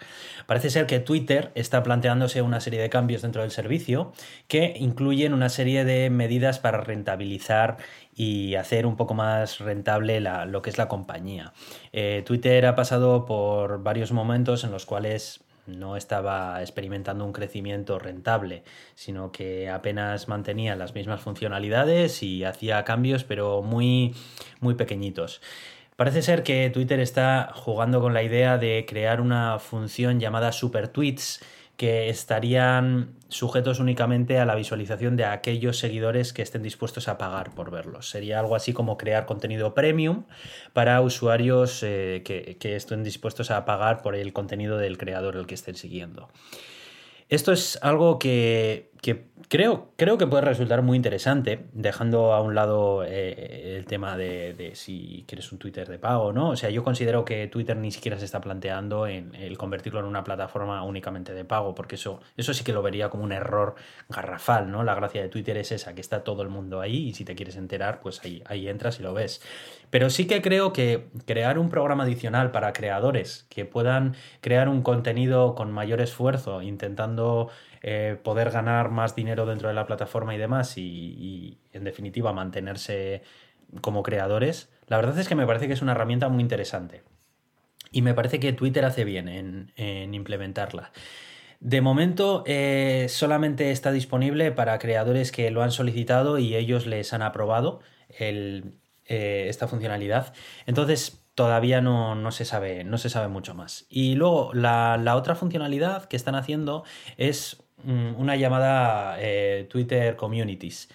Parece 0.46 0.70
ser 0.70 0.86
que 0.86 1.00
Twitter 1.00 1.50
está 1.54 1.82
planteándose 1.82 2.42
una 2.42 2.60
serie 2.60 2.80
de 2.80 2.90
cambios 2.90 3.22
dentro 3.22 3.42
del 3.42 3.50
servicio 3.50 4.12
que 4.46 4.74
incluyen 4.78 5.34
una 5.34 5.48
serie 5.48 5.84
de 5.84 6.10
medidas 6.10 6.58
para 6.58 6.80
rentabilizar 6.80 7.78
y 8.16 8.54
hacer 8.54 8.86
un 8.86 8.96
poco 8.96 9.14
más 9.14 9.58
rentable 9.58 10.20
lo 10.20 10.62
que 10.62 10.70
es 10.70 10.78
la 10.78 10.88
compañía. 10.88 11.52
Eh, 11.92 12.22
Twitter 12.26 12.64
ha 12.64 12.74
pasado 12.74 13.26
por 13.26 13.82
varios 13.82 14.10
momentos 14.10 14.64
en 14.64 14.70
los 14.70 14.86
cuales 14.86 15.44
no 15.66 15.96
estaba 15.96 16.62
experimentando 16.62 17.24
un 17.24 17.32
crecimiento 17.32 17.98
rentable, 17.98 18.62
sino 18.94 19.32
que 19.32 19.68
apenas 19.68 20.28
mantenía 20.28 20.76
las 20.76 20.94
mismas 20.94 21.20
funcionalidades 21.20 22.22
y 22.22 22.44
hacía 22.44 22.84
cambios, 22.84 23.24
pero 23.24 23.62
muy, 23.62 24.14
muy 24.60 24.74
pequeñitos. 24.74 25.42
Parece 25.96 26.22
ser 26.22 26.42
que 26.42 26.70
Twitter 26.70 27.00
está 27.00 27.50
jugando 27.54 28.00
con 28.00 28.14
la 28.14 28.22
idea 28.22 28.58
de 28.58 28.84
crear 28.88 29.20
una 29.20 29.58
función 29.58 30.20
llamada 30.20 30.52
Super 30.52 30.88
Tweets 30.88 31.40
que 31.76 32.08
estarían 32.08 33.14
sujetos 33.28 33.80
únicamente 33.80 34.38
a 34.38 34.46
la 34.46 34.54
visualización 34.54 35.16
de 35.16 35.24
aquellos 35.24 35.78
seguidores 35.78 36.32
que 36.32 36.42
estén 36.42 36.62
dispuestos 36.62 37.08
a 37.08 37.18
pagar 37.18 37.54
por 37.54 37.70
verlos. 37.70 38.08
Sería 38.08 38.40
algo 38.40 38.56
así 38.56 38.72
como 38.72 38.96
crear 38.96 39.26
contenido 39.26 39.74
premium 39.74 40.24
para 40.72 41.00
usuarios 41.00 41.82
eh, 41.82 42.22
que, 42.24 42.56
que, 42.58 42.76
estén 42.76 43.04
dispuestos 43.04 43.50
a 43.50 43.64
pagar 43.64 44.02
por 44.02 44.14
el 44.14 44.32
contenido 44.32 44.78
del 44.78 44.96
creador 44.96 45.36
el 45.36 45.46
que 45.46 45.54
estén 45.54 45.74
siguiendo. 45.74 46.28
Esto 47.28 47.52
es 47.52 47.78
algo 47.82 48.18
que, 48.20 48.92
creo, 49.48 49.92
creo 49.96 50.18
que 50.18 50.26
puede 50.26 50.42
resultar 50.42 50.82
muy 50.82 50.96
interesante, 50.96 51.66
dejando 51.72 52.32
a 52.32 52.40
un 52.40 52.54
lado 52.54 53.04
eh, 53.04 53.76
el 53.76 53.84
tema 53.84 54.16
de, 54.16 54.72
si 54.74 55.24
quieres 55.28 55.52
un 55.52 55.58
Twitter 55.58 55.88
de 55.88 55.98
pago, 55.98 56.32
¿no? 56.32 56.50
O 56.50 56.56
sea, 56.56 56.70
yo 56.70 56.82
considero 56.82 57.24
que 57.24 57.46
Twitter 57.46 57.76
ni 57.76 57.90
siquiera 57.90 58.18
se 58.18 58.24
está 58.24 58.40
planteando 58.40 59.06
en 59.06 59.34
el 59.34 59.56
convertirlo 59.58 60.00
en 60.00 60.06
una 60.06 60.24
plataforma 60.24 60.82
únicamente 60.82 61.34
de 61.34 61.44
pago, 61.44 61.74
porque 61.74 61.94
eso, 61.94 62.20
eso 62.36 62.54
sí 62.54 62.64
que 62.64 62.72
lo 62.72 62.82
vería 62.82 63.08
como 63.08 63.24
un 63.24 63.32
error 63.32 63.76
garrafal, 64.08 64.70
¿no? 64.70 64.82
La 64.82 64.94
gracia 64.94 65.22
de 65.22 65.28
Twitter 65.28 65.56
es 65.56 65.72
esa, 65.72 65.94
que 65.94 66.00
está 66.00 66.24
todo 66.24 66.42
el 66.42 66.48
mundo 66.48 66.80
ahí 66.80 67.08
y 67.08 67.14
si 67.14 67.24
te 67.24 67.34
quieres 67.34 67.56
enterar, 67.56 68.00
pues 68.00 68.24
ahí, 68.24 68.42
ahí 68.46 68.68
entras 68.68 68.98
y 69.00 69.02
lo 69.02 69.14
ves. 69.14 69.40
Pero 69.90 70.10
sí 70.10 70.26
que 70.26 70.42
creo 70.42 70.72
que 70.72 71.08
crear 71.26 71.58
un 71.58 71.70
programa 71.70 72.04
adicional 72.04 72.50
para 72.50 72.72
creadores 72.72 73.46
que 73.48 73.64
puedan 73.64 74.16
crear 74.40 74.68
un 74.68 74.82
contenido 74.82 75.54
con 75.54 75.70
mayor 75.70 76.00
esfuerzo, 76.00 76.62
intentando 76.62 77.50
eh, 77.88 78.18
poder 78.20 78.50
ganar 78.50 78.90
más 78.90 79.14
dinero 79.14 79.46
dentro 79.46 79.68
de 79.68 79.74
la 79.74 79.86
plataforma 79.86 80.34
y 80.34 80.38
demás, 80.38 80.76
y, 80.76 81.60
en 81.72 81.84
definitiva 81.84 82.32
mantenerse 82.32 83.22
como 83.80 84.02
creadores, 84.02 84.72
la 84.88 84.96
verdad 84.96 85.16
es 85.20 85.28
que 85.28 85.36
me 85.36 85.46
parece 85.46 85.68
que 85.68 85.74
es 85.74 85.82
una 85.82 85.92
herramienta 85.92 86.28
muy 86.28 86.42
interesante. 86.42 87.04
Y 87.92 88.02
me 88.02 88.12
parece 88.12 88.40
que 88.40 88.52
Twitter 88.52 88.84
hace 88.84 89.04
bien 89.04 89.28
en, 89.76 90.14
implementarla. 90.14 90.90
De 91.60 91.80
momento 91.80 92.42
eh, 92.44 93.06
solamente 93.08 93.70
está 93.70 93.92
disponible 93.92 94.50
para 94.50 94.80
creadores 94.80 95.30
que 95.30 95.52
lo 95.52 95.62
han 95.62 95.70
solicitado 95.70 96.38
y 96.38 96.56
ellos 96.56 96.86
les 96.86 97.12
han 97.12 97.22
aprobado 97.22 97.82
eh, 98.18 98.64
esta 99.06 99.68
funcionalidad. 99.68 100.34
Entonces 100.66 101.24
todavía 101.36 101.80
no, 101.82 102.32
se 102.32 102.44
sabe, 102.44 102.82
no 102.82 102.98
se 102.98 103.10
sabe 103.10 103.28
mucho 103.28 103.54
más. 103.54 103.86
Y 103.88 104.16
luego 104.16 104.52
la, 104.54 105.14
otra 105.14 105.36
funcionalidad 105.36 106.06
que 106.06 106.16
están 106.16 106.34
haciendo 106.34 106.82
es 107.18 107.62
una 107.84 108.36
llamada 108.36 109.16
eh, 109.20 109.66
Twitter 109.70 110.16
Communities. 110.16 110.88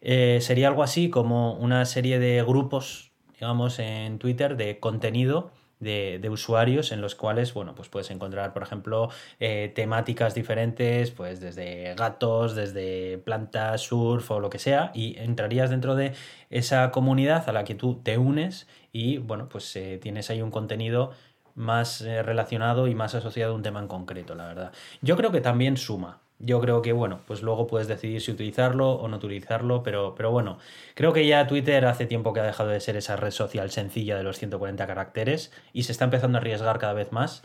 Eh, 0.00 0.38
sería 0.40 0.68
algo 0.68 0.82
así 0.82 1.08
como 1.08 1.54
una 1.54 1.84
serie 1.86 2.18
de 2.18 2.42
grupos, 2.42 3.12
digamos, 3.32 3.78
en 3.78 4.18
Twitter 4.18 4.56
de 4.56 4.78
contenido 4.78 5.50
de, 5.80 6.28
usuarios 6.30 6.92
en 6.92 7.02
los 7.02 7.14
cuales, 7.14 7.52
bueno, 7.52 7.74
pues 7.74 7.90
puedes 7.90 8.10
encontrar, 8.10 8.54
por 8.54 8.62
ejemplo, 8.62 9.10
eh, 9.38 9.70
temáticas 9.74 10.34
diferentes, 10.34 11.10
pues 11.10 11.40
desde 11.40 11.94
gatos, 11.94 12.54
desde 12.54 13.18
plantas, 13.18 13.82
surf 13.82 14.30
o 14.30 14.40
lo 14.40 14.48
que 14.48 14.58
sea, 14.58 14.92
y 14.94 15.18
entrarías 15.18 15.68
dentro 15.68 15.94
de 15.94 16.12
esa 16.48 16.90
comunidad 16.90 17.48
a 17.48 17.52
la 17.52 17.64
que 17.64 17.74
tú 17.74 18.00
te 18.02 18.16
unes 18.16 18.66
y, 18.92 19.18
bueno, 19.18 19.48
pues 19.50 19.78
tienes 20.00 20.30
ahí 20.30 20.40
un 20.40 20.50
contenido 20.50 21.12
más 21.54 22.00
eh, 22.00 22.22
relacionado 22.22 22.88
y 22.88 22.94
más 22.94 23.14
asociado 23.14 23.52
a 23.52 23.56
un 23.56 23.62
tema 23.62 23.80
en 23.80 23.88
concreto, 23.88 24.34
la 24.34 24.46
verdad. 24.46 24.72
Yo 25.02 25.16
creo 25.16 25.30
que 25.30 25.40
también 25.40 25.76
suma, 25.76 26.20
yo 26.38 26.60
creo 26.60 26.82
que, 26.82 26.92
bueno, 26.92 27.20
pues 27.26 27.42
luego 27.42 27.66
puedes 27.66 27.88
decidir 27.88 28.20
si 28.20 28.32
utilizarlo 28.32 28.92
o 28.92 29.08
no 29.08 29.16
utilizarlo, 29.16 29.82
pero, 29.82 30.14
pero 30.14 30.30
bueno, 30.30 30.58
creo 30.94 31.12
que 31.12 31.26
ya 31.26 31.46
Twitter 31.46 31.86
hace 31.86 32.06
tiempo 32.06 32.32
que 32.32 32.40
ha 32.40 32.44
dejado 32.44 32.70
de 32.70 32.80
ser 32.80 32.96
esa 32.96 33.16
red 33.16 33.30
social 33.30 33.70
sencilla 33.70 34.16
de 34.16 34.24
los 34.24 34.38
140 34.38 34.86
caracteres 34.86 35.52
y 35.72 35.84
se 35.84 35.92
está 35.92 36.04
empezando 36.04 36.38
a 36.38 36.40
arriesgar 36.40 36.78
cada 36.78 36.92
vez 36.92 37.12
más. 37.12 37.44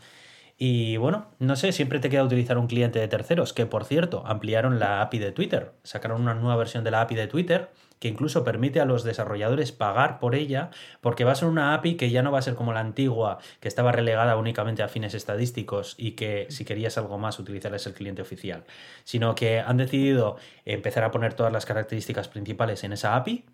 Y 0.58 0.98
bueno, 0.98 1.28
no 1.38 1.56
sé, 1.56 1.72
siempre 1.72 2.00
te 2.00 2.10
queda 2.10 2.24
utilizar 2.24 2.58
un 2.58 2.66
cliente 2.66 2.98
de 2.98 3.08
terceros, 3.08 3.54
que 3.54 3.64
por 3.64 3.84
cierto, 3.84 4.22
ampliaron 4.26 4.78
la 4.78 5.00
API 5.00 5.18
de 5.18 5.32
Twitter, 5.32 5.72
sacaron 5.84 6.20
una 6.20 6.34
nueva 6.34 6.56
versión 6.56 6.84
de 6.84 6.90
la 6.90 7.00
API 7.00 7.14
de 7.14 7.26
Twitter 7.28 7.70
que 8.00 8.08
incluso 8.08 8.42
permite 8.42 8.80
a 8.80 8.86
los 8.86 9.04
desarrolladores 9.04 9.70
pagar 9.70 10.18
por 10.18 10.34
ella, 10.34 10.70
porque 11.00 11.24
va 11.24 11.32
a 11.32 11.36
ser 11.36 11.48
una 11.48 11.74
API 11.74 11.96
que 11.96 12.10
ya 12.10 12.22
no 12.22 12.32
va 12.32 12.40
a 12.40 12.42
ser 12.42 12.54
como 12.54 12.72
la 12.72 12.80
antigua, 12.80 13.38
que 13.60 13.68
estaba 13.68 13.92
relegada 13.92 14.36
únicamente 14.36 14.82
a 14.82 14.88
fines 14.88 15.14
estadísticos 15.14 15.94
y 15.98 16.12
que 16.12 16.46
si 16.48 16.64
querías 16.64 16.98
algo 16.98 17.18
más 17.18 17.38
utilizarás 17.38 17.86
el 17.86 17.94
cliente 17.94 18.22
oficial, 18.22 18.64
sino 19.04 19.34
que 19.34 19.60
han 19.60 19.76
decidido 19.76 20.36
empezar 20.64 21.04
a 21.04 21.10
poner 21.10 21.34
todas 21.34 21.52
las 21.52 21.66
características 21.66 22.28
principales 22.28 22.82
en 22.84 22.94
esa 22.94 23.14
API, 23.14 23.44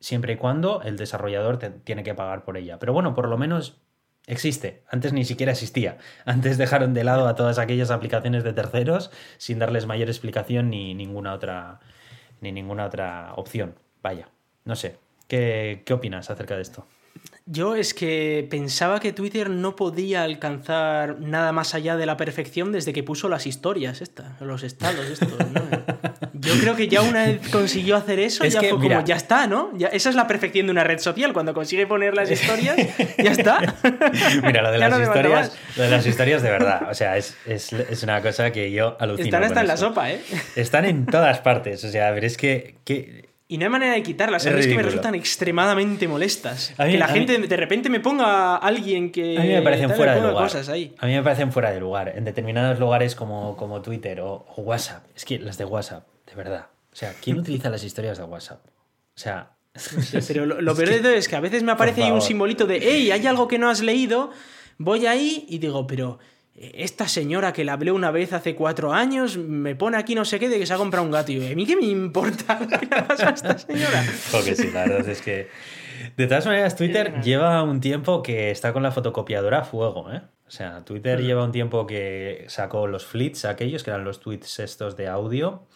siempre 0.00 0.32
y 0.32 0.36
cuando 0.36 0.80
el 0.82 0.96
desarrollador 0.96 1.58
tiene 1.58 2.02
que 2.02 2.14
pagar 2.14 2.42
por 2.42 2.56
ella. 2.56 2.78
Pero 2.78 2.94
bueno, 2.94 3.14
por 3.14 3.28
lo 3.28 3.36
menos 3.36 3.82
existe. 4.26 4.82
Antes 4.90 5.12
ni 5.12 5.24
siquiera 5.24 5.52
existía. 5.52 5.98
Antes 6.24 6.56
dejaron 6.56 6.94
de 6.94 7.04
lado 7.04 7.28
a 7.28 7.34
todas 7.34 7.58
aquellas 7.58 7.90
aplicaciones 7.90 8.44
de 8.44 8.54
terceros 8.54 9.10
sin 9.36 9.58
darles 9.58 9.86
mayor 9.86 10.08
explicación 10.08 10.70
ni 10.70 10.94
ninguna 10.94 11.34
otra, 11.34 11.80
ni 12.40 12.50
ninguna 12.50 12.86
otra 12.86 13.34
opción. 13.36 13.74
Vaya, 14.02 14.28
no 14.64 14.76
sé. 14.76 14.96
¿Qué, 15.28 15.82
qué 15.84 15.92
opinas 15.92 16.30
acerca 16.30 16.56
de 16.56 16.62
esto? 16.62 16.86
Yo 17.46 17.74
es 17.74 17.94
que 17.94 18.46
pensaba 18.48 19.00
que 19.00 19.12
Twitter 19.12 19.50
no 19.50 19.74
podía 19.74 20.22
alcanzar 20.22 21.18
nada 21.20 21.50
más 21.50 21.74
allá 21.74 21.96
de 21.96 22.06
la 22.06 22.16
perfección 22.16 22.70
desde 22.70 22.92
que 22.92 23.02
puso 23.02 23.28
las 23.28 23.46
historias, 23.46 24.02
estas, 24.02 24.40
los 24.40 24.62
estados 24.62 25.04
estos, 25.06 25.36
¿no? 25.50 25.62
Yo 26.34 26.54
creo 26.60 26.76
que 26.76 26.88
ya 26.88 27.02
una 27.02 27.26
vez 27.26 27.48
consiguió 27.50 27.96
hacer 27.96 28.18
eso, 28.18 28.44
ya 28.44 28.60
fue 28.60 28.70
como, 28.70 29.04
ya 29.04 29.16
está, 29.16 29.46
¿no? 29.46 29.76
Ya, 29.76 29.88
esa 29.88 30.08
es 30.08 30.14
la 30.14 30.26
perfección 30.26 30.66
de 30.66 30.72
una 30.72 30.84
red 30.84 30.98
social, 30.98 31.32
cuando 31.34 31.52
consigue 31.52 31.86
poner 31.86 32.14
las 32.14 32.30
historias, 32.30 32.76
ya 33.18 33.32
está. 33.32 33.74
Mira, 34.42 34.62
lo 34.62 34.70
de, 34.70 34.78
las 34.78 35.00
historias, 35.00 35.58
lo 35.76 35.82
de 35.82 35.90
las 35.90 36.06
historias 36.06 36.42
de 36.42 36.50
verdad, 36.50 36.88
o 36.88 36.94
sea, 36.94 37.18
es, 37.18 37.36
es, 37.46 37.72
es 37.72 38.02
una 38.04 38.22
cosa 38.22 38.52
que 38.52 38.70
yo 38.70 38.96
alucino. 39.00 39.26
Están 39.26 39.44
hasta 39.44 39.60
en 39.60 39.66
la 39.66 39.76
sopa, 39.76 40.10
¿eh? 40.10 40.22
Están 40.56 40.86
en 40.86 41.04
todas 41.04 41.40
partes, 41.40 41.84
o 41.84 41.90
sea, 41.90 42.10
ver, 42.12 42.24
es 42.24 42.38
que, 42.38 42.76
que 42.84 43.29
y 43.50 43.58
no 43.58 43.64
hay 43.64 43.68
manera 43.68 43.94
de 43.94 44.02
quitarlas. 44.04 44.46
Es, 44.46 44.66
que 44.68 44.76
me 44.76 44.82
resultan 44.84 45.16
extremadamente 45.16 46.06
molestas. 46.06 46.72
que 46.76 46.96
la 46.96 47.08
gente 47.08 47.36
de 47.36 47.56
repente 47.56 47.90
me 47.90 47.98
ponga 47.98 48.54
a 48.54 48.56
alguien 48.56 49.10
que. 49.10 49.36
A 49.36 49.42
mí 49.42 49.48
me 49.48 49.62
parecen 49.62 49.90
fuera 49.90 50.14
de 50.14 50.20
lugar. 50.20 50.48
A 50.98 51.06
mí 51.06 51.12
me 51.12 51.22
parecen 51.24 51.50
fuera 51.50 51.72
de 51.72 51.80
lugar. 51.80 52.12
En 52.14 52.24
determinados 52.24 52.78
lugares 52.78 53.16
como, 53.16 53.56
como 53.56 53.82
Twitter 53.82 54.20
o, 54.20 54.46
WhatsApp. 54.56 55.04
Es 55.16 55.24
que 55.24 55.40
las 55.40 55.58
de 55.58 55.64
WhatsApp, 55.64 56.06
de 56.28 56.36
verdad. 56.36 56.68
O 56.92 56.96
sea, 56.96 57.12
¿quién 57.20 57.38
utiliza 57.40 57.70
las 57.70 57.82
historias 57.82 58.18
de 58.18 58.24
WhatsApp? 58.24 58.64
O 58.64 59.18
sea. 59.18 59.50
pero 60.28 60.46
lo, 60.46 60.74
peor 60.76 60.88
de 60.88 60.98
todo 61.00 61.12
es 61.12 61.28
que 61.28 61.34
a 61.34 61.40
veces 61.40 61.64
me 61.64 61.72
aparece 61.72 62.04
ahí 62.04 62.12
un 62.12 62.22
simbolito 62.22 62.66
de, 62.66 62.78
hey, 62.80 63.10
hay 63.10 63.26
algo 63.26 63.48
que 63.48 63.58
no 63.58 63.68
has 63.68 63.80
leído. 63.80 64.30
Voy 64.78 65.06
ahí 65.06 65.44
y 65.48 65.58
digo, 65.58 65.88
pero 65.88 66.20
esta 66.60 67.08
señora 67.08 67.54
que 67.54 67.64
la 67.64 67.72
hablé 67.72 67.90
una 67.90 68.10
vez 68.10 68.34
hace 68.34 68.54
cuatro 68.54 68.92
años 68.92 69.38
me 69.38 69.74
pone 69.74 69.96
aquí 69.96 70.14
no 70.14 70.26
sé 70.26 70.38
qué 70.38 70.50
de 70.50 70.58
que 70.58 70.66
se 70.66 70.74
ha 70.74 70.76
comprado 70.76 71.06
un 71.06 71.10
gato. 71.10 71.32
Y 71.32 71.52
¿a 71.52 71.56
mí 71.56 71.64
qué 71.64 71.74
me 71.74 71.86
importa 71.86 72.58
qué 72.80 72.86
le 72.86 73.02
pasa 73.02 73.30
a 73.30 73.32
esta 73.32 73.58
señora? 73.58 74.04
Porque 74.30 74.54
sí, 74.54 74.70
la 74.70 74.86
verdad 74.86 75.08
es 75.08 75.22
que. 75.22 75.48
De 76.16 76.26
todas 76.26 76.46
maneras, 76.46 76.76
Twitter 76.76 77.20
lleva 77.22 77.62
un 77.62 77.80
tiempo 77.80 78.22
que 78.22 78.50
está 78.50 78.72
con 78.72 78.82
la 78.82 78.90
fotocopiadora 78.90 79.60
a 79.60 79.64
fuego, 79.64 80.10
¿eh? 80.12 80.22
O 80.46 80.50
sea, 80.50 80.84
Twitter 80.84 81.20
mm. 81.20 81.22
lleva 81.22 81.44
un 81.44 81.52
tiempo 81.52 81.86
que 81.86 82.44
sacó 82.48 82.86
los 82.86 83.06
flits, 83.06 83.44
aquellos 83.44 83.84
que 83.84 83.90
eran 83.90 84.04
los 84.04 84.20
tweets 84.20 84.58
estos 84.58 84.96
de 84.96 85.08
audio. 85.08 85.66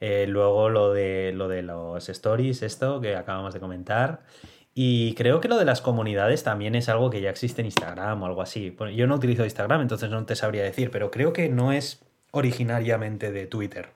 Eh, 0.00 0.26
luego 0.28 0.68
lo 0.68 0.92
de, 0.92 1.32
lo 1.34 1.48
de 1.48 1.62
los 1.62 2.08
stories, 2.08 2.62
esto 2.62 3.00
que 3.00 3.16
acabamos 3.16 3.54
de 3.54 3.60
comentar. 3.60 4.22
Y 4.80 5.14
creo 5.14 5.40
que 5.40 5.48
lo 5.48 5.58
de 5.58 5.64
las 5.64 5.80
comunidades 5.80 6.44
también 6.44 6.76
es 6.76 6.88
algo 6.88 7.10
que 7.10 7.20
ya 7.20 7.30
existe 7.30 7.62
en 7.62 7.66
Instagram 7.66 8.22
o 8.22 8.26
algo 8.26 8.42
así. 8.42 8.76
yo 8.94 9.08
no 9.08 9.16
utilizo 9.16 9.42
Instagram, 9.42 9.80
entonces 9.80 10.08
no 10.08 10.24
te 10.24 10.36
sabría 10.36 10.62
decir, 10.62 10.92
pero 10.92 11.10
creo 11.10 11.32
que 11.32 11.48
no 11.48 11.72
es 11.72 11.98
originariamente 12.30 13.32
de 13.32 13.48
Twitter. 13.48 13.88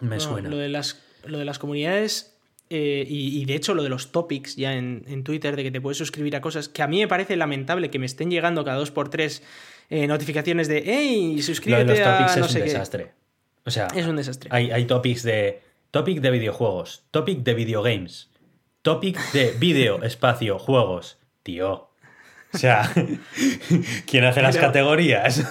Me 0.00 0.18
suena. 0.18 0.48
Lo 0.48 0.56
de 0.56 0.68
las, 0.68 1.00
lo 1.24 1.38
de 1.38 1.44
las 1.44 1.60
comunidades 1.60 2.36
eh, 2.70 3.06
y, 3.08 3.44
de 3.44 3.54
hecho 3.54 3.72
lo 3.74 3.84
de 3.84 3.88
los 3.88 4.10
topics 4.10 4.56
ya 4.56 4.74
en, 4.74 5.22
Twitter, 5.22 5.54
de 5.54 5.62
que 5.62 5.70
te 5.70 5.80
puedes 5.80 5.96
suscribir 5.96 6.34
a 6.34 6.40
cosas, 6.40 6.68
que 6.68 6.82
a 6.82 6.88
mí 6.88 6.98
me 6.98 7.06
parece 7.06 7.36
lamentable 7.36 7.88
que 7.88 8.00
me 8.00 8.06
estén 8.06 8.32
llegando 8.32 8.64
cada 8.64 8.78
dos 8.78 8.90
por 8.90 9.10
tres 9.10 9.44
eh, 9.90 10.08
notificaciones 10.08 10.66
de 10.66 10.82
hey, 10.84 11.40
suscríbete 11.40 11.84
lo 11.84 11.92
de 11.92 12.00
los 12.00 12.18
topics 12.18 12.36
es 12.36 12.52
un 12.52 12.60
desastre. 12.62 13.12
O 13.64 13.70
sea, 13.70 13.86
es 13.94 14.06
un 14.08 14.16
desastre. 14.16 14.50
Hay, 14.52 14.72
hay 14.72 14.86
topics 14.86 15.22
de. 15.22 15.62
Topic 15.92 16.20
de 16.20 16.32
videojuegos, 16.32 17.04
topic 17.12 17.44
de 17.44 17.54
videogames, 17.54 18.28
Topic 18.84 19.18
de 19.32 19.52
vídeo, 19.52 20.02
espacio, 20.02 20.58
juegos. 20.58 21.18
Tío. 21.42 21.88
O 22.52 22.58
sea, 22.58 22.92
¿quién 24.06 24.24
hace 24.24 24.42
las 24.42 24.58
categorías? 24.58 25.38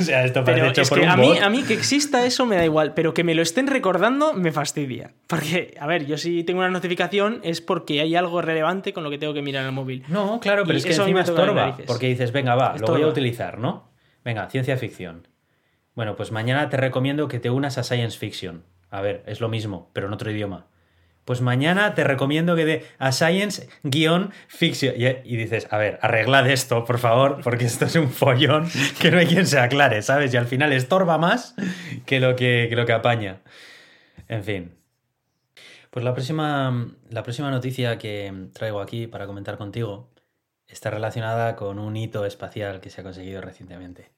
o 0.00 0.04
sea, 0.04 0.24
esto 0.24 0.44
parece 0.44 0.68
hecho 0.68 0.82
por 0.88 1.00
un 1.00 1.08
a, 1.08 1.16
mí, 1.16 1.36
a 1.36 1.50
mí 1.50 1.64
que 1.64 1.74
exista 1.74 2.24
eso 2.24 2.46
me 2.46 2.54
da 2.54 2.64
igual, 2.64 2.94
pero 2.94 3.12
que 3.12 3.24
me 3.24 3.34
lo 3.34 3.42
estén 3.42 3.66
recordando 3.66 4.34
me 4.34 4.52
fastidia. 4.52 5.14
Porque, 5.26 5.74
a 5.80 5.88
ver, 5.88 6.06
yo 6.06 6.16
si 6.16 6.44
tengo 6.44 6.60
una 6.60 6.70
notificación 6.70 7.40
es 7.42 7.60
porque 7.60 8.02
hay 8.02 8.14
algo 8.14 8.40
relevante 8.40 8.92
con 8.92 9.02
lo 9.02 9.10
que 9.10 9.18
tengo 9.18 9.34
que 9.34 9.42
mirar 9.42 9.62
en 9.62 9.70
el 9.70 9.74
móvil. 9.74 10.04
No, 10.06 10.38
claro, 10.38 10.62
pero 10.64 10.78
es 10.78 10.84
que 10.84 10.94
encima 10.94 11.22
estorba. 11.22 11.76
Porque 11.88 12.06
dices, 12.06 12.30
venga, 12.30 12.54
va, 12.54 12.76
lo 12.78 12.86
voy 12.86 13.02
a 13.02 13.08
utilizar, 13.08 13.58
¿no? 13.58 13.90
Venga, 14.24 14.48
ciencia 14.48 14.76
ficción. 14.76 15.26
Bueno, 15.96 16.14
pues 16.14 16.30
mañana 16.30 16.68
te 16.68 16.76
recomiendo 16.76 17.26
que 17.26 17.40
te 17.40 17.50
unas 17.50 17.78
a 17.78 17.82
Science 17.82 18.16
Fiction. 18.16 18.62
A 18.90 19.00
ver, 19.00 19.24
es 19.26 19.40
lo 19.40 19.48
mismo, 19.48 19.90
pero 19.92 20.06
en 20.06 20.12
otro 20.12 20.30
idioma 20.30 20.68
pues 21.28 21.42
mañana 21.42 21.94
te 21.94 22.04
recomiendo 22.04 22.56
que 22.56 22.64
de 22.64 22.86
a 22.98 23.12
science-fiction. 23.12 24.32
Y, 24.62 25.36
dices, 25.36 25.68
a 25.70 25.76
ver, 25.76 25.98
arreglad 26.00 26.48
esto, 26.48 26.86
por 26.86 26.98
favor, 26.98 27.42
porque 27.44 27.66
esto 27.66 27.84
es 27.84 27.96
un 27.96 28.08
follón 28.08 28.66
que 28.98 29.10
no 29.10 29.18
hay 29.18 29.26
quien 29.26 29.46
se 29.46 29.58
aclare, 29.58 30.00
¿sabes? 30.00 30.32
Y 30.32 30.38
al 30.38 30.46
final 30.46 30.72
estorba 30.72 31.18
más 31.18 31.54
que 32.06 32.18
lo 32.18 32.34
que, 32.34 32.70
lo 32.72 32.86
que 32.86 32.94
apaña. 32.94 33.42
En 34.26 34.42
fin. 34.42 34.78
Pues 35.90 36.02
la 36.02 36.14
próxima, 36.14 36.94
la 37.10 37.22
próxima 37.22 37.50
noticia 37.50 37.98
que 37.98 38.32
traigo 38.54 38.80
aquí 38.80 39.06
para 39.06 39.26
comentar 39.26 39.58
contigo 39.58 40.10
está 40.66 40.88
relacionada 40.88 41.56
con 41.56 41.78
un 41.78 41.94
hito 41.94 42.24
espacial 42.24 42.80
que 42.80 42.88
se 42.88 43.02
ha 43.02 43.04
conseguido 43.04 43.42
recientemente. 43.42 44.12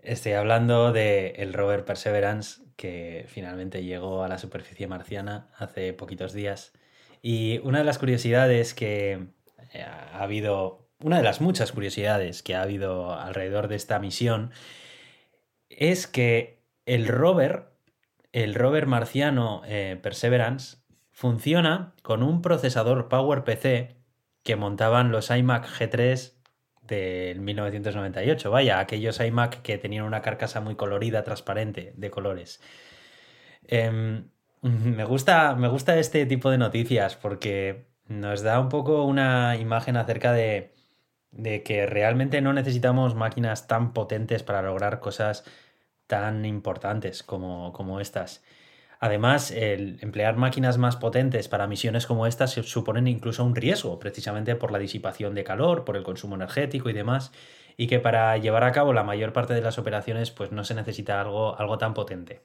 Estoy 0.00 0.34
hablando 0.34 0.92
del 0.92 1.32
el 1.34 1.52
rover 1.52 1.84
Perseverance 1.84 2.67
que 2.78 3.26
finalmente 3.26 3.82
llegó 3.82 4.22
a 4.22 4.28
la 4.28 4.38
superficie 4.38 4.86
marciana 4.86 5.48
hace 5.58 5.92
poquitos 5.92 6.32
días. 6.32 6.72
Y 7.20 7.58
una 7.64 7.78
de 7.78 7.84
las 7.84 7.98
curiosidades 7.98 8.72
que 8.72 9.26
eh, 9.72 9.82
ha 9.82 10.22
habido, 10.22 10.88
una 11.00 11.16
de 11.16 11.24
las 11.24 11.40
muchas 11.40 11.72
curiosidades 11.72 12.44
que 12.44 12.54
ha 12.54 12.62
habido 12.62 13.12
alrededor 13.18 13.66
de 13.66 13.74
esta 13.74 13.98
misión, 13.98 14.52
es 15.68 16.06
que 16.06 16.62
el 16.86 17.08
rover, 17.08 17.64
el 18.30 18.54
rover 18.54 18.86
marciano 18.86 19.62
eh, 19.66 19.98
Perseverance, 20.00 20.76
funciona 21.10 21.94
con 22.02 22.22
un 22.22 22.42
procesador 22.42 23.08
PowerPC 23.08 23.96
que 24.44 24.56
montaban 24.56 25.10
los 25.10 25.30
iMac 25.30 25.66
G3 25.66 26.37
del 26.88 27.40
1998. 27.40 28.50
Vaya, 28.50 28.80
aquellos 28.80 29.20
iMac 29.20 29.62
que 29.62 29.78
tenían 29.78 30.04
una 30.04 30.22
carcasa 30.22 30.60
muy 30.60 30.74
colorida, 30.74 31.22
transparente, 31.22 31.92
de 31.96 32.10
colores. 32.10 32.60
Em, 33.68 34.28
me, 34.62 35.04
gusta, 35.04 35.54
me 35.54 35.68
gusta 35.68 35.98
este 35.98 36.26
tipo 36.26 36.50
de 36.50 36.58
noticias 36.58 37.16
porque 37.16 37.86
nos 38.06 38.42
da 38.42 38.58
un 38.60 38.68
poco 38.68 39.04
una 39.04 39.56
imagen 39.56 39.96
acerca 39.96 40.32
de, 40.32 40.74
de 41.30 41.62
que 41.62 41.86
realmente 41.86 42.40
no 42.40 42.52
necesitamos 42.52 43.14
máquinas 43.14 43.66
tan 43.66 43.92
potentes 43.92 44.42
para 44.42 44.62
lograr 44.62 45.00
cosas 45.00 45.44
tan 46.06 46.44
importantes 46.44 47.22
como, 47.22 47.72
como 47.72 48.00
estas. 48.00 48.42
Además, 49.00 49.52
el 49.52 49.98
emplear 50.00 50.36
máquinas 50.36 50.76
más 50.76 50.96
potentes 50.96 51.48
para 51.48 51.68
misiones 51.68 52.06
como 52.06 52.26
estas 52.26 52.52
suponen 52.52 53.06
incluso 53.06 53.44
un 53.44 53.54
riesgo, 53.54 53.98
precisamente 53.98 54.56
por 54.56 54.72
la 54.72 54.78
disipación 54.78 55.34
de 55.34 55.44
calor, 55.44 55.84
por 55.84 55.96
el 55.96 56.02
consumo 56.02 56.34
energético 56.34 56.90
y 56.90 56.92
demás, 56.92 57.32
y 57.76 57.86
que 57.86 58.00
para 58.00 58.36
llevar 58.38 58.64
a 58.64 58.72
cabo 58.72 58.92
la 58.92 59.04
mayor 59.04 59.32
parte 59.32 59.54
de 59.54 59.60
las 59.60 59.78
operaciones 59.78 60.32
pues 60.32 60.50
no 60.50 60.64
se 60.64 60.74
necesita 60.74 61.20
algo, 61.20 61.56
algo 61.58 61.78
tan 61.78 61.94
potente. 61.94 62.40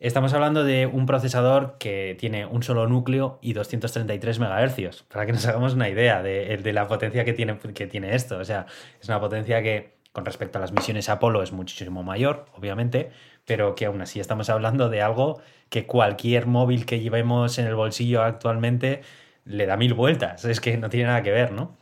Estamos 0.00 0.34
hablando 0.34 0.64
de 0.64 0.84
un 0.84 1.06
procesador 1.06 1.76
que 1.78 2.14
tiene 2.18 2.44
un 2.44 2.62
solo 2.62 2.86
núcleo 2.86 3.38
y 3.40 3.54
233 3.54 4.38
MHz, 4.38 5.04
para 5.04 5.24
que 5.24 5.32
nos 5.32 5.46
hagamos 5.46 5.72
una 5.72 5.88
idea 5.88 6.22
de, 6.22 6.58
de 6.58 6.72
la 6.74 6.86
potencia 6.86 7.24
que 7.24 7.32
tiene, 7.32 7.58
que 7.58 7.86
tiene 7.86 8.14
esto. 8.14 8.36
O 8.36 8.44
sea, 8.44 8.66
es 9.00 9.08
una 9.08 9.18
potencia 9.18 9.62
que 9.62 9.94
con 10.12 10.24
respecto 10.24 10.58
a 10.58 10.60
las 10.60 10.72
misiones 10.72 11.08
Apolo 11.08 11.42
es 11.42 11.52
muchísimo 11.52 12.02
mayor, 12.02 12.46
obviamente, 12.54 13.10
pero 13.44 13.74
que 13.74 13.86
aún 13.86 14.00
así 14.02 14.20
estamos 14.20 14.48
hablando 14.50 14.88
de 14.88 15.02
algo 15.02 15.40
que 15.68 15.86
cualquier 15.86 16.46
móvil 16.46 16.86
que 16.86 17.00
llevemos 17.00 17.58
en 17.58 17.66
el 17.66 17.74
bolsillo 17.74 18.22
actualmente 18.22 19.02
le 19.44 19.66
da 19.66 19.76
mil 19.76 19.94
vueltas. 19.94 20.44
Es 20.44 20.60
que 20.60 20.76
no 20.76 20.88
tiene 20.88 21.06
nada 21.06 21.22
que 21.22 21.30
ver, 21.30 21.52
¿no? 21.52 21.76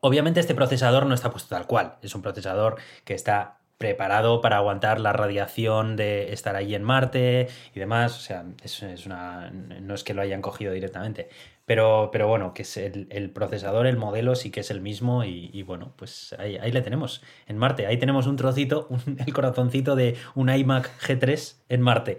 Obviamente 0.00 0.40
este 0.40 0.54
procesador 0.54 1.06
no 1.06 1.14
está 1.14 1.30
puesto 1.30 1.54
tal 1.54 1.66
cual. 1.66 1.96
Es 2.02 2.14
un 2.14 2.22
procesador 2.22 2.76
que 3.04 3.14
está 3.14 3.60
preparado 3.78 4.42
para 4.42 4.58
aguantar 4.58 5.00
la 5.00 5.14
radiación 5.14 5.96
de 5.96 6.34
estar 6.34 6.54
ahí 6.54 6.74
en 6.74 6.82
Marte 6.82 7.48
y 7.74 7.80
demás. 7.80 8.16
O 8.16 8.20
sea, 8.20 8.44
es, 8.62 9.06
una, 9.06 9.50
no 9.50 9.94
es 9.94 10.04
que 10.04 10.12
lo 10.12 10.22
hayan 10.22 10.42
cogido 10.42 10.72
directamente. 10.72 11.30
Pero, 11.70 12.10
pero 12.10 12.26
bueno, 12.26 12.52
que 12.52 12.62
es 12.62 12.76
el, 12.76 13.30
procesador, 13.32 13.86
el 13.86 13.96
modelo 13.96 14.34
sí 14.34 14.50
que 14.50 14.58
es 14.58 14.72
el 14.72 14.80
mismo 14.80 15.22
y, 15.22 15.62
bueno, 15.62 15.92
pues 15.94 16.34
ahí, 16.36 16.56
ahí, 16.56 16.72
le 16.72 16.82
tenemos, 16.82 17.22
en 17.46 17.58
Marte. 17.58 17.86
Ahí 17.86 17.96
tenemos 17.96 18.26
un 18.26 18.34
trocito, 18.34 18.88
el 19.24 19.32
corazoncito 19.32 19.94
de 19.94 20.16
un 20.34 20.50
iMac 20.50 20.90
G3 21.00 21.54
en 21.68 21.80
Marte. 21.80 22.18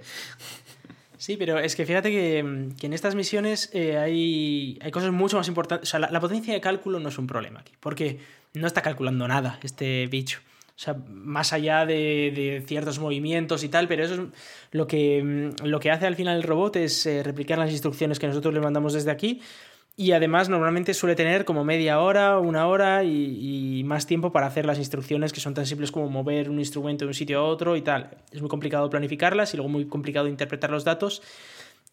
Sí, 1.18 1.36
pero 1.36 1.60
es 1.60 1.76
que 1.76 1.86
fíjate 1.86 2.12
que, 2.12 2.40
en 2.40 2.94
estas 2.94 3.14
misiones 3.14 3.70
eh, 3.74 3.98
hay, 3.98 4.80
hay, 4.82 4.92
cosas 4.92 5.12
mucho 5.12 5.36
más 5.36 5.50
importantes. 5.50 5.90
O 5.90 5.92
sea, 5.92 6.00
la, 6.00 6.20
potencia 6.22 6.54
de 6.54 6.62
cálculo 6.62 7.02
no 7.02 7.10
es 7.10 7.18
un 7.18 7.28
problema 7.28 7.60
aquí, 7.60 7.74
porque 7.82 8.22
no 8.54 8.68
está 8.68 8.82
calculando 8.82 9.28
nada 9.28 9.60
este 9.64 10.08
bicho. 10.08 10.40
Más 11.10 11.54
allá 11.54 11.86
de, 11.86 12.64
ciertos 12.66 13.00
movimientos 13.00 13.64
y 13.64 13.70
tal, 13.70 13.88
pero 13.88 14.04
eso 14.04 14.16
es 14.16 14.22
lo 14.72 14.88
que, 14.88 15.52
lo 15.64 15.80
que 15.80 15.92
hace 15.92 16.08
al 16.08 16.16
final 16.16 16.38
el 16.38 16.44
robot 16.44 16.78
es 16.78 17.06
eh, 17.06 17.24
replicar 17.24 17.58
las 17.58 17.72
instrucciones 17.72 18.20
que 18.20 18.28
nosotros 18.28 18.54
le 18.54 18.62
mandamos 18.62 18.94
desde 18.94 19.12
aquí 19.12 19.42
y 19.98 20.14
además 20.14 20.50
normalmente 20.50 20.94
suele 20.94 21.16
tener 21.16 21.46
como 21.46 21.64
media 21.64 22.00
hora, 22.00 22.40
una 22.40 22.68
hora 22.68 23.04
y, 23.04 23.84
más 23.86 24.08
tiempo 24.08 24.32
para 24.32 24.48
hacer 24.48 24.66
las 24.66 24.78
instrucciones 24.78 25.34
que 25.34 25.42
son 25.42 25.54
tan 25.54 25.66
simples 25.66 25.92
como 25.92 26.10
mover 26.10 26.50
un 26.50 26.60
instrumento 26.60 27.06
de 27.06 27.10
un 27.10 27.14
sitio 27.14 27.40
a 27.40 27.44
otro 27.44 27.76
y 27.76 27.82
tal. 27.82 28.10
Es 28.32 28.40
muy 28.40 28.50
complicado 28.50 28.90
planificarlas 28.90 29.54
y 29.54 29.58
luego 29.58 29.70
muy 29.70 29.86
complicado 29.86 30.28
interpretar 30.28 30.72
los 30.72 30.86
datos. 30.86 31.22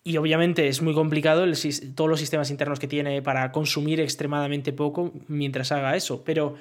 Y 0.05 0.17
obviamente 0.17 0.69
es 0.69 0.81
muy 0.81 0.95
complicado 0.95 1.45
el, 1.45 1.55
todos 1.95 2.09
los 2.09 2.21
sistemas 2.21 2.51
internos 2.51 2.79
que 2.79 2.87
tiene 2.87 3.21
para 3.21 3.51
consumir 3.51 4.01
extremadamente 4.01 4.73
poco 4.73 5.13
mientras 5.27 5.73
haga 5.73 5.97
eso. 5.97 6.23
Pero 6.25 6.55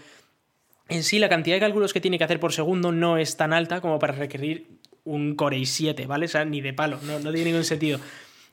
en 0.90 1.04
sí 1.04 1.20
la 1.20 1.30
cantidad 1.30 1.56
de 1.56 1.60
cálculos 1.60 1.94
que 1.94 2.02
tiene 2.02 2.18
que 2.18 2.24
hacer 2.24 2.40
por 2.40 2.54
segundo 2.54 2.92
no 2.92 3.18
es 3.18 3.38
tan 3.38 3.54
alta 3.54 3.82
como 3.82 4.00
para 4.00 4.14
requerir 4.14 4.68
un 5.04 5.36
Core 5.36 5.58
i7, 5.58 6.06
¿vale? 6.08 6.26
O 6.26 6.30
sea, 6.30 6.46
ni 6.46 6.62
de 6.62 6.74
palo, 6.74 7.00
no, 7.04 7.20
tiene 7.20 7.46
ningún 7.46 7.64
sentido 7.64 8.00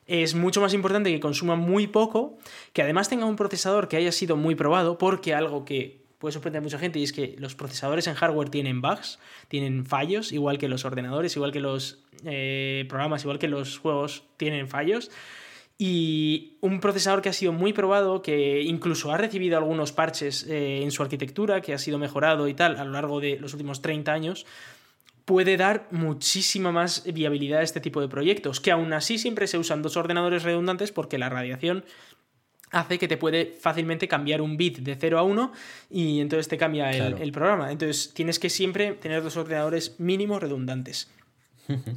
es 0.07 0.35
mucho 0.35 0.61
más 0.61 0.73
importante 0.73 1.11
que 1.11 1.19
consuma 1.19 1.55
muy 1.55 1.87
poco, 1.87 2.37
que 2.73 2.81
además 2.83 3.09
tenga 3.09 3.25
un 3.25 3.35
procesador 3.35 3.87
que 3.87 3.97
haya 3.97 4.11
sido 4.11 4.37
muy 4.37 4.55
probado, 4.55 4.97
porque 4.97 5.33
algo 5.33 5.65
que 5.65 6.05
puede 6.19 6.33
sorprender 6.33 6.59
a 6.59 6.63
mucha 6.63 6.79
gente 6.79 6.99
y 6.99 7.03
es 7.03 7.11
que 7.11 7.35
los 7.39 7.55
procesadores 7.55 8.07
en 8.07 8.13
hardware 8.13 8.49
tienen 8.49 8.81
bugs, 8.81 9.19
tienen 9.47 9.85
fallos, 9.85 10.31
igual 10.31 10.57
que 10.57 10.67
los 10.67 10.85
ordenadores, 10.85 11.35
igual 11.35 11.51
que 11.51 11.59
los 11.59 12.03
eh, 12.23 12.85
programas, 12.87 13.23
igual 13.23 13.39
que 13.39 13.47
los 13.47 13.79
juegos 13.79 14.23
tienen 14.37 14.67
fallos. 14.67 15.11
Y 15.77 16.57
un 16.61 16.79
procesador 16.79 17.21
que 17.21 17.29
ha 17.29 17.33
sido 17.33 17.51
muy 17.51 17.73
probado, 17.73 18.21
que 18.21 18.61
incluso 18.61 19.11
ha 19.11 19.17
recibido 19.17 19.57
algunos 19.57 19.91
parches 19.91 20.45
eh, 20.47 20.81
en 20.81 20.91
su 20.91 21.03
arquitectura, 21.03 21.61
que 21.61 21.73
ha 21.73 21.77
sido 21.77 21.97
mejorado 21.97 22.47
y 22.47 22.53
tal 22.53 22.77
a 22.77 22.85
lo 22.85 22.91
largo 22.91 23.19
de 23.19 23.37
los 23.39 23.53
últimos 23.53 23.81
30 23.81 24.13
años, 24.13 24.45
puede 25.25 25.57
dar 25.57 25.87
muchísima 25.91 26.71
más 26.71 27.03
viabilidad 27.11 27.59
a 27.59 27.63
este 27.63 27.81
tipo 27.81 27.99
de 27.99 28.07
proyectos, 28.07 28.61
que 28.61 28.71
aún 28.71 28.93
así 28.93 29.17
siempre 29.17 29.47
se 29.47 29.57
usan 29.57 29.81
dos 29.81 29.97
ordenadores 29.97 30.43
redundantes 30.43 30.91
porque 30.91 31.17
la 31.17 31.29
radiación 31.29 31.83
hace 32.71 32.97
que 32.97 33.07
te 33.07 33.17
puede 33.17 33.57
fácilmente 33.59 34.07
cambiar 34.07 34.41
un 34.41 34.57
bit 34.57 34.79
de 34.79 34.95
0 34.95 35.19
a 35.19 35.23
1 35.23 35.51
y 35.89 36.19
entonces 36.19 36.47
te 36.47 36.57
cambia 36.57 36.91
el, 36.91 37.21
el 37.21 37.31
programa. 37.31 37.71
Entonces 37.71 38.13
tienes 38.13 38.39
que 38.39 38.49
siempre 38.49 38.93
tener 38.93 39.23
dos 39.23 39.35
ordenadores 39.37 39.99
mínimos 39.99 40.41
redundantes. 40.41 41.09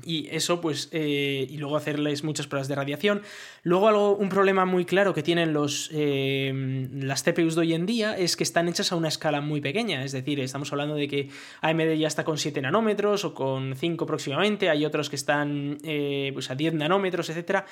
Y 0.05 0.29
eso, 0.31 0.61
pues, 0.61 0.89
eh, 0.93 1.47
y 1.49 1.57
luego 1.59 1.77
hacerles 1.77 2.25
muchas 2.25 2.47
pruebas 2.47 2.69
de 2.69 2.75
radiación. 2.75 3.23
Luego, 3.63 3.89
algo, 3.89 4.17
un 4.17 4.29
problema 4.29 4.65
muy 4.65 4.85
claro 4.85 5.15
que 5.15 5.23
tienen 5.23 5.53
los, 5.53 5.91
eh, 5.93 6.89
las 6.93 7.23
CPUs 7.23 7.55
de 7.55 7.61
hoy 7.61 7.75
en 7.75 7.87
día 7.87 8.17
es 8.17 8.37
que 8.37 8.45
están 8.45 8.69
hechas 8.69 8.93
a 8.93 8.97
una 8.97 9.09
escala 9.09 9.41
muy 9.41 9.61
pequeña. 9.61 10.05
Es 10.05 10.13
decir, 10.13 10.41
estamos 10.41 10.73
hablando 10.73 10.95
de 10.95 11.09
que 11.09 11.29
AMD 11.61 11.95
ya 11.95 12.09
está 12.09 12.25
con 12.25 12.39
7 12.39 12.61
nanómetros 12.61 13.25
o 13.25 13.35
con 13.35 13.75
5 13.77 14.07
próximamente. 14.07 14.71
Hay 14.71 14.85
otros 14.85 15.11
que 15.11 15.17
están 15.17 15.79
eh, 15.83 16.31
pues 16.33 16.51
a 16.51 16.55
10 16.55 16.75
nanómetros, 16.75 17.29
etc. 17.31 17.65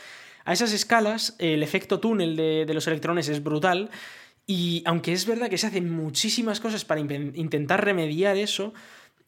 A 0.44 0.52
esas 0.52 0.72
escalas, 0.72 1.36
el 1.38 1.62
efecto 1.62 2.00
túnel 2.00 2.36
de, 2.36 2.64
de 2.66 2.74
los 2.74 2.86
electrones 2.86 3.28
es 3.28 3.42
brutal. 3.42 3.90
Y 4.46 4.82
aunque 4.86 5.12
es 5.12 5.26
verdad 5.26 5.50
que 5.50 5.58
se 5.58 5.66
hacen 5.66 5.90
muchísimas 5.90 6.60
cosas 6.60 6.84
para 6.84 7.00
intentar 7.00 7.84
remediar 7.84 8.36
eso, 8.36 8.72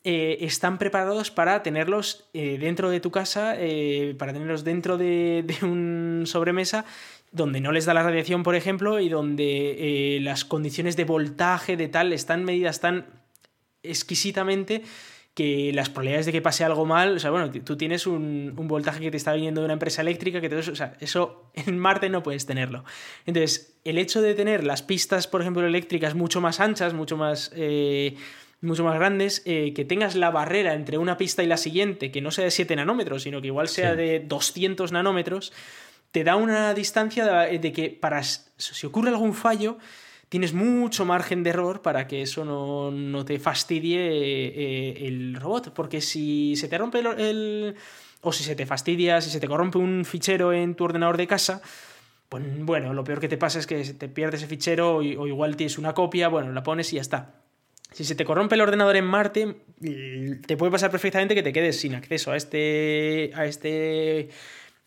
eh, 0.04 0.38
están 0.46 0.78
preparados 0.78 1.32
para 1.32 1.62
tenerlos 1.64 2.28
eh, 2.32 2.56
dentro 2.60 2.88
de 2.88 3.00
tu 3.00 3.10
casa, 3.10 3.56
eh, 3.58 4.14
para 4.16 4.32
tenerlos 4.32 4.62
dentro 4.62 4.96
de, 4.96 5.44
un 5.62 6.22
sobremesa 6.24 6.84
donde 7.32 7.60
no 7.60 7.72
les 7.72 7.84
da 7.84 7.94
la 7.94 8.04
radiación, 8.04 8.44
por 8.44 8.54
ejemplo, 8.54 9.00
y 9.00 9.08
donde 9.08 10.18
las 10.22 10.44
condiciones 10.44 10.96
de 10.96 11.04
voltaje 11.04 11.76
de 11.76 11.88
tal 11.88 12.12
están 12.12 12.44
medidas 12.44 12.80
tan 12.80 13.06
exquisitamente 13.82 14.82
que 15.34 15.72
las 15.74 15.90
probabilidades 15.90 16.26
de 16.26 16.32
que 16.32 16.40
pase 16.40 16.64
algo 16.64 16.86
mal, 16.86 17.16
o 17.16 17.18
sea, 17.18 17.30
bueno, 17.30 17.50
tú 17.50 17.76
tienes 17.76 18.06
un, 18.06 18.54
voltaje 18.56 19.00
que 19.00 19.10
te 19.10 19.18
está 19.18 19.34
viniendo 19.34 19.60
de 19.60 19.66
una 19.66 19.74
empresa 19.74 20.00
eléctrica, 20.00 20.40
que 20.40 20.48
todo 20.48 20.60
eso, 20.60 20.72
o 20.72 20.76
sea, 20.76 20.94
eso 21.00 21.50
en 21.54 21.78
Marte 21.78 22.08
no 22.08 22.22
puedes 22.22 22.46
tenerlo. 22.46 22.84
Entonces, 23.26 23.78
el 23.84 23.98
hecho 23.98 24.22
de 24.22 24.34
tener 24.34 24.64
las 24.64 24.82
pistas, 24.82 25.26
por 25.26 25.42
ejemplo, 25.42 25.66
eléctricas 25.66 26.14
mucho 26.14 26.40
más 26.40 26.60
anchas, 26.60 26.94
mucho 26.94 27.16
más 27.18 27.52
mucho 28.60 28.84
más 28.84 28.94
grandes, 28.98 29.42
eh, 29.44 29.72
que 29.74 29.84
tengas 29.84 30.16
la 30.16 30.30
barrera 30.30 30.74
entre 30.74 30.98
una 30.98 31.16
pista 31.16 31.42
y 31.42 31.46
la 31.46 31.56
siguiente, 31.56 32.10
que 32.10 32.20
no 32.20 32.30
sea 32.30 32.44
de 32.44 32.50
7 32.50 32.74
nanómetros, 32.76 33.22
sino 33.22 33.40
que 33.40 33.48
igual 33.48 33.68
sea 33.68 33.94
de 33.94 34.20
200 34.20 34.92
nanómetros, 34.92 35.52
te 36.10 36.24
da 36.24 36.36
una 36.36 36.74
distancia 36.74 37.26
de, 37.26 37.72
que 37.72 37.90
para 37.90 38.22
si 38.22 38.86
ocurre 38.86 39.10
algún 39.10 39.34
fallo, 39.34 39.78
tienes 40.28 40.52
mucho 40.54 41.04
margen 41.04 41.42
de 41.42 41.50
error 41.50 41.82
para 41.82 42.06
que 42.06 42.22
eso 42.22 42.44
no, 42.44 43.24
te 43.24 43.38
fastidie 43.38 43.98
eh, 44.00 45.06
el 45.06 45.36
robot. 45.36 45.72
Porque 45.74 46.00
si 46.00 46.56
se 46.56 46.68
te 46.68 46.78
rompe 46.78 47.00
el, 47.00 47.76
o 48.22 48.32
si 48.32 48.42
se 48.42 48.56
te 48.56 48.66
fastidia, 48.66 49.20
si 49.20 49.30
se 49.30 49.40
te 49.40 49.48
corrompe 49.48 49.78
un 49.78 50.04
fichero 50.04 50.52
en 50.52 50.74
tu 50.74 50.84
ordenador 50.84 51.16
de 51.16 51.26
casa, 51.26 51.62
pues 52.28 52.42
bueno, 52.58 52.92
lo 52.92 53.04
peor 53.04 53.20
que 53.20 53.28
te 53.28 53.38
pasa 53.38 53.58
es 53.58 53.66
que 53.66 53.82
te 53.84 54.08
pierdes 54.08 54.40
ese 54.40 54.48
fichero 54.48 54.96
o 54.96 55.02
igual 55.02 55.56
tienes 55.56 55.78
una 55.78 55.94
copia, 55.94 56.28
bueno, 56.28 56.52
la 56.52 56.62
pones 56.62 56.92
y 56.92 56.96
ya 56.96 57.02
está. 57.02 57.34
Si 57.92 58.04
se 58.04 58.14
te 58.14 58.24
corrompe 58.24 58.54
el 58.54 58.60
ordenador 58.60 58.96
en 58.96 59.04
Marte, 59.04 59.56
te 60.46 60.56
puede 60.56 60.70
pasar 60.70 60.90
perfectamente 60.90 61.34
que 61.34 61.42
te 61.42 61.52
quedes 61.52 61.80
sin 61.80 61.94
acceso 61.94 62.32
a 62.32 62.36
este, 62.36 63.32
a 63.34 63.46
este 63.46 64.28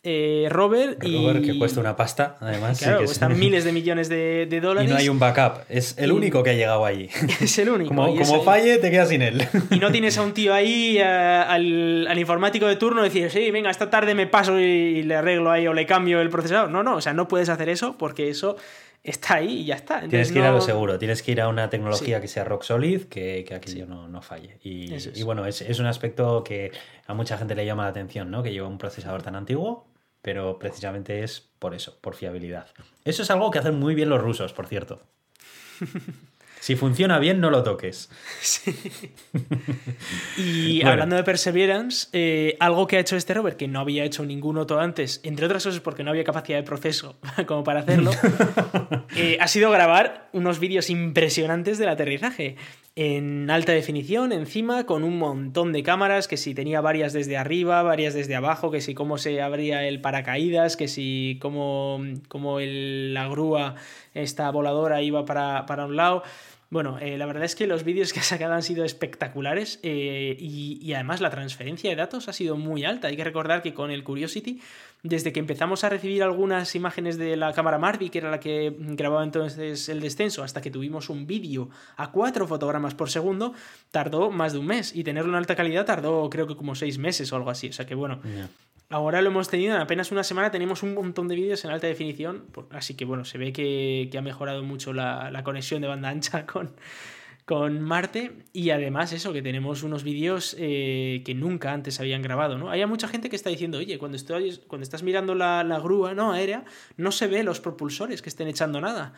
eh, 0.04 0.47
rover. 0.49 0.97
y... 1.04 1.41
que 1.41 1.60
cuesta 1.60 1.80
una 1.80 1.95
pasta, 1.95 2.38
además. 2.39 2.80
Claro, 2.80 3.06
cuesta 3.06 3.30
miles 3.30 3.64
de 3.64 3.72
millones 3.72 4.10
de, 4.10 4.60
dólares. 4.62 4.89
Y 4.89 4.93
no 4.93 4.99
hay 4.99 5.10
un 5.10 5.20
backup. 5.20 5.64
Es 5.70 5.95
el 5.97 6.12
único 6.12 6.41
que 6.41 6.52
ha 6.52 6.54
llegado 6.54 6.86
allí. 6.86 7.08
Es 7.41 7.58
el 7.60 7.70
único. 7.70 7.93
Como, 7.93 8.43
falle, 8.43 8.78
te 8.78 8.89
quedas 8.89 9.10
sin 9.10 9.22
él. 9.22 9.47
Y 9.70 9.78
no 9.78 9.91
tienes 9.91 10.18
a 10.18 10.24
un 10.24 10.34
tío 10.34 10.54
ahí, 10.54 10.97
al, 10.97 12.08
al, 12.08 12.20
informático 12.20 12.66
de 12.66 12.78
turno, 12.78 13.04
decir, 13.04 13.30
sí, 13.30 13.52
venga, 13.52 13.70
esta 13.70 13.89
tarde 13.89 14.16
me 14.16 14.26
paso 14.26 14.60
y 14.60 15.04
le 15.04 15.16
arreglo 15.16 15.52
ahí 15.52 15.68
o 15.68 15.74
le 15.74 15.86
cambio 15.86 16.20
el 16.20 16.30
procesador. 16.30 16.70
No, 16.72 16.82
no, 16.82 16.95
o 16.95 17.02
sea, 17.02 17.14
no 17.14 17.28
puedes 17.28 17.49
hacer 17.49 17.70
eso 17.70 17.97
porque 17.97 18.30
eso 18.30 18.58
está 19.04 19.36
ahí 19.36 19.62
y 19.62 19.66
ya 19.66 19.76
está. 19.76 20.08
tienes 20.08 20.32
que 20.32 20.39
ir 20.39 20.45
a 20.45 20.52
lo 20.52 20.62
seguro, 20.62 20.97
tienes 20.97 21.22
que 21.24 21.32
ir 21.32 21.41
a 21.41 21.47
una 21.47 21.70
tecnología 21.70 22.22
que 22.22 22.28
sea 22.28 22.43
rock 22.43 22.64
solid, 22.64 23.04
que, 23.04 23.43
que 23.47 23.56
aquello 23.56 23.86
no, 23.86 24.08
no, 24.08 24.22
falle. 24.22 24.58
Y, 24.64 24.93
y 25.16 25.24
bueno, 25.24 25.45
es, 25.45 25.62
es, 25.62 25.80
un 25.80 25.86
aspecto 25.86 26.43
que 26.43 26.72
a 27.08 27.14
mucha 27.14 27.38
gente 27.38 27.56
le 27.56 27.66
llama 27.66 27.84
la 27.84 27.89
atención, 27.89 28.30
¿no? 28.32 28.43
Que 28.43 28.52
lleva 28.52 28.68
un 28.68 28.78
procesador 28.78 29.22
tan 29.24 29.36
antiguo, 29.36 29.88
pero 30.22 30.60
precisamente 30.60 31.24
es 31.24 31.49
por 31.60 31.74
eso, 31.74 31.97
por 32.02 32.16
fiabilidad. 32.16 32.68
Eso 33.06 33.24
es 33.24 33.32
algo 33.32 33.49
que 33.52 33.60
hacen 33.60 33.80
muy 33.80 33.95
bien 33.95 34.10
los 34.10 34.22
rusos, 34.22 34.54
por 34.54 34.68
cierto. 34.68 35.02
Si 36.62 36.76
funciona 36.76 37.18
bien, 37.18 37.41
no 37.41 37.49
lo 37.49 37.64
toques. 37.64 38.09
Sí. 38.41 38.74
y 40.38 40.84
hablando 40.84 41.16
de 41.16 41.24
Perseverance, 41.24 42.07
eh, 42.12 42.57
algo 42.59 42.86
que 42.88 42.97
ha 42.97 42.99
hecho 42.99 43.16
este 43.16 43.34
rover 43.34 43.55
que 43.55 43.68
no 43.68 43.80
había 43.80 44.03
hecho 44.03 44.26
ningún 44.26 44.57
otro 44.57 44.80
antes, 44.80 45.22
entre 45.24 45.45
otras 45.45 45.64
cosas 45.64 45.80
porque 45.80 46.03
no 46.03 46.12
había 46.12 46.24
capacidad 46.24 46.57
de 46.57 46.64
proceso 46.64 47.18
como 47.47 47.64
para 47.64 47.82
hacerlo, 47.82 48.12
eh, 49.16 49.38
ha 49.39 49.47
sido 49.47 49.72
grabar 49.72 50.30
unos 50.34 50.59
vídeos 50.59 50.89
impresionantes 50.89 51.78
del 51.78 51.89
aterrizaje 51.89 52.57
en 52.95 53.49
alta 53.49 53.72
definición, 53.72 54.34
encima, 54.34 54.86
con 54.86 55.05
un 55.05 55.18
montón 55.18 55.72
de 55.72 55.82
cámaras, 55.82 56.28
que 56.28 56.36
si 56.36 56.53
tenía 56.53 56.82
varias 56.82 57.14
desde 57.14 57.38
arriba, 57.38 57.82
varias 57.84 58.14
desde 58.14 58.36
abajo, 58.36 58.70
que 58.70 58.82
si 58.82 58.93
cómo 58.93 59.18
se 59.18 59.41
abría 59.41 59.88
el 59.88 60.01
paracaídas, 60.01 60.76
que 60.76 60.89
si 60.89 61.39
cómo, 61.41 62.01
cómo 62.28 62.59
la 62.59 63.30
grúa, 63.30 63.76
esta 64.14 64.51
voladora 64.51 65.01
iba 65.01 65.24
para, 65.24 65.66
para 65.68 65.86
un 65.86 65.95
lado. 65.95 66.24
Bueno, 66.72 67.00
eh, 67.00 67.18
la 67.18 67.26
verdad 67.26 67.44
es 67.44 67.54
que 67.54 67.68
los 67.68 67.84
vídeos 67.84 68.14
que 68.14 68.22
ha 68.22 68.24
sacado 68.24 68.54
han 68.54 68.64
sido 68.64 68.86
espectaculares 68.86 69.82
eh, 69.84 70.38
y, 70.40 70.94
además 70.94 71.20
la 71.20 71.30
transferencia 71.30 71.90
de 71.90 71.98
datos 71.98 72.30
ha 72.30 72.34
sido 72.34 72.56
muy 72.56 72.86
alta. 72.86 73.10
Hay 73.10 73.18
que 73.18 73.26
recordar 73.26 73.62
que 73.62 73.74
con 73.74 73.92
el 73.92 74.06
Curiosity, 74.06 74.62
desde 75.04 75.34
que 75.34 75.42
empezamos 75.42 75.84
a 75.84 75.90
recibir 75.90 76.24
algunas 76.24 76.74
imágenes 76.74 77.18
de 77.18 77.36
la 77.36 77.52
cámara 77.52 77.78
Marvi, 77.78 78.10
que 78.10 78.20
era 78.20 78.32
la 78.32 78.40
que 78.40 78.74
grababa 78.80 79.26
entonces 79.26 79.90
el 79.90 80.00
descenso, 80.00 80.44
hasta 80.44 80.62
que 80.62 80.72
tuvimos 80.72 81.10
un 81.10 81.28
vídeo 81.28 81.70
a 81.98 82.10
cuatro 82.12 82.48
fotogramas 82.48 82.96
por 82.96 83.10
segundo, 83.10 83.54
tardó 83.92 84.32
más 84.32 84.54
de 84.54 84.60
un 84.60 84.68
mes 84.68 84.96
y 84.96 85.04
tenerlo 85.04 85.32
en 85.32 85.36
alta 85.36 85.58
calidad 85.58 85.86
tardó 85.86 86.30
creo 86.30 86.48
que 86.48 86.56
como 86.56 86.76
seis 86.76 86.98
meses 86.98 87.34
o 87.34 87.36
algo 87.36 87.50
así. 87.50 87.68
O 87.68 87.74
sea 87.74 87.86
que 87.86 87.96
bueno, 87.96 88.22
Ahora 88.92 89.22
lo 89.22 89.30
hemos 89.30 89.48
tenido 89.48 89.74
en 89.74 89.82
apenas 89.82 90.12
una 90.12 90.22
semana, 90.22 90.52
tenemos 90.52 90.84
un 90.84 90.94
montón 90.94 91.30
de 91.30 91.36
vídeos 91.36 91.64
en 91.64 91.72
alta 91.72 91.88
definición, 91.88 92.44
así 92.72 92.94
que 92.96 93.06
bueno, 93.06 93.24
se 93.24 93.38
ve 93.38 93.54
que, 93.54 94.10
ha 94.18 94.22
mejorado 94.22 94.64
mucho 94.64 94.92
la, 94.92 95.42
conexión 95.46 95.82
de 95.82 95.88
banda 95.88 96.10
ancha 96.10 96.46
con, 96.46 96.72
con 97.46 97.80
Marte 97.80 98.34
y 98.52 98.72
además 98.72 99.14
eso, 99.14 99.32
que 99.32 99.42
tenemos 99.42 99.84
unos 99.84 100.04
vídeos 100.04 100.58
eh, 100.60 101.22
que 101.24 101.34
nunca 101.34 101.72
antes 101.72 102.02
habían 102.02 102.22
grabado, 102.22 102.58
¿no? 102.58 102.70
Hay 102.70 102.86
mucha 102.86 103.08
gente 103.08 103.30
que 103.30 103.38
está 103.38 103.50
diciendo, 103.50 103.78
oye, 103.78 103.98
cuando, 103.98 104.18
cuando 104.68 104.84
estás 104.84 105.04
mirando 105.04 105.36
la, 105.36 105.64
la 105.64 105.80
grúa 105.80 106.14
¿no? 106.14 106.34
aérea, 106.34 106.66
no 106.98 107.14
se 107.14 107.28
ve 107.28 107.44
los 107.44 107.62
propulsores 107.62 108.22
que 108.22 108.28
estén 108.28 108.50
echando 108.50 108.82
nada 108.82 109.14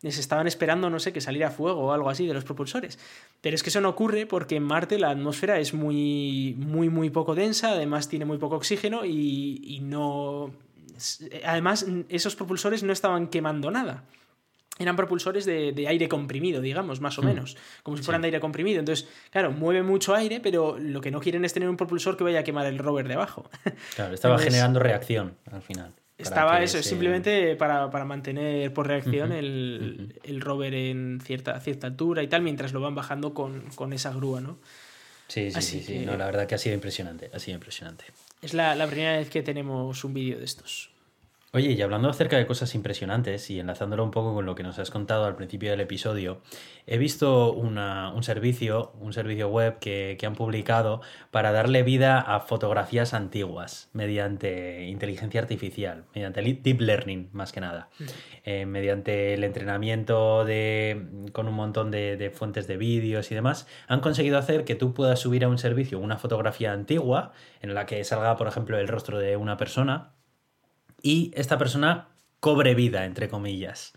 les 0.00 0.18
estaban 0.18 0.46
esperando, 0.46 0.90
no 0.90 1.00
sé, 1.00 1.12
que 1.12 1.20
saliera 1.20 1.50
fuego 1.50 1.80
o 1.80 1.92
algo 1.92 2.08
así 2.10 2.26
de 2.26 2.34
los 2.34 2.44
propulsores. 2.44 2.98
Pero 3.40 3.54
es 3.54 3.62
que 3.62 3.70
eso 3.70 3.80
no 3.80 3.88
ocurre 3.88 4.26
porque 4.26 4.56
en 4.56 4.62
Marte 4.62 4.98
la 4.98 5.10
atmósfera 5.10 5.58
es 5.58 5.74
muy, 5.74 6.54
muy, 6.58 6.88
muy 6.88 7.10
poco 7.10 7.34
densa, 7.34 7.72
además 7.72 8.08
tiene 8.08 8.24
muy 8.24 8.38
poco 8.38 8.56
oxígeno 8.56 9.04
y, 9.04 9.80
no... 9.82 10.52
Además, 11.44 11.86
esos 12.08 12.34
propulsores 12.34 12.82
no 12.82 12.92
estaban 12.92 13.28
quemando 13.28 13.70
nada 13.70 14.04
eran 14.80 14.94
propulsores 14.94 15.44
de, 15.44 15.86
aire 15.88 16.08
comprimido, 16.08 16.60
digamos, 16.60 17.00
más 17.00 17.18
o 17.18 17.22
hmm. 17.22 17.26
menos, 17.26 17.56
como 17.82 17.96
si 17.96 18.04
fueran 18.04 18.22
de 18.22 18.26
aire 18.26 18.38
comprimido. 18.38 18.78
Entonces, 18.78 19.08
claro, 19.32 19.50
mueve 19.50 19.82
mucho 19.82 20.14
aire, 20.14 20.38
pero 20.38 20.78
lo 20.78 21.00
que 21.00 21.10
no 21.10 21.18
quieren 21.18 21.44
es 21.44 21.52
tener 21.52 21.68
un 21.68 21.76
propulsor 21.76 22.16
que 22.16 22.22
vaya 22.22 22.38
a 22.38 22.44
quemar 22.44 22.64
el 22.66 22.78
rover 22.78 23.08
de 23.08 23.14
abajo. 23.14 23.50
Claro, 23.96 24.14
estaba 24.14 24.38
generando 24.38 24.78
reacción 24.78 25.34
al 25.50 25.62
final. 25.62 25.92
Estaba 26.18 26.60
eso, 26.62 26.82
simplemente 26.82 27.54
para, 27.54 27.88
mantener 28.04 28.72
por 28.72 28.88
reacción 28.88 29.32
el, 29.32 30.40
rover 30.40 30.74
en 30.74 31.20
cierta, 31.24 31.58
cierta 31.60 31.86
altura 31.86 32.22
y 32.22 32.28
tal, 32.28 32.42
mientras 32.42 32.72
lo 32.72 32.80
van 32.80 32.94
bajando 32.94 33.32
con, 33.32 33.92
esa 33.92 34.12
grúa, 34.12 34.40
¿no? 34.40 34.58
Sí, 35.28 35.50
sí, 35.52 35.62
sí, 35.62 35.82
sí. 35.82 35.98
No, 36.06 36.16
la 36.16 36.26
verdad 36.26 36.46
que 36.46 36.54
ha 36.54 36.58
sido 36.58 36.74
impresionante, 36.74 37.30
ha 37.32 37.38
sido 37.38 37.54
impresionante. 37.54 38.04
Es 38.42 38.54
la, 38.54 38.74
la 38.74 38.86
primera 38.86 39.18
vez 39.18 39.28
que 39.30 39.42
tenemos 39.42 40.02
un 40.04 40.14
vídeo 40.14 40.38
de 40.38 40.44
estos. 40.44 40.90
Oye, 41.54 41.72
y 41.72 41.80
hablando 41.80 42.10
acerca 42.10 42.36
de 42.36 42.44
cosas 42.44 42.74
impresionantes 42.74 43.48
y 43.48 43.58
enlazándolo 43.58 44.04
un 44.04 44.10
poco 44.10 44.34
con 44.34 44.44
lo 44.44 44.54
que 44.54 44.62
nos 44.62 44.78
has 44.78 44.90
contado 44.90 45.24
al 45.24 45.34
principio 45.34 45.70
del 45.70 45.80
episodio, 45.80 46.42
he 46.86 46.98
visto 46.98 47.54
un 47.54 48.22
servicio, 48.22 48.92
un 49.00 49.14
servicio 49.14 49.48
web 49.48 49.78
que, 49.78 50.18
han 50.26 50.34
publicado 50.34 51.00
para 51.30 51.50
darle 51.50 51.82
vida 51.82 52.20
a 52.20 52.40
fotografías 52.40 53.14
antiguas 53.14 53.88
mediante 53.94 54.88
inteligencia 54.88 55.40
artificial, 55.40 56.04
mediante 56.14 56.42
deep 56.42 56.82
learning 56.82 57.30
más 57.32 57.52
que 57.52 57.62
nada, 57.62 57.88
mm. 57.98 58.04
eh, 58.44 58.66
mediante 58.66 59.32
el 59.32 59.42
entrenamiento 59.42 60.44
de, 60.44 61.06
con 61.32 61.48
un 61.48 61.54
montón 61.54 61.90
de, 61.90 62.18
de 62.18 62.28
fuentes 62.28 62.66
de 62.66 62.76
vídeos 62.76 63.32
y 63.32 63.34
demás, 63.34 63.66
han 63.86 64.00
conseguido 64.00 64.36
hacer 64.36 64.66
que 64.66 64.74
tú 64.74 64.92
puedas 64.92 65.18
subir 65.18 65.44
a 65.44 65.48
un 65.48 65.56
servicio 65.56 65.98
una 65.98 66.18
fotografía 66.18 66.72
antigua 66.72 67.32
en 67.62 67.72
la 67.72 67.86
que 67.86 68.04
salga, 68.04 68.36
por 68.36 68.48
ejemplo, 68.48 68.78
el 68.78 68.86
rostro 68.86 69.18
de 69.18 69.38
una 69.38 69.56
persona 69.56 70.12
y 71.02 71.32
esta 71.34 71.58
persona 71.58 72.08
cobre 72.40 72.74
vida, 72.74 73.04
entre 73.04 73.28
comillas. 73.28 73.92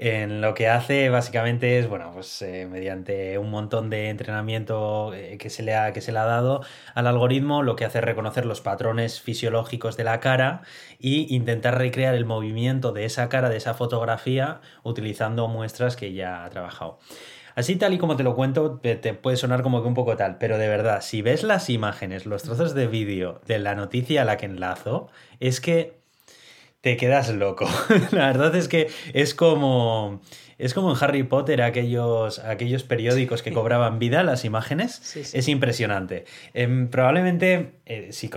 En 0.00 0.40
lo 0.40 0.54
que 0.54 0.68
hace 0.68 1.08
básicamente 1.08 1.80
es, 1.80 1.88
bueno, 1.88 2.12
pues 2.12 2.40
eh, 2.42 2.68
mediante 2.70 3.36
un 3.36 3.50
montón 3.50 3.90
de 3.90 4.10
entrenamiento 4.10 5.12
eh, 5.12 5.38
que, 5.38 5.50
se 5.50 5.64
le 5.64 5.74
ha, 5.74 5.92
que 5.92 6.00
se 6.00 6.12
le 6.12 6.20
ha 6.20 6.24
dado 6.24 6.62
al 6.94 7.08
algoritmo, 7.08 7.64
lo 7.64 7.74
que 7.74 7.84
hace 7.84 7.98
es 7.98 8.04
reconocer 8.04 8.46
los 8.46 8.60
patrones 8.60 9.20
fisiológicos 9.20 9.96
de 9.96 10.04
la 10.04 10.20
cara 10.20 10.62
e 11.00 11.26
intentar 11.30 11.78
recrear 11.78 12.14
el 12.14 12.26
movimiento 12.26 12.92
de 12.92 13.06
esa 13.06 13.28
cara, 13.28 13.48
de 13.48 13.56
esa 13.56 13.74
fotografía, 13.74 14.60
utilizando 14.84 15.48
muestras 15.48 15.96
que 15.96 16.12
ya 16.12 16.44
ha 16.44 16.50
trabajado. 16.50 17.00
Así 17.56 17.74
tal 17.74 17.92
y 17.92 17.98
como 17.98 18.14
te 18.14 18.22
lo 18.22 18.36
cuento, 18.36 18.78
te 18.78 19.14
puede 19.14 19.36
sonar 19.36 19.64
como 19.64 19.82
que 19.82 19.88
un 19.88 19.94
poco 19.94 20.16
tal, 20.16 20.38
pero 20.38 20.58
de 20.58 20.68
verdad, 20.68 21.00
si 21.00 21.22
ves 21.22 21.42
las 21.42 21.68
imágenes, 21.70 22.24
los 22.24 22.44
trozos 22.44 22.72
de 22.72 22.86
vídeo 22.86 23.40
de 23.48 23.58
la 23.58 23.74
noticia 23.74 24.22
a 24.22 24.24
la 24.24 24.36
que 24.36 24.46
enlazo, 24.46 25.08
es 25.40 25.60
que 25.60 25.97
te 26.88 26.96
quedas 26.96 27.28
loco. 27.34 27.68
la 28.12 28.28
verdad 28.28 28.54
es 28.56 28.66
que 28.66 28.88
es 29.12 29.34
como. 29.34 30.22
Es 30.56 30.74
como 30.74 30.90
en 30.90 30.96
Harry 31.00 31.22
Potter, 31.22 31.62
aquellos, 31.62 32.40
aquellos 32.40 32.82
periódicos 32.82 33.42
que 33.42 33.52
cobraban 33.52 34.00
vida, 34.00 34.24
las 34.24 34.44
imágenes. 34.44 35.16
Es 35.16 35.46
impresionante. 35.46 36.24
Em, 36.52 36.88
probablemente, 36.88 37.74
eh, 37.86 38.08
si, 38.10 38.28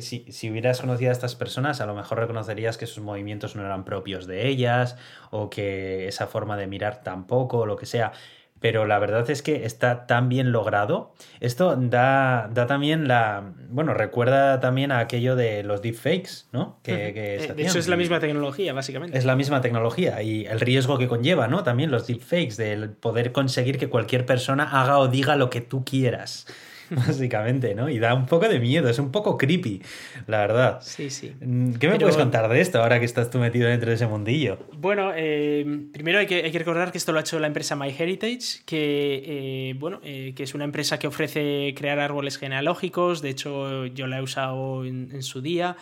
si, 0.00 0.24
si, 0.30 0.50
hubieras 0.50 0.80
conocido 0.80 1.10
a 1.10 1.12
estas 1.12 1.34
personas, 1.34 1.82
a 1.82 1.86
lo 1.86 1.94
mejor 1.94 2.18
reconocerías 2.18 2.78
que 2.78 2.86
sus 2.86 3.04
movimientos 3.04 3.56
no 3.56 3.62
eran 3.62 3.84
propios 3.84 4.26
de 4.26 4.48
ellas, 4.48 4.96
o 5.30 5.50
que 5.50 6.08
esa 6.08 6.26
forma 6.26 6.56
de 6.56 6.66
mirar 6.66 7.02
tampoco, 7.02 7.58
o 7.58 7.66
lo 7.66 7.76
que 7.76 7.84
sea 7.84 8.12
pero 8.60 8.86
la 8.86 8.98
verdad 8.98 9.28
es 9.30 9.42
que 9.42 9.66
está 9.66 10.06
tan 10.06 10.28
bien 10.28 10.50
logrado. 10.52 11.12
Esto 11.40 11.76
da, 11.76 12.48
da 12.52 12.66
también 12.66 13.06
la. 13.06 13.52
Bueno, 13.68 13.92
recuerda 13.94 14.60
también 14.60 14.92
a 14.92 14.98
aquello 15.00 15.36
de 15.36 15.62
los 15.62 15.82
deepfakes, 15.82 16.46
¿no? 16.52 16.78
Que, 16.82 17.08
eh, 17.08 17.52
de 17.54 17.62
hecho, 17.62 17.78
es 17.78 17.88
la 17.88 17.96
misma 17.96 18.18
tecnología, 18.18 18.72
básicamente. 18.72 19.18
Es 19.18 19.24
la 19.24 19.36
misma 19.36 19.60
tecnología 19.60 20.22
y 20.22 20.46
el 20.46 20.60
riesgo 20.60 20.98
que 20.98 21.06
conlleva, 21.06 21.48
¿no? 21.48 21.62
También 21.64 21.90
los 21.90 22.06
deepfakes, 22.06 22.56
del 22.56 22.90
poder 22.90 23.32
conseguir 23.32 23.78
que 23.78 23.88
cualquier 23.88 24.24
persona 24.24 24.64
haga 24.64 24.98
o 24.98 25.08
diga 25.08 25.36
lo 25.36 25.50
que 25.50 25.60
tú 25.60 25.84
quieras. 25.84 26.46
básicamente, 26.90 27.74
¿no? 27.74 27.88
Y 27.88 27.98
da 27.98 28.14
un 28.14 28.26
poco 28.26 28.48
de 28.48 28.58
miedo, 28.58 28.88
es 28.88 28.98
un 28.98 29.10
poco 29.10 29.36
creepy, 29.36 29.82
la 30.26 30.38
verdad. 30.38 30.80
Sí, 30.82 31.10
sí. 31.10 31.32
Mm, 31.40 31.74
¿Qué 31.74 31.88
me 31.88 31.98
puedes 31.98 32.16
contar 32.16 32.48
de 32.48 32.60
esto 32.60 32.80
ahora 32.80 32.98
que 32.98 33.04
estás 33.04 33.30
tú 33.30 33.38
metido 33.38 33.68
dentro 33.68 33.88
de 33.88 33.96
ese 33.96 34.06
mundillo? 34.06 34.58
Bueno, 34.72 35.12
eh, 35.14 35.64
primero 35.92 36.18
hay 36.18 36.26
que, 36.26 36.44
hay 36.44 36.52
que, 36.52 36.58
recordar 36.58 36.92
que 36.92 36.98
esto 36.98 37.12
lo 37.12 37.18
ha 37.18 37.22
hecho 37.22 37.38
la 37.38 37.46
empresa 37.46 37.76
MyHeritage, 37.76 38.64
que, 38.64 39.22
eh, 39.26 39.74
bueno, 39.78 40.00
eh, 40.04 40.32
que 40.36 40.42
es 40.42 40.54
una 40.54 40.64
empresa 40.64 40.98
que 40.98 41.06
ofrece 41.06 41.74
crear 41.76 41.98
árboles 41.98 42.38
genealógicos, 42.38 43.22
de 43.22 43.30
hecho 43.30 43.86
yo 43.86 44.06
la 44.06 44.18
he 44.18 44.22
usado 44.22 44.84
en, 44.84 45.22
su 45.22 45.40
día. 45.40 45.76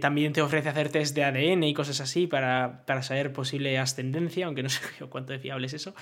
también 0.00 0.32
te 0.32 0.40
ofrece 0.40 0.70
hacer 0.70 0.88
test 0.88 1.14
de 1.14 1.24
ADN 1.24 1.62
y 1.64 1.74
cosas 1.74 2.00
así 2.00 2.26
para, 2.26 2.84
para 2.86 3.02
saber 3.02 3.32
posible 3.32 3.78
ascendencia, 3.78 4.46
aunque 4.46 4.62
no 4.62 4.68
sé 4.70 4.80
cuánto 5.08 5.32
de 5.32 5.38
fiable 5.38 5.66
es 5.66 5.74
eso. 5.74 5.94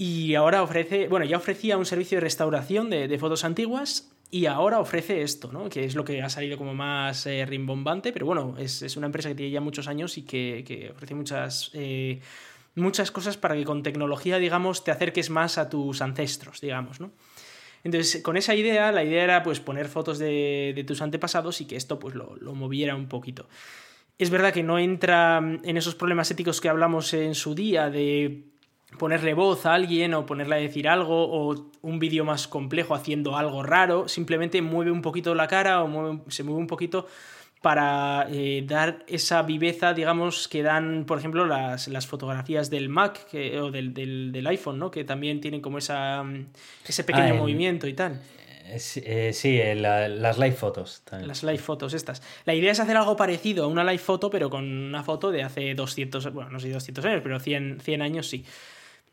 Y 0.00 0.36
ahora 0.36 0.62
ofrece, 0.62 1.08
bueno, 1.08 1.26
ya 1.26 1.36
ofrecía 1.36 1.76
un 1.76 1.84
servicio 1.84 2.18
de 2.18 2.20
restauración 2.20 2.88
de, 2.88 3.18
fotos 3.18 3.42
antiguas 3.42 4.12
y 4.30 4.46
ahora 4.46 4.78
ofrece 4.78 5.22
esto, 5.22 5.50
¿no? 5.50 5.68
Que 5.68 5.84
es 5.84 5.96
lo 5.96 6.04
que 6.04 6.22
ha 6.22 6.28
salido 6.28 6.56
como 6.56 6.72
más 6.72 7.26
eh, 7.26 7.44
rimbombante, 7.44 8.12
pero 8.12 8.24
bueno, 8.24 8.54
es, 8.58 8.96
una 8.96 9.06
empresa 9.06 9.28
que 9.28 9.34
tiene 9.34 9.50
ya 9.50 9.60
muchos 9.60 9.88
años 9.88 10.16
y 10.16 10.22
que, 10.22 10.92
ofrece 10.94 11.16
muchas, 11.16 11.72
eh, 11.74 12.20
muchas 12.76 13.10
cosas 13.10 13.36
para 13.36 13.56
que 13.56 13.64
con 13.64 13.82
tecnología, 13.82 14.38
digamos, 14.38 14.84
te 14.84 14.92
acerques 14.92 15.30
más 15.30 15.58
a 15.58 15.68
tus 15.68 16.00
ancestros, 16.00 16.60
digamos, 16.60 17.00
¿no? 17.00 17.10
Entonces, 17.82 18.22
con 18.22 18.36
esa 18.36 18.54
idea, 18.54 18.92
la 18.92 19.02
idea 19.02 19.24
era 19.24 19.42
pues 19.42 19.58
poner 19.58 19.88
fotos 19.88 20.20
de, 20.20 20.84
tus 20.86 21.02
antepasados 21.02 21.60
y 21.60 21.64
que 21.64 21.74
esto 21.74 21.98
pues 21.98 22.14
lo, 22.14 22.36
lo 22.36 22.54
moviera 22.54 22.94
un 22.94 23.08
poquito. 23.08 23.48
Es 24.16 24.30
verdad 24.30 24.52
que 24.52 24.62
no 24.62 24.78
entra 24.78 25.38
en 25.38 25.76
esos 25.76 25.96
problemas 25.96 26.30
éticos 26.30 26.60
que 26.60 26.68
hablamos 26.68 27.14
en 27.14 27.34
su 27.34 27.54
día 27.56 27.90
de 27.90 28.44
ponerle 28.96 29.34
voz 29.34 29.66
a 29.66 29.74
alguien 29.74 30.14
o 30.14 30.24
ponerle 30.24 30.54
a 30.54 30.58
decir 30.58 30.88
algo 30.88 31.28
o 31.30 31.70
un 31.82 31.98
vídeo 31.98 32.24
más 32.24 32.48
complejo 32.48 32.94
haciendo 32.94 33.36
algo 33.36 33.62
raro, 33.62 34.08
simplemente 34.08 34.62
mueve 34.62 34.90
un 34.90 35.02
poquito 35.02 35.34
la 35.34 35.46
cara 35.46 35.82
o 35.82 36.24
se 36.28 36.42
mueve 36.42 36.60
un 36.60 36.66
poquito 36.66 37.06
para 37.60 38.26
eh, 38.30 38.62
dar 38.66 39.04
esa 39.08 39.42
viveza, 39.42 39.92
digamos, 39.92 40.46
que 40.46 40.62
dan, 40.62 41.04
por 41.06 41.18
ejemplo, 41.18 41.44
las, 41.44 42.06
fotografías 42.06 42.70
del 42.70 42.88
Mac 42.88 43.26
o 43.60 43.70
del, 43.70 44.46
iPhone, 44.46 44.78
¿no? 44.78 44.90
Que 44.90 45.04
también 45.04 45.40
tienen 45.40 45.60
como 45.60 45.78
esa, 45.78 46.24
ese 46.86 47.04
pequeño 47.04 47.34
ah, 47.34 47.36
movimiento 47.36 47.88
y 47.88 47.94
tal. 47.94 48.20
Eh, 48.70 49.32
sí, 49.32 49.58
eh, 49.58 49.74
las 49.74 50.38
live 50.38 50.52
fotos. 50.52 51.02
Las 51.10 51.42
live 51.42 51.58
fotos 51.58 51.94
estas. 51.94 52.22
La 52.44 52.54
idea 52.54 52.70
es 52.70 52.80
hacer 52.80 52.96
algo 52.96 53.16
parecido 53.16 53.64
a 53.64 53.66
una 53.66 53.82
live 53.82 53.98
foto, 53.98 54.30
pero 54.30 54.50
con 54.50 54.64
una 54.64 55.02
foto 55.02 55.30
de 55.30 55.42
hace 55.42 55.74
200, 55.74 56.32
bueno, 56.32 56.50
no 56.50 56.60
sé 56.60 56.70
200 56.70 57.04
años, 57.04 57.20
pero 57.22 57.40
100, 57.40 57.80
100 57.80 58.02
años 58.02 58.28
sí. 58.28 58.44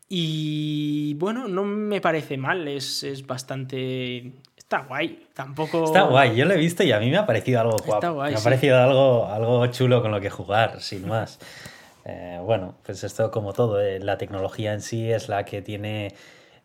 Y 0.08 1.14
bueno, 1.14 1.48
no 1.48 1.64
me 1.64 2.00
parece 2.00 2.36
mal, 2.36 2.68
es, 2.68 3.04
bastante... 3.26 4.32
Está 4.56 4.82
guay, 4.82 5.26
tampoco... 5.34 5.84
Está 5.84 6.02
guay, 6.02 6.36
yo 6.36 6.44
lo 6.44 6.54
he 6.54 6.58
visto 6.58 6.82
y 6.82 6.92
a 6.92 7.00
mí 7.00 7.10
me 7.10 7.16
ha 7.16 7.26
parecido 7.26 7.60
algo 7.60 7.76
guapo. 7.84 8.22
me 8.22 8.34
ha 8.34 8.40
parecido 8.40 8.78
algo, 8.78 9.26
algo 9.26 9.66
chulo 9.68 10.02
con 10.02 10.10
lo 10.10 10.20
que 10.20 10.30
jugar, 10.30 10.80
sin 10.80 11.06
más. 11.06 11.38
Eh, 12.04 12.38
bueno, 12.42 12.76
pues 12.84 13.02
esto 13.02 13.30
como 13.30 13.52
todo, 13.52 13.80
eh, 13.80 13.98
la 13.98 14.16
tecnología 14.16 14.72
en 14.72 14.80
sí 14.80 15.10
es 15.10 15.28
la 15.28 15.44
que 15.44 15.60
tiene 15.60 16.14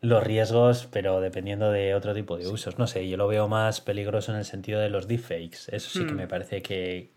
los 0.01 0.23
riesgos, 0.23 0.87
pero 0.91 1.21
dependiendo 1.21 1.71
de 1.71 1.95
otro 1.95 2.13
tipo 2.13 2.37
de 2.37 2.47
usos. 2.47 2.77
No 2.77 2.87
sé, 2.87 3.07
yo 3.07 3.17
lo 3.17 3.27
veo 3.27 3.47
más 3.47 3.81
peligroso 3.81 4.31
en 4.31 4.39
el 4.39 4.45
sentido 4.45 4.79
de 4.79 4.89
los 4.89 5.07
deepfakes. 5.07 5.69
Eso 5.71 5.89
sí 5.89 6.05
que 6.05 6.13
hmm. 6.13 6.15
me 6.15 6.27
parece 6.27 6.61
que... 6.61 7.11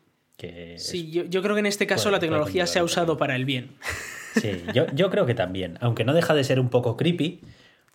sí, 0.76 1.10
yo, 1.10 1.24
yo, 1.24 1.42
creo 1.42 1.54
que 1.54 1.60
en 1.60 1.66
este 1.66 1.86
caso 1.86 2.10
la 2.10 2.18
tecnología 2.18 2.66
se 2.66 2.78
ha 2.78 2.84
usado 2.84 3.16
para 3.18 3.36
el 3.36 3.44
bien. 3.44 3.76
Sí, 4.34 4.64
yo, 4.74 4.86
yo 4.94 5.10
creo 5.10 5.26
que 5.26 5.34
también. 5.34 5.78
Aunque 5.80 6.04
no 6.04 6.14
deja 6.14 6.34
de 6.34 6.44
ser 6.44 6.60
un 6.60 6.68
poco 6.68 6.96
creepy, 6.96 7.40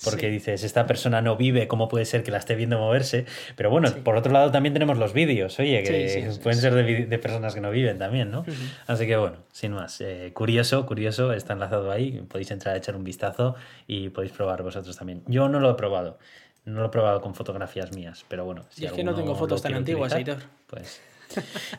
porque 0.03 0.29
dices, 0.29 0.63
esta 0.63 0.85
persona 0.85 1.21
no 1.21 1.35
vive, 1.35 1.67
¿cómo 1.67 1.89
puede 1.89 2.05
ser 2.05 2.23
que 2.23 2.31
la 2.31 2.37
esté 2.37 2.55
viendo 2.55 2.79
moverse? 2.79 3.25
Pero 3.55 3.69
bueno, 3.69 3.91
por 4.03 4.15
otro 4.15 4.31
lado 4.31 4.49
también 4.51 4.73
tenemos 4.73 4.97
los 4.97 5.13
vídeos, 5.13 5.59
oye, 5.59 5.83
que 5.83 6.31
pueden 6.41 6.59
ser 6.59 6.73
de, 6.73 7.19
personas 7.19 7.53
que 7.53 7.61
no 7.61 7.69
viven 7.69 7.97
también, 7.97 8.31
¿no? 8.31 8.45
Así 8.87 9.05
que 9.07 9.17
bueno, 9.17 9.37
sin 9.51 9.73
más, 9.73 9.99
eh, 10.01 10.31
curioso, 10.33 10.85
curioso, 10.85 11.33
está 11.33 11.53
enlazado 11.53 11.91
ahí, 11.91 12.23
podéis 12.29 12.51
entrar 12.51 12.75
a 12.75 12.77
echar 12.77 12.95
un 12.95 13.03
vistazo 13.03 13.55
y 13.87 14.09
podéis 14.09 14.31
probar 14.31 14.63
vosotros 14.63 14.95
también. 14.95 15.21
Yo 15.27 15.49
no 15.49 15.59
lo 15.59 15.71
he 15.71 15.75
probado, 15.75 16.17
no 16.63 16.79
lo 16.79 16.87
he 16.87 16.89
probado 16.89 17.19
con 17.19 17.35
fotografías 17.35 17.93
mías, 17.93 18.23
pero 18.29 18.45
bueno. 18.45 18.63
Si 18.69 18.85
es 18.85 18.93
que 18.93 19.03
no 19.03 19.13
tengo 19.13 19.35
fotos 19.35 19.61
tan 19.61 19.73
antiguas, 19.73 20.13
Aitor. 20.13 20.37
Pues... 20.67 21.01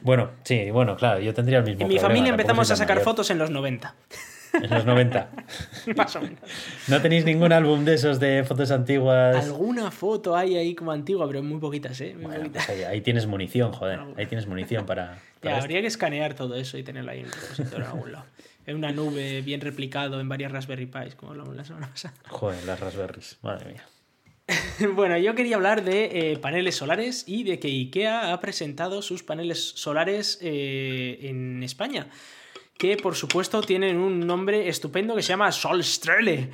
Bueno, 0.02 0.30
sí, 0.44 0.70
bueno, 0.70 0.94
claro, 0.94 1.20
yo 1.20 1.34
tendría 1.34 1.58
el 1.58 1.64
mismo. 1.64 1.82
En 1.82 1.88
mi 1.88 1.98
familia 1.98 2.30
empezamos 2.30 2.70
a 2.70 2.76
sacar 2.76 3.00
fotos 3.00 3.30
en 3.30 3.38
los 3.38 3.50
90. 3.50 3.94
En 4.52 4.70
los 4.70 4.84
90. 4.84 5.30
Más 5.96 6.16
o 6.16 6.20
menos. 6.20 6.38
¿No 6.88 7.00
tenéis 7.00 7.24
ningún 7.24 7.52
álbum 7.52 7.84
de 7.84 7.94
esos 7.94 8.18
de 8.20 8.44
fotos 8.44 8.70
antiguas? 8.70 9.44
Alguna 9.44 9.90
foto 9.90 10.36
hay 10.36 10.56
ahí 10.56 10.74
como 10.74 10.92
antigua, 10.92 11.26
pero 11.26 11.42
muy 11.42 11.58
poquitas, 11.58 12.00
¿eh? 12.00 12.16
Pues 12.20 12.68
ahí, 12.68 13.00
tienes 13.00 13.26
munición, 13.26 13.72
joder. 13.72 14.00
Ahí 14.16 14.26
tienes 14.26 14.46
munición 14.46 14.86
para. 14.86 15.18
habría 15.42 15.80
que 15.80 15.86
escanear 15.86 16.34
todo 16.34 16.54
eso 16.56 16.78
y 16.78 16.82
tenerlo 16.82 17.10
ahí 17.10 17.20
en 17.20 17.76
en 17.76 17.82
algún 17.82 18.12
lado. 18.12 18.24
En 18.66 18.76
una 18.76 18.92
nube 18.92 19.42
bien 19.42 19.60
replicado 19.60 20.20
en 20.20 20.28
varias 20.28 20.52
Raspberry 20.52 20.86
Pis, 20.86 21.14
como 21.14 21.32
hablamos 21.32 21.56
la 21.56 21.64
semana 21.64 21.88
pasada. 21.88 22.14
Joder, 22.28 22.64
las 22.64 22.78
Raspberries, 22.78 23.38
madre 23.42 23.72
mía. 23.72 23.84
bueno, 24.94 25.16
yo 25.16 25.34
quería 25.34 25.56
hablar 25.56 25.84
de 25.84 26.32
eh, 26.32 26.38
paneles 26.38 26.76
solares 26.76 27.24
y 27.26 27.44
de 27.44 27.58
que 27.58 27.68
IKEA 27.68 28.32
ha 28.32 28.40
presentado 28.40 29.02
sus 29.02 29.22
paneles 29.22 29.72
solares 29.76 30.38
eh, 30.42 31.18
en 31.22 31.62
España 31.62 32.08
que 32.80 32.96
por 32.96 33.14
supuesto 33.14 33.60
tienen 33.60 33.98
un 33.98 34.26
nombre 34.26 34.70
estupendo 34.70 35.14
que 35.14 35.22
se 35.22 35.28
llama 35.28 35.52
Solstrele. 35.52 36.48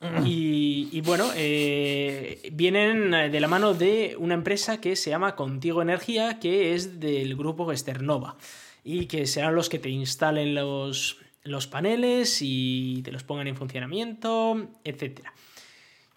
Mm. 0.00 0.26
Y, 0.26 1.00
bueno, 1.02 1.30
eh, 1.36 2.50
vienen 2.52 3.12
de 3.30 3.40
la 3.40 3.46
mano 3.46 3.72
de 3.72 4.16
una 4.18 4.34
empresa 4.34 4.80
que 4.80 4.96
se 4.96 5.10
llama 5.10 5.36
Contigo 5.36 5.80
Energía, 5.80 6.40
que 6.40 6.74
es 6.74 6.98
del 6.98 7.36
grupo 7.36 7.68
Gesternova. 7.68 8.36
y 8.82 9.06
que 9.06 9.26
serán 9.26 9.54
los 9.54 9.68
que 9.68 9.78
te 9.78 9.90
instalen 9.90 10.56
los, 10.56 11.18
los 11.44 11.68
paneles 11.68 12.38
y 12.40 13.02
te 13.04 13.12
los 13.12 13.22
pongan 13.22 13.46
en 13.46 13.54
funcionamiento, 13.54 14.70
etcétera. 14.82 15.32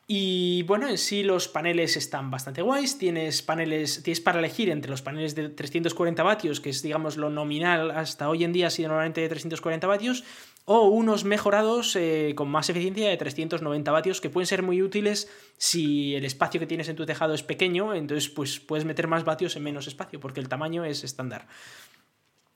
Y 0.05 0.63
bueno, 0.63 0.89
en 0.89 0.97
sí 0.97 1.23
los 1.23 1.47
paneles 1.47 1.95
están 1.95 2.29
bastante 2.29 2.61
guays. 2.61 2.97
Tienes 2.97 3.41
paneles, 3.41 4.03
tienes 4.03 4.19
para 4.19 4.39
elegir 4.39 4.69
entre 4.69 4.91
los 4.91 5.01
paneles 5.01 5.33
de 5.33 5.47
340 5.47 6.21
vatios, 6.23 6.59
que 6.59 6.69
es 6.69 6.81
digamos 6.81 7.15
lo 7.15 7.29
nominal 7.29 7.91
hasta 7.91 8.27
hoy 8.29 8.43
en 8.43 8.51
día 8.51 8.67
ha 8.67 8.69
sido 8.69 8.89
normalmente 8.89 9.21
de 9.21 9.29
340 9.29 9.87
vatios, 9.87 10.25
o 10.65 10.87
unos 10.87 11.23
mejorados 11.23 11.95
eh, 11.95 12.33
con 12.35 12.49
más 12.49 12.69
eficiencia 12.69 13.09
de 13.09 13.17
390 13.17 13.91
vatios 13.91 14.19
que 14.19 14.29
pueden 14.29 14.47
ser 14.47 14.61
muy 14.61 14.81
útiles 14.81 15.29
si 15.57 16.15
el 16.15 16.25
espacio 16.25 16.59
que 16.59 16.67
tienes 16.67 16.89
en 16.89 16.95
tu 16.95 17.05
tejado 17.05 17.33
es 17.33 17.43
pequeño, 17.43 17.93
entonces 17.93 18.29
pues 18.29 18.59
puedes 18.59 18.85
meter 18.85 19.07
más 19.07 19.23
vatios 19.23 19.55
en 19.55 19.63
menos 19.63 19.87
espacio 19.87 20.19
porque 20.19 20.39
el 20.41 20.49
tamaño 20.49 20.83
es 20.83 21.03
estándar. 21.03 21.47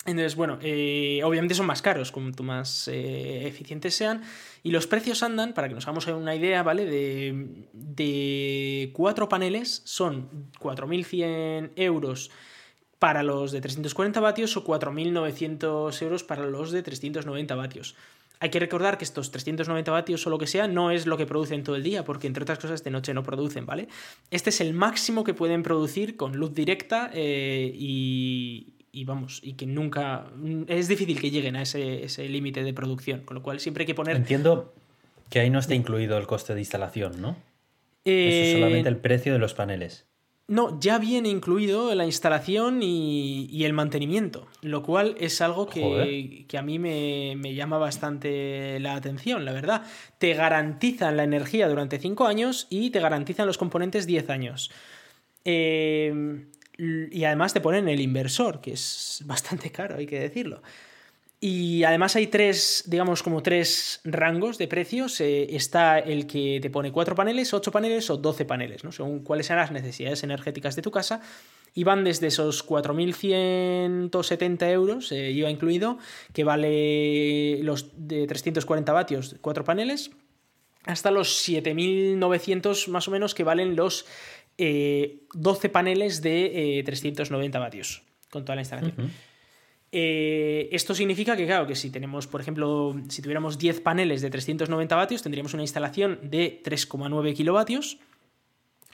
Entonces, 0.08 0.38
bueno, 0.38 0.58
eh, 0.62 1.20
obviamente 1.26 1.54
son 1.54 1.66
más 1.66 1.82
caros, 1.82 2.14
cuanto 2.14 2.42
más 2.42 2.88
eh, 2.88 3.46
eficientes 3.46 3.94
sean. 3.94 4.24
Y 4.64 4.72
los 4.72 4.88
precios 4.88 5.22
andan, 5.22 5.54
para 5.54 5.68
que 5.68 5.76
nos 5.76 5.86
hagamos 5.86 6.08
una 6.08 6.34
idea, 6.34 6.64
¿vale? 6.64 6.86
De, 6.86 7.68
de 7.74 8.92
cuatro 8.94 9.28
paneles 9.28 9.82
son 9.84 10.30
4.100 10.62 11.72
euros 11.76 12.32
para 13.00 13.22
los 13.22 13.52
de 13.52 13.60
340 13.60 14.22
vatios 14.22 14.56
o 14.56 14.64
4.900 14.64 16.02
euros 16.02 16.24
para 16.24 16.46
los 16.46 16.72
de 16.72 16.84
390 16.84 17.56
vatios. 17.56 17.96
Hay 18.40 18.50
que 18.50 18.60
recordar 18.60 18.98
que 18.98 19.04
estos 19.04 19.32
390 19.32 19.92
vatios 19.92 20.26
o 20.26 20.30
lo 20.30 20.38
que 20.38 20.48
sea 20.48 20.70
no 20.70 20.92
es 20.92 21.06
lo 21.06 21.18
que 21.18 21.26
producen 21.26 21.64
todo 21.64 21.76
el 21.76 21.84
día, 21.84 22.06
porque 22.06 22.28
entre 22.28 22.44
otras 22.44 22.60
cosas 22.60 22.82
de 22.82 22.92
noche 22.92 23.14
no 23.14 23.24
producen, 23.24 23.66
¿vale? 23.66 23.90
Este 24.32 24.52
es 24.52 24.62
el 24.62 24.74
máximo 24.74 25.26
que 25.26 25.34
pueden 25.34 25.64
producir 25.64 26.16
con 26.16 26.38
luz 26.38 26.54
directa 26.54 27.12
eh, 27.14 27.74
y, 27.76 28.77
y 28.98 29.04
vamos, 29.04 29.42
y 29.44 29.54
que 29.54 29.68
nunca. 29.68 30.26
Es 30.68 30.88
difícil 30.88 31.22
que 31.22 31.30
lleguen 31.30 31.56
a 31.56 31.62
ese, 31.62 32.28
límite 32.28 32.64
de 32.64 32.74
producción, 32.74 33.22
con 33.22 33.36
lo 33.36 33.44
cual 33.44 33.60
siempre 33.60 33.84
hay 33.84 33.86
que 33.86 33.94
poner. 33.94 34.16
Entiendo 34.16 34.74
que 35.30 35.40
ahí 35.40 35.52
no 35.52 35.60
está 35.60 35.76
incluido 35.76 36.18
el 36.18 36.26
coste 36.26 36.56
de 36.56 36.62
instalación, 36.62 37.22
¿no? 37.22 37.38
Eso 38.04 38.44
es 38.44 38.54
solamente 38.54 38.90
eh, 38.90 38.94
el 38.94 38.98
precio 38.98 39.34
de 39.34 39.40
los 39.40 39.54
paneles. 39.54 40.08
No, 40.48 40.80
ya 40.80 40.98
viene 40.98 41.30
incluido 41.30 41.94
la 41.94 42.06
instalación 42.06 42.82
y, 42.82 43.64
el 43.66 43.74
mantenimiento, 43.74 44.48
lo 44.62 44.82
cual 44.82 45.16
es 45.20 45.42
algo 45.42 45.68
que, 45.68 46.46
que 46.48 46.58
a 46.58 46.64
mí 46.64 46.80
me, 46.80 47.36
me, 47.38 47.54
llama 47.54 47.78
bastante 47.78 48.80
la 48.80 48.96
atención, 48.96 49.46
la 49.46 49.52
verdad. 49.52 49.84
Te 50.18 50.34
garantizan 50.34 51.18
la 51.18 51.24
energía 51.24 51.68
durante 51.68 52.00
5 52.00 52.26
años 52.26 52.66
y 52.72 52.90
te 52.90 53.00
garantizan 53.00 53.46
los 53.46 53.60
componentes 53.60 54.08
10 54.08 54.30
años. 54.32 54.72
Eh, 55.50 56.48
y 56.78 57.24
además 57.24 57.54
te 57.54 57.62
ponen 57.62 57.88
el 57.88 58.00
inversor, 58.00 58.62
que 58.62 58.74
es 58.74 59.24
bastante 59.26 59.72
caro, 59.72 59.98
hay 59.98 60.06
que 60.06 60.20
decirlo. 60.20 60.62
Y 61.40 61.84
además 61.84 62.16
hay 62.16 62.26
tres, 62.28 62.84
digamos, 62.88 63.22
como 63.22 63.44
tres 63.44 64.00
rangos 64.04 64.58
de 64.58 64.68
precios. 64.68 65.22
Eh, 65.22 65.56
está 65.56 66.00
el 66.00 66.26
que 66.26 66.58
te 66.62 66.72
pone 66.72 66.92
cuatro 66.92 67.14
paneles, 67.14 67.54
ocho 67.54 67.72
paneles 67.72 68.10
o 68.10 68.18
doce 68.18 68.44
paneles, 68.44 68.84
¿no? 68.84 68.92
según 68.92 69.20
cuáles 69.20 69.46
sean 69.46 69.60
las 69.60 69.72
necesidades 69.72 70.24
energéticas 70.24 70.76
de 70.76 70.82
tu 70.82 70.90
casa. 70.90 71.22
Y 71.76 71.84
van 71.84 72.04
desde 72.04 72.26
esos 72.28 72.68
4.170 72.68 74.72
euros, 74.72 75.12
eh, 75.12 75.30
IVA 75.30 75.52
incluido, 75.52 76.00
que 76.34 76.44
vale 76.44 77.60
los 77.62 77.92
de 77.96 78.26
340 78.26 78.92
vatios, 78.94 79.36
cuatro 79.42 79.64
paneles, 79.64 80.10
hasta 80.86 81.12
los 81.12 81.48
7.900 81.48 82.88
más 82.88 83.08
o 83.08 83.12
menos 83.12 83.36
que 83.36 83.44
valen 83.44 83.76
los 83.76 84.08
12 84.58 85.68
eh, 85.68 85.70
paneles 85.70 86.22
de 86.22 86.82
390 86.86 87.58
eh, 87.58 87.62
vatios 87.62 88.04
con 88.30 88.44
toda 88.44 88.56
la 88.56 88.62
instalación. 88.62 89.12
Eh, 89.92 90.68
esto 90.72 90.94
significa 90.94 91.38
que, 91.38 91.46
claro, 91.46 91.66
que 91.66 91.76
si 91.76 91.90
tenemos, 91.90 92.28
por 92.28 92.42
ejemplo, 92.42 92.96
si 93.08 93.22
tuviéramos 93.22 93.58
10 93.58 93.82
paneles 93.82 94.22
de 94.22 94.30
390 94.30 94.96
vatios, 94.96 95.22
tendríamos 95.22 95.54
una 95.54 95.64
instalación 95.64 96.20
de 96.24 96.62
3,9 96.64 97.34
kilovatios. 97.34 98.00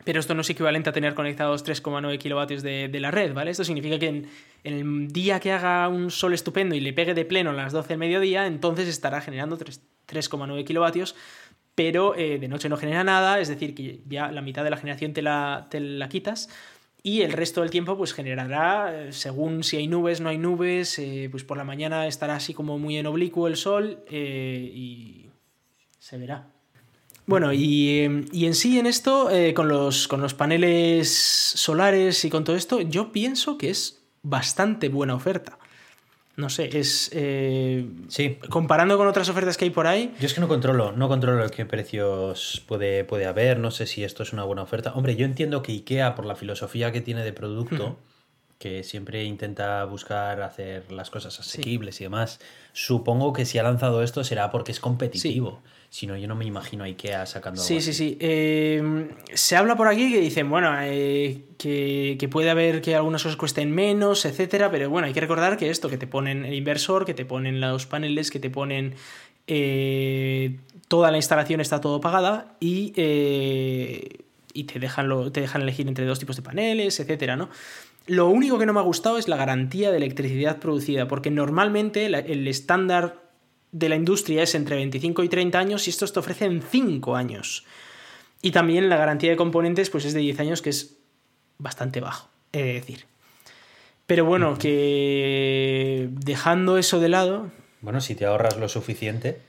Pero 0.06 0.20
esto 0.20 0.34
no 0.34 0.42
es 0.42 0.50
equivalente 0.50 0.90
a 0.90 0.94
tener 0.94 1.14
conectados 1.14 1.66
3,9 1.66 2.18
kilovatios 2.18 2.62
de, 2.62 2.90
la 3.00 3.10
red, 3.10 3.34
¿vale? 3.34 3.52
Esto 3.52 3.64
significa 3.64 3.98
que 3.98 4.08
en, 4.08 4.30
el 4.64 5.08
día 5.08 5.40
que 5.40 5.54
haga 5.54 5.88
un 5.88 6.12
sol 6.12 6.34
estupendo 6.34 6.76
y 6.76 6.82
le 6.82 6.92
pegue 6.92 7.14
de 7.14 7.24
pleno 7.24 7.52
a 7.52 7.54
las 7.54 7.72
12 7.72 7.90
del 7.90 8.00
mediodía, 8.00 8.46
entonces 8.46 8.90
estará 8.90 9.22
generando 9.22 9.58
3,9 9.58 10.66
kilovatios 10.66 11.16
pero 11.76 12.16
eh, 12.16 12.38
de 12.40 12.48
noche 12.48 12.70
no 12.70 12.78
genera 12.78 13.04
nada, 13.04 13.40
es 13.40 13.48
decir, 13.48 13.74
que 13.74 14.02
ya 14.08 14.32
la 14.32 14.42
mitad 14.42 14.64
de 14.64 14.70
la 14.70 14.78
generación 14.78 15.14
te 15.14 15.22
la, 15.22 15.68
la 15.72 16.10
quitas 16.10 16.50
y 17.02 17.22
el 17.22 17.34
resto 17.34 17.62
del 17.62 17.70
tiempo 17.70 17.98
pues 17.98 18.14
generará, 18.14 19.08
eh, 19.08 19.14
según 19.14 19.64
si 19.64 19.78
hay 19.78 19.88
nubes, 19.88 20.22
no 20.22 20.30
hay 20.30 20.38
nubes, 20.38 20.98
eh, 21.00 21.28
pues 21.32 21.44
por 21.44 21.58
la 21.58 21.64
mañana 21.64 22.08
estará 22.08 22.36
así 22.36 22.54
como 22.54 22.78
muy 22.78 22.98
en 22.98 23.08
oblicuo 23.08 23.48
el 23.48 23.58
sol 23.58 24.04
y 24.10 25.28
se 26.00 26.18
verá. 26.18 26.48
Bueno, 27.26 27.54
y, 27.54 28.02
en 28.02 28.54
sí 28.54 28.78
en 28.80 28.86
esto, 28.86 29.30
con, 29.56 29.70
los, 29.70 30.10
con 30.10 30.22
los 30.22 30.34
paneles 30.34 31.10
solares 31.10 32.26
y 32.26 32.30
con 32.30 32.44
todo 32.44 32.58
esto, 32.58 32.82
yo 32.82 33.14
pienso 33.14 33.58
que 33.58 33.70
es 33.70 34.04
bastante 34.22 34.90
buena 34.90 35.16
oferta. 35.16 35.58
No 36.36 36.50
sé, 36.50 36.78
es. 36.78 37.12
Eh, 37.14 37.88
sí. 38.08 38.40
Comparando 38.50 38.98
con 38.98 39.08
otras 39.08 39.30
ofertas 39.30 39.56
que 39.56 39.66
hay 39.66 39.72
por 39.72 39.86
ahí. 39.86 40.16
Yo 40.20 40.26
es 40.26 40.34
que 40.34 40.42
no 40.42 40.48
controlo, 40.48 40.92
no 40.92 41.08
controlo 41.08 41.48
qué 41.50 41.66
precios 41.66 42.64
puede, 42.68 43.04
puede 43.04 43.28
haber, 43.28 43.60
no 43.60 43.70
sé 43.70 43.86
si 43.86 44.04
esto 44.04 44.24
es 44.24 44.34
una 44.34 44.44
buena 44.44 44.64
oferta. 44.64 44.94
Hombre, 44.94 45.16
yo 45.16 45.26
entiendo 45.26 45.62
que 45.62 45.74
IKEA, 45.74 46.16
por 46.16 46.26
la 46.26 46.36
filosofía 46.36 46.92
que 46.92 47.02
tiene 47.02 47.24
de 47.24 47.34
producto, 47.34 48.00
que 48.58 48.84
siempre 48.84 49.26
intenta 49.26 49.84
buscar 49.86 50.42
hacer 50.42 50.92
las 50.92 51.12
cosas 51.12 51.40
asequibles 51.40 52.02
y 52.02 52.06
demás, 52.06 52.40
supongo 52.72 53.32
que 53.34 53.46
si 53.46 53.60
ha 53.60 53.64
lanzado 53.64 54.02
esto 54.02 54.24
será 54.24 54.50
porque 54.50 54.72
es 54.72 54.80
competitivo. 54.80 55.62
Si 55.94 56.08
no, 56.08 56.18
yo 56.18 56.28
no 56.28 56.34
me 56.34 56.44
imagino 56.44 56.84
a 56.84 56.88
IKEA 56.88 57.24
sacando. 57.28 57.62
Sí, 57.62 57.80
sí, 57.80 57.94
sí. 57.94 58.18
Em, 58.20 59.10
se 59.32 59.56
habla 59.56 59.76
por 59.76 59.88
aquí 59.88 60.12
que 60.12 60.20
dicen, 60.20 60.50
bueno, 60.50 60.74
eh, 60.82 61.44
que, 61.60 62.28
puede 62.32 62.50
haber 62.50 62.82
que 62.82 62.96
algunas 62.96 63.22
cosas 63.22 63.38
cuesten 63.38 63.70
menos, 63.70 64.26
etcétera, 64.26 64.72
pero 64.72 64.90
bueno, 64.90 65.06
hay 65.06 65.14
que 65.14 65.20
recordar 65.20 65.56
que 65.56 65.70
esto, 65.70 65.90
que 65.90 66.00
te 66.00 66.08
ponen 66.08 66.46
el 66.46 66.56
inversor, 66.56 67.06
que 67.06 67.14
te 67.14 67.26
ponen 67.26 67.62
los 67.62 67.86
paneles, 67.86 68.32
que 68.32 68.40
te 68.40 68.50
ponen. 68.50 68.96
Eh, 69.46 70.58
toda 70.88 71.12
la 71.12 71.18
instalación 71.18 71.62
está 71.62 71.80
todo 71.80 72.02
pagada 72.02 72.56
y. 72.60 72.92
Eh, 72.96 74.18
y 74.52 74.64
te 74.64 74.80
dejan, 74.80 75.32
te 75.32 75.42
dejan 75.42 75.62
elegir 75.62 75.88
entre 75.88 76.06
dos 76.06 76.18
tipos 76.18 76.36
de 76.36 76.42
paneles, 76.42 77.00
etcétera, 77.00 77.36
¿no? 77.36 77.50
Lo 78.08 78.30
único 78.30 78.58
que 78.58 78.66
no 78.66 78.74
me 78.74 78.80
ha 78.80 78.84
gustado 78.84 79.20
es 79.20 79.28
la 79.28 79.38
garantía 79.38 79.92
de 79.92 79.98
electricidad 79.98 80.58
producida, 80.58 81.08
porque 81.08 81.30
normalmente 81.30 82.08
el 82.08 82.48
estándar 82.48 83.23
de 83.74 83.90
la 83.90 83.96
industria 83.96 84.44
es 84.44 84.56
entre 84.56 84.78
25 84.78 85.24
y 85.24 85.30
30 85.30 85.60
años 85.60 85.88
y 85.88 85.90
estos 85.90 86.14
te 86.14 86.20
ofrecen 86.20 86.62
5 86.62 87.16
años. 87.16 87.66
Y 88.42 88.52
también 88.52 88.88
la 88.88 88.98
garantía 88.98 89.32
de 89.32 89.36
componentes 89.36 89.90
pues 89.90 90.06
es 90.06 90.14
de 90.14 90.20
10 90.20 90.40
años, 90.40 90.62
que 90.62 90.70
es 90.70 90.98
bastante 91.58 92.00
bajo, 92.00 92.30
he 92.52 92.64
de 92.64 92.74
decir. 92.74 93.06
Pero 94.06 94.26
bueno, 94.26 94.58
que 94.58 96.10
dejando 96.12 96.78
eso 96.78 97.00
de 97.00 97.10
lado... 97.10 97.52
Bueno, 97.82 98.00
si 98.00 98.16
te 98.16 98.26
ahorras 98.26 98.58
lo 98.58 98.70
suficiente, 98.70 99.42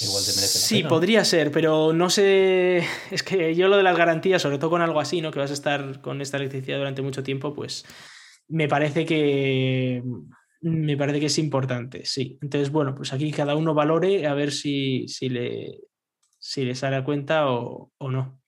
igual 0.00 0.24
te 0.24 0.30
merece 0.30 0.58
Sí, 0.58 0.82
podría 0.84 1.24
ser, 1.24 1.50
pero 1.50 1.92
no 1.92 2.08
sé... 2.08 2.84
Es 3.10 3.22
que 3.22 3.54
yo 3.54 3.68
lo 3.68 3.76
de 3.76 3.82
las 3.82 3.96
garantías, 3.96 4.40
sobre 4.40 4.58
todo 4.58 4.70
con 4.70 4.82
algo 4.82 5.00
así, 5.00 5.20
¿no? 5.20 5.30
Que 5.30 5.40
vas 5.40 5.50
a 5.50 5.54
estar 5.54 6.00
con 6.00 6.22
esta 6.22 6.38
electricidad 6.38 6.78
durante 6.78 7.02
mucho 7.02 7.22
tiempo, 7.22 7.54
pues 7.54 7.84
me 8.48 8.66
parece 8.66 9.04
que 9.04 10.02
me 10.60 10.96
parece 10.96 11.20
que 11.20 11.26
es 11.26 11.38
importante, 11.38 12.04
sí. 12.04 12.38
Entonces, 12.42 12.70
bueno, 12.70 12.94
pues 12.94 13.12
aquí 13.12 13.30
cada 13.30 13.54
uno 13.54 13.74
valore 13.74 14.26
a 14.26 14.34
ver 14.34 14.52
si, 14.52 15.06
si, 15.08 15.28
le, 15.28 15.80
si 16.38 16.64
le 16.64 16.74
sale 16.74 16.96
a 16.96 17.04
cuenta 17.04 17.50
o, 17.50 17.90
no. 18.00 18.40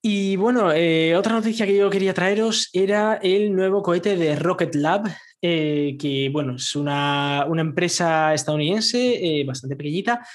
Y 0.00 0.36
bueno, 0.36 0.72
eh, 0.72 1.16
otra 1.16 1.34
noticia 1.34 1.66
que 1.66 1.76
yo 1.76 1.90
quería 1.90 2.14
traeros 2.14 2.70
era 2.72 3.14
el 3.14 3.54
nuevo 3.54 3.82
cohete 3.82 4.16
de 4.16 4.36
Rocket 4.36 4.74
Lab, 4.76 5.08
eh, 5.42 5.96
que 6.00 6.30
bueno, 6.32 6.56
es 6.56 6.74
una, 6.76 7.46
empresa 7.58 8.32
estadounidense 8.32 9.40
eh, 9.40 9.44
bastante 9.44 9.76
pequeñita, 9.76 10.26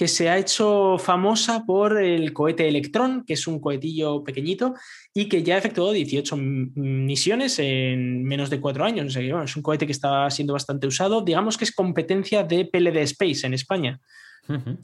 que 0.00 0.08
se 0.08 0.30
ha 0.30 0.38
hecho 0.38 0.96
famosa 0.96 1.66
por 1.66 2.02
el 2.02 2.32
cohete 2.32 2.66
Electron, 2.66 3.22
que 3.22 3.34
es 3.34 3.46
un 3.46 3.60
cohetillo 3.60 4.24
pequeñito 4.24 4.72
y 5.12 5.28
que 5.28 5.42
ya 5.42 5.58
efectuó 5.58 5.92
18 5.92 6.38
misiones 6.38 7.58
en 7.58 8.24
menos 8.24 8.48
de 8.48 8.62
cuatro 8.62 8.86
años. 8.86 9.14
es 9.14 9.56
un 9.56 9.62
cohete 9.62 9.84
que 9.84 9.92
está 9.92 10.30
siendo 10.30 10.54
bastante 10.54 10.86
usado. 10.86 11.20
Digamos 11.20 11.58
que 11.58 11.64
es 11.64 11.74
competencia 11.74 12.42
de 12.44 12.64
PLD 12.64 12.96
Space 13.02 13.46
en 13.46 13.52
España. 13.52 14.00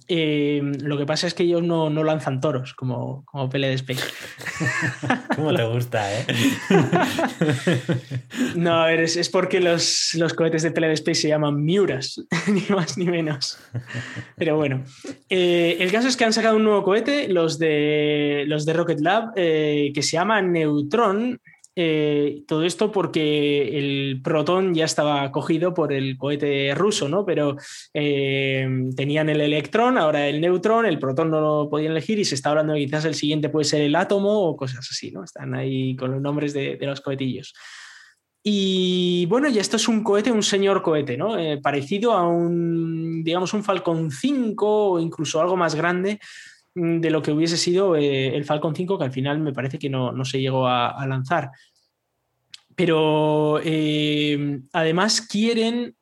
Eh, 0.09 0.61
lo 0.81 0.99
que 0.99 1.07
pasa 1.07 1.27
es 1.27 1.35
que 1.35 1.43
ellos 1.43 1.63
no, 1.63 1.91
lanzan 1.91 2.41
toros 2.41 2.75
como, 2.75 3.25
como 3.25 3.49
Pele 3.49 3.69
de 3.69 3.75
Space. 3.75 4.03
¿Cómo 5.37 5.55
te 5.55 5.65
gusta, 5.65 6.13
eh? 6.13 6.27
no, 8.57 8.89
es, 8.89 9.17
es 9.17 9.29
porque 9.29 9.61
los, 9.61 10.15
los, 10.15 10.35
cohetes 10.35 10.63
de 10.63 10.71
Pele 10.71 10.89
de 10.89 10.95
Space 10.95 11.23
se 11.23 11.29
llaman 11.29 11.65
Miuras, 11.65 12.23
ni 12.49 12.63
más 12.75 12.97
ni 12.99 13.07
menos. 13.07 13.59
Pero 14.37 14.57
bueno, 14.57 14.85
eh, 15.29 15.77
el 15.81 15.91
caso 15.91 16.09
es 16.09 16.17
que 16.17 16.25
han 16.25 16.33
sacado 16.33 16.57
un 16.57 16.65
nuevo 16.65 16.83
cohete, 16.83 17.29
los 17.29 17.59
de, 17.59 18.45
los 18.47 18.65
de 18.65 18.73
Rocket 18.73 19.01
Lab, 19.01 19.33
eh, 19.37 19.91
que 19.95 20.03
se 20.03 20.13
llama 20.13 20.43
Neutron 20.43 21.41
Eh, 21.79 22.43
todo 22.49 22.65
esto 22.65 22.91
porque 22.91 23.79
el 23.79 24.23
Proton 24.23 24.75
ya 24.75 24.87
estaba 24.87 25.31
cogido 25.31 25.75
por 25.75 25.93
el 25.93 26.17
cohete 26.17 26.75
ruso, 26.75 27.07
¿no? 27.07 27.27
Pero 27.27 27.59
eh, 27.93 28.67
tenían 28.97 29.29
el 29.29 29.43
electrón, 29.43 29.99
ahora 29.99 30.27
el 30.27 30.41
neutrón, 30.41 30.87
el 30.87 30.99
protón 30.99 31.31
no 31.31 31.41
lo 31.43 31.69
podían 31.69 31.93
elegir 31.93 32.19
y 32.19 32.25
se 32.25 32.35
está 32.35 32.49
hablando 32.49 32.73
de 32.73 32.79
quizás 32.79 33.05
el 33.05 33.15
siguiente 33.15 33.51
puede 33.51 33.67
ser 33.67 33.83
el 33.83 33.95
átomo 33.95 34.49
o 34.49 34.57
cosas 34.57 34.89
así, 34.91 35.11
¿no? 35.11 35.23
Están 35.23 35.55
ahí 35.55 35.95
con 35.97 36.13
los 36.13 36.23
nombres 36.23 36.55
de, 36.55 36.79
los 36.81 37.03
cohetillos. 37.03 37.53
Y 38.43 39.27
bueno, 39.27 39.51
ya 39.51 39.61
esto 39.61 39.77
es 39.77 39.87
un 39.87 40.03
cohete, 40.03 40.33
un 40.33 40.43
señor 40.43 40.81
cohete, 40.81 41.19
¿no? 41.19 41.37
Eh, 41.37 41.59
parecido 41.59 42.13
a 42.13 42.27
un, 42.27 43.23
digamos, 43.23 43.53
un 43.53 43.63
Falcon 43.63 44.11
5 44.11 44.93
o 44.93 45.01
incluso 45.01 45.43
algo 45.43 45.59
más 45.59 45.75
grande 45.75 46.21
de 46.77 47.09
lo 47.09 47.23
que 47.23 47.33
hubiese 47.33 47.57
sido 47.57 47.97
eh, 47.97 48.37
el 48.37 48.45
Falcon 48.45 48.77
5, 48.77 48.99
que 48.99 49.05
al 49.05 49.13
final 49.13 49.39
me 49.39 49.55
parece 49.55 49.79
que 49.79 49.89
no, 49.89 50.25
se 50.27 50.41
llegó 50.41 50.69
a, 50.69 51.07
lanzar. 51.07 51.51
Pero 52.75 53.61
eh, 53.65 54.61
además 54.75 55.23
quieren 55.23 55.97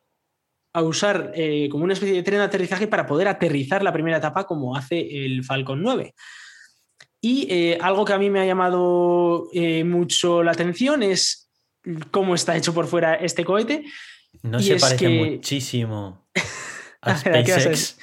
usar 0.74 1.30
eh, 1.36 1.68
como 1.70 1.84
una 1.84 1.92
especie 1.92 2.16
de 2.16 2.24
tren 2.24 2.40
de 2.40 2.46
aterrizaje 2.46 2.88
para 2.88 3.06
poder 3.06 3.28
aterrizar 3.28 3.84
la 3.84 3.92
primera 3.92 4.16
etapa 4.16 4.44
como 4.44 4.76
hace 4.76 5.24
el 5.24 5.44
Falcon 5.44 5.80
9. 5.80 6.12
Y 7.20 7.72
algo 7.80 8.04
que 8.04 8.12
a 8.12 8.18
mí 8.18 8.28
me 8.28 8.40
ha 8.40 8.44
llamado 8.44 9.48
mucho 9.84 10.42
la 10.42 10.50
atención 10.50 11.02
es 11.02 11.48
cómo 12.10 12.34
está 12.34 12.54
hecho 12.56 12.74
por 12.74 12.86
fuera 12.86 13.14
este 13.14 13.44
cohete. 13.44 13.84
No 14.42 14.60
se 14.60 14.76
parece 14.76 15.08
muchísimo 15.08 16.26
a 17.00 17.16
SpaceX. 17.16 17.96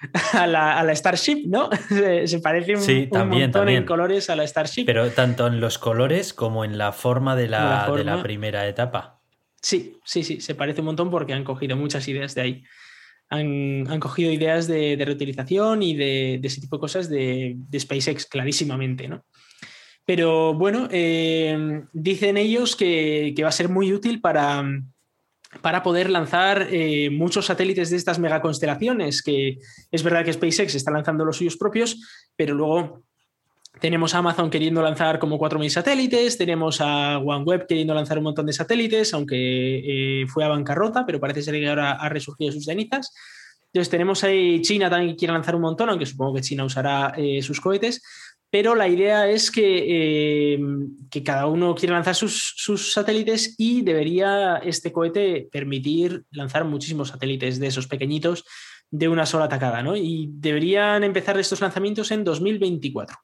a 0.32 0.46
la, 0.46 0.94
Starship, 0.94 1.44
¿no? 1.46 1.70
Se, 1.88 2.40
parece 2.40 2.76
un, 2.76 3.28
montón 3.28 3.68
en 3.68 3.84
colores 3.84 4.30
a 4.30 4.36
la 4.36 4.46
Starship. 4.46 4.84
Pero 4.84 5.10
tanto 5.10 5.46
en 5.46 5.60
los 5.60 5.78
colores 5.78 6.32
como 6.32 6.64
en 6.64 6.78
la 6.78 6.92
forma 6.92 7.36
de 7.36 7.48
la, 7.48 7.90
de 7.94 8.04
la 8.04 8.22
primera 8.22 8.66
etapa. 8.68 9.20
Sí, 9.60 9.98
sí, 10.04 10.22
sí, 10.22 10.40
se 10.40 10.54
parece 10.54 10.80
un 10.80 10.86
montón 10.86 11.10
porque 11.10 11.32
han 11.32 11.44
cogido 11.44 11.76
muchas 11.76 12.06
ideas 12.08 12.34
de 12.34 12.40
ahí. 12.40 12.64
Han, 13.30 13.84
cogido 14.00 14.32
ideas 14.32 14.66
de, 14.68 14.96
reutilización 15.04 15.82
y 15.82 15.94
de, 15.94 16.40
ese 16.42 16.60
tipo 16.60 16.76
de 16.76 16.80
cosas 16.80 17.10
de, 17.10 17.58
SpaceX, 17.78 18.24
clarísimamente, 18.26 19.08
¿no? 19.08 19.24
Pero 20.06 20.54
bueno, 20.54 20.88
eh, 20.90 21.82
dicen 21.92 22.38
ellos 22.38 22.74
que, 22.74 23.34
que, 23.36 23.42
va 23.42 23.50
a 23.50 23.52
ser 23.52 23.68
muy 23.68 23.92
útil 23.92 24.22
para, 24.22 24.64
para 25.62 25.82
poder 25.82 26.10
lanzar 26.10 26.68
eh, 26.70 27.10
muchos 27.10 27.46
satélites 27.46 27.90
de 27.90 27.96
estas 27.96 28.18
megaconstelaciones, 28.18 29.22
que 29.22 29.58
es 29.90 30.02
verdad 30.02 30.24
que 30.24 30.32
SpaceX 30.32 30.74
está 30.74 30.90
lanzando 30.90 31.24
los 31.24 31.36
suyos 31.36 31.56
propios, 31.56 32.00
pero 32.36 32.54
luego 32.54 33.02
tenemos 33.80 34.14
a 34.14 34.18
Amazon 34.18 34.50
queriendo 34.50 34.82
lanzar 34.82 35.18
como 35.18 35.38
4.000 35.38 35.68
satélites, 35.68 36.36
tenemos 36.36 36.80
a 36.80 37.18
OneWeb 37.18 37.66
queriendo 37.66 37.94
lanzar 37.94 38.18
un 38.18 38.24
montón 38.24 38.46
de 38.46 38.52
satélites, 38.52 39.14
aunque 39.14 40.22
eh, 40.22 40.26
fue 40.26 40.44
a 40.44 40.48
bancarrota, 40.48 41.06
pero 41.06 41.20
parece 41.20 41.42
ser 41.42 41.54
que 41.54 41.68
ahora 41.68 41.92
ha 41.92 42.08
resurgido 42.08 42.52
sus 42.52 42.64
cenizas. 42.64 43.12
Entonces 43.72 43.90
tenemos 43.90 44.24
ahí 44.24 44.62
China 44.62 44.88
también 44.88 45.12
que 45.12 45.18
quiere 45.18 45.34
lanzar 45.34 45.54
un 45.54 45.62
montón, 45.62 45.90
aunque 45.90 46.06
supongo 46.06 46.34
que 46.34 46.40
China 46.40 46.64
usará 46.64 47.12
eh, 47.16 47.42
sus 47.42 47.60
cohetes 47.60 48.02
pero 48.50 48.74
la 48.74 48.88
idea 48.88 49.28
es 49.28 49.50
que, 49.50 50.54
eh, 50.54 50.58
que 51.10 51.22
cada 51.22 51.46
uno 51.46 51.74
quiere 51.74 51.94
lanzar 51.94 52.14
sus, 52.14 52.92
satélites 52.92 53.54
y 53.58 53.82
debería 53.82 54.56
este 54.56 54.90
cohete 54.90 55.48
permitir 55.52 56.24
lanzar 56.30 56.64
muchísimos 56.64 57.08
satélites 57.08 57.58
de 57.58 57.66
esos 57.66 57.86
pequeñitos 57.86 58.44
de 58.90 59.08
una 59.08 59.26
sola 59.26 59.44
atacada, 59.44 59.82
¿no? 59.82 59.96
Y 59.96 60.30
deberían 60.32 61.04
empezar 61.04 61.38
estos 61.38 61.60
lanzamientos 61.60 62.10
en 62.10 62.24
2024. 62.24 63.16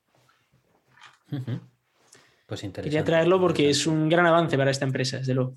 Pues 2.46 2.62
interesante. 2.62 2.82
Quería 2.82 3.04
traerlo 3.04 3.40
porque 3.40 3.70
es 3.70 3.86
un 3.86 4.10
gran 4.10 4.26
avance 4.26 4.58
para 4.58 4.70
esta 4.70 4.84
empresa, 4.84 5.16
desde 5.18 5.32
luego. 5.32 5.56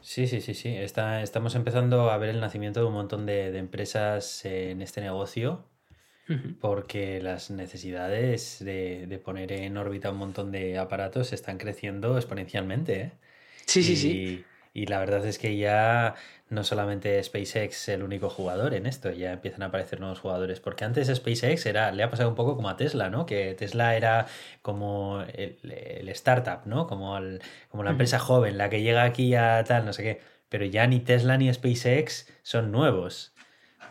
Sí, 0.00 0.26
sí, 0.26 0.40
sí, 0.40 0.54
sí. 0.54 0.70
Está, 0.70 1.22
estamos 1.22 1.54
empezando 1.54 2.10
a 2.10 2.16
ver 2.16 2.30
el 2.30 2.40
nacimiento 2.40 2.80
de 2.80 2.86
un 2.86 2.94
montón 2.94 3.26
de 3.26 3.56
empresas 3.58 4.42
en 4.46 4.80
este 4.80 5.02
negocio 5.02 5.68
porque 6.60 7.20
las 7.20 7.50
necesidades 7.50 8.58
de, 8.64 9.20
poner 9.24 9.52
en 9.52 9.76
órbita 9.76 10.10
un 10.10 10.18
montón 10.18 10.50
de 10.50 10.78
aparatos 10.78 11.32
están 11.32 11.58
creciendo 11.58 12.16
exponencialmente. 12.16 13.00
¿eh? 13.00 13.12
Sí, 13.66 13.82
sí, 13.82 13.96
sí. 13.96 14.44
Y 14.76 14.86
la 14.86 14.98
verdad 14.98 15.24
es 15.24 15.38
que 15.38 15.56
ya 15.56 16.16
no 16.50 16.62
solamente 16.62 17.22
SpaceX 17.22 17.88
el 17.88 18.02
único 18.02 18.28
jugador 18.28 18.74
en 18.74 18.84
esto, 18.84 19.10
ya 19.10 19.32
empiezan 19.32 19.62
a 19.62 19.66
aparecer 19.66 20.00
nuevos 20.00 20.20
jugadores, 20.20 20.60
porque 20.60 20.84
antes 20.84 21.08
SpaceX 21.08 21.64
era, 21.64 21.90
le 21.92 22.02
ha 22.02 22.10
pasado 22.10 22.28
un 22.28 22.34
poco 22.34 22.56
como 22.56 22.68
a 22.68 22.76
Tesla, 22.76 23.08
¿no? 23.08 23.24
Que 23.24 23.54
Tesla 23.54 23.96
era 23.96 24.26
como 24.60 25.24
el, 25.32 26.08
startup, 26.10 26.66
¿no? 26.66 26.86
Como, 26.86 27.18
como 27.70 27.84
la 27.84 27.92
empresa 27.92 28.18
joven, 28.18 28.58
la 28.58 28.68
que 28.68 28.82
llega 28.82 29.04
aquí 29.04 29.34
a 29.34 29.64
tal, 29.64 29.86
no 29.86 29.94
sé 29.94 30.02
qué. 30.02 30.20
Pero 30.50 30.66
ya 30.66 30.86
ni 30.86 31.00
Tesla 31.00 31.38
ni 31.38 31.50
SpaceX 31.52 32.30
son 32.42 32.70
nuevos. 32.70 33.34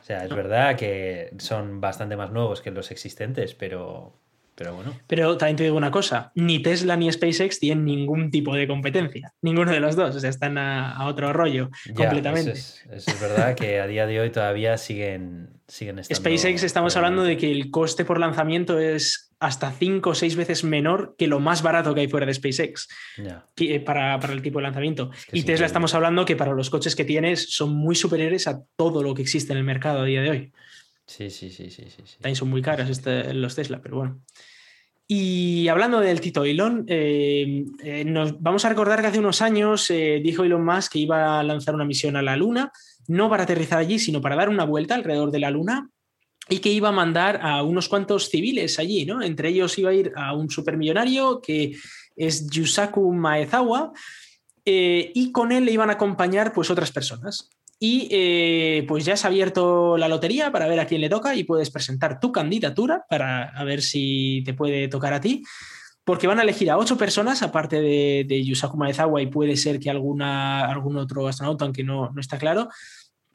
O 0.05 0.07
sea, 0.07 0.23
es 0.23 0.29
verdad 0.29 0.77
que 0.77 1.33
son 1.39 1.81
bastante 1.81 2.15
más 2.15 2.31
nuevos 2.31 2.61
que 2.61 2.69
los 2.69 2.91
existentes, 2.91 3.55
pero, 3.55 4.13
pero 4.55 4.73
bueno. 4.73 4.97
Pero 5.07 5.37
también 5.37 5.57
te 5.57 5.63
digo 5.63 5.75
una 5.75 5.91
cosa, 5.91 6.31
ni 6.33 6.61
Tesla 6.61 6.95
ni 6.95 7.11
SpaceX 7.11 7.59
tienen 7.59 7.85
ningún 7.85 8.31
tipo 8.31 8.55
de 8.55 8.67
competencia, 8.67 9.33
ninguno 9.41 9.71
de 9.71 9.81
los 9.81 9.95
dos, 9.95 10.15
o 10.15 10.19
sea, 10.19 10.29
están 10.29 10.57
a, 10.57 11.05
otro 11.05 11.33
rollo 11.33 11.69
completamente. 11.93 12.51
Eso 12.51 12.81
es, 12.91 13.07
es, 13.07 13.19
verdad 13.19 13.55
que 13.55 13.81
a 13.81 13.87
día 13.87 14.07
de 14.07 14.21
hoy 14.21 14.29
todavía 14.29 14.77
siguen, 14.77 15.49
siguen 15.67 15.99
estando... 15.99 16.29
SpaceX 16.29 16.63
estamos 16.63 16.95
hablando 16.95 17.23
de 17.23 17.35
que 17.37 17.51
el 17.51 17.69
coste 17.69 18.05
por 18.05 18.19
lanzamiento 18.19 18.79
es 18.79 19.25
hasta 19.39 19.71
cinco 19.71 20.11
o 20.11 20.15
seis 20.15 20.35
veces 20.35 20.63
menor 20.63 21.15
que 21.17 21.27
lo 21.27 21.39
más 21.39 21.61
barato 21.61 21.93
que 21.93 22.01
hay 22.01 22.07
fuera 22.07 22.25
de 22.25 22.33
SpaceX 22.33 22.87
eh, 23.57 23.79
para, 23.81 24.15
el 24.15 24.41
tipo 24.41 24.59
de 24.59 24.63
lanzamiento. 24.63 25.11
y 25.31 25.43
Tesla 25.43 25.65
estamos 25.65 25.93
hablando 25.93 26.25
que 26.25 26.35
para 26.35 26.53
los 26.53 26.69
coches 26.69 26.95
que 26.95 27.03
tienes 27.03 27.53
son 27.53 27.75
muy 27.75 27.95
superiores 27.95 28.47
a 28.47 28.61
todo 28.77 29.03
lo 29.03 29.13
que 29.13 29.21
existe 29.21 29.51
en 29.51 29.59
el 29.59 29.65
mercado 29.65 30.01
a 30.01 30.05
día 30.05 30.21
de 30.21 30.29
hoy. 30.29 30.53
Sí, 31.07 31.29
sí, 31.29 31.49
sí, 31.49 31.69
sí. 31.69 31.83
sí, 31.87 32.35
son 32.35 32.49
muy 32.49 32.61
caros 32.61 32.89
este, 32.89 33.33
los 33.33 33.55
Tesla, 33.55 33.81
pero 33.81 33.97
bueno. 33.97 34.21
Y 35.07 35.67
hablando 35.67 35.99
del 35.99 36.19
Tito 36.19 36.43
Elon, 36.43 36.85
eh, 36.87 37.63
eh, 37.83 38.03
nos, 38.05 38.41
vamos 38.41 38.65
a 38.65 38.69
recordar 38.69 39.01
que 39.01 39.07
hace 39.07 39.19
unos 39.19 39.41
años 39.43 39.87
dijo 39.87 40.43
Elon 40.43 40.65
Musk 40.65 40.93
que 40.93 40.99
iba 40.99 41.39
a 41.39 41.43
lanzar 41.43 41.75
una 41.75 41.85
misión 41.85 42.15
a 42.15 42.23
la 42.23 42.35
Luna, 42.35 42.71
no 43.07 43.29
para 43.29 43.43
aterrizar 43.43 43.77
allí, 43.77 43.99
sino 43.99 44.19
para 44.19 44.35
dar 44.35 44.49
una 44.49 44.65
vuelta 44.65 44.95
alrededor 44.95 45.29
de 45.29 45.39
la 45.39 45.51
Luna 45.51 45.89
y 46.49 46.59
que 46.59 46.69
iba 46.69 46.89
a 46.89 46.93
mandar 46.93 47.39
a 47.41 47.63
unos 47.63 47.89
cuantos 47.89 48.29
civiles 48.29 48.77
allí, 48.79 49.05
¿no? 49.05 49.21
Entre 49.21 49.49
ellos 49.49 49.77
iba 49.77 49.89
a 49.89 49.93
ir 49.93 50.11
a 50.15 50.33
un 50.33 50.49
supermillonario 50.49 51.41
que 51.41 51.75
es 52.15 52.47
Yusaku 52.49 53.13
Maezawa, 53.13 53.91
eh, 54.63 55.11
y 55.13 55.31
con 55.31 55.51
él 55.51 55.65
le 55.65 55.71
iban 55.71 55.89
a 55.89 55.93
acompañar 55.93 56.53
pues 56.53 56.69
otras 56.69 56.91
personas. 56.91 57.49
Y 57.79 58.07
eh, 58.09 58.85
pues 58.87 59.03
ya 59.03 59.17
se 59.17 59.27
ha 59.27 59.29
abierto 59.29 59.97
la 59.97 60.07
lotería 60.07 60.51
para 60.51 60.67
ver 60.67 60.79
a 60.79 60.87
quién 60.87 61.01
le 61.01 61.09
toca 61.09 61.35
y 61.35 61.43
puedes 61.43 61.71
presentar 61.71 62.19
tu 62.19 62.31
candidatura 62.31 63.05
para 63.09 63.51
ver 63.65 63.81
si 63.81 64.43
te 64.45 64.53
puede 64.53 64.87
tocar 64.87 65.13
a 65.13 65.19
ti, 65.19 65.43
porque 66.05 66.27
van 66.27 66.39
a 66.39 66.43
elegir 66.43 66.71
a 66.71 66.77
ocho 66.77 66.97
personas, 66.97 67.41
aparte 67.41 67.81
de, 67.81 68.43
Yusaku 68.45 68.77
Maezawa 68.77 69.21
y 69.21 69.27
puede 69.27 69.57
ser 69.57 69.79
que 69.79 69.89
alguna, 69.89 70.65
algún 70.65 70.97
otro 70.97 71.27
astronauta, 71.27 71.65
aunque 71.65 71.83
no, 71.83 72.11
no 72.11 72.21
está 72.21 72.37
claro, 72.37 72.69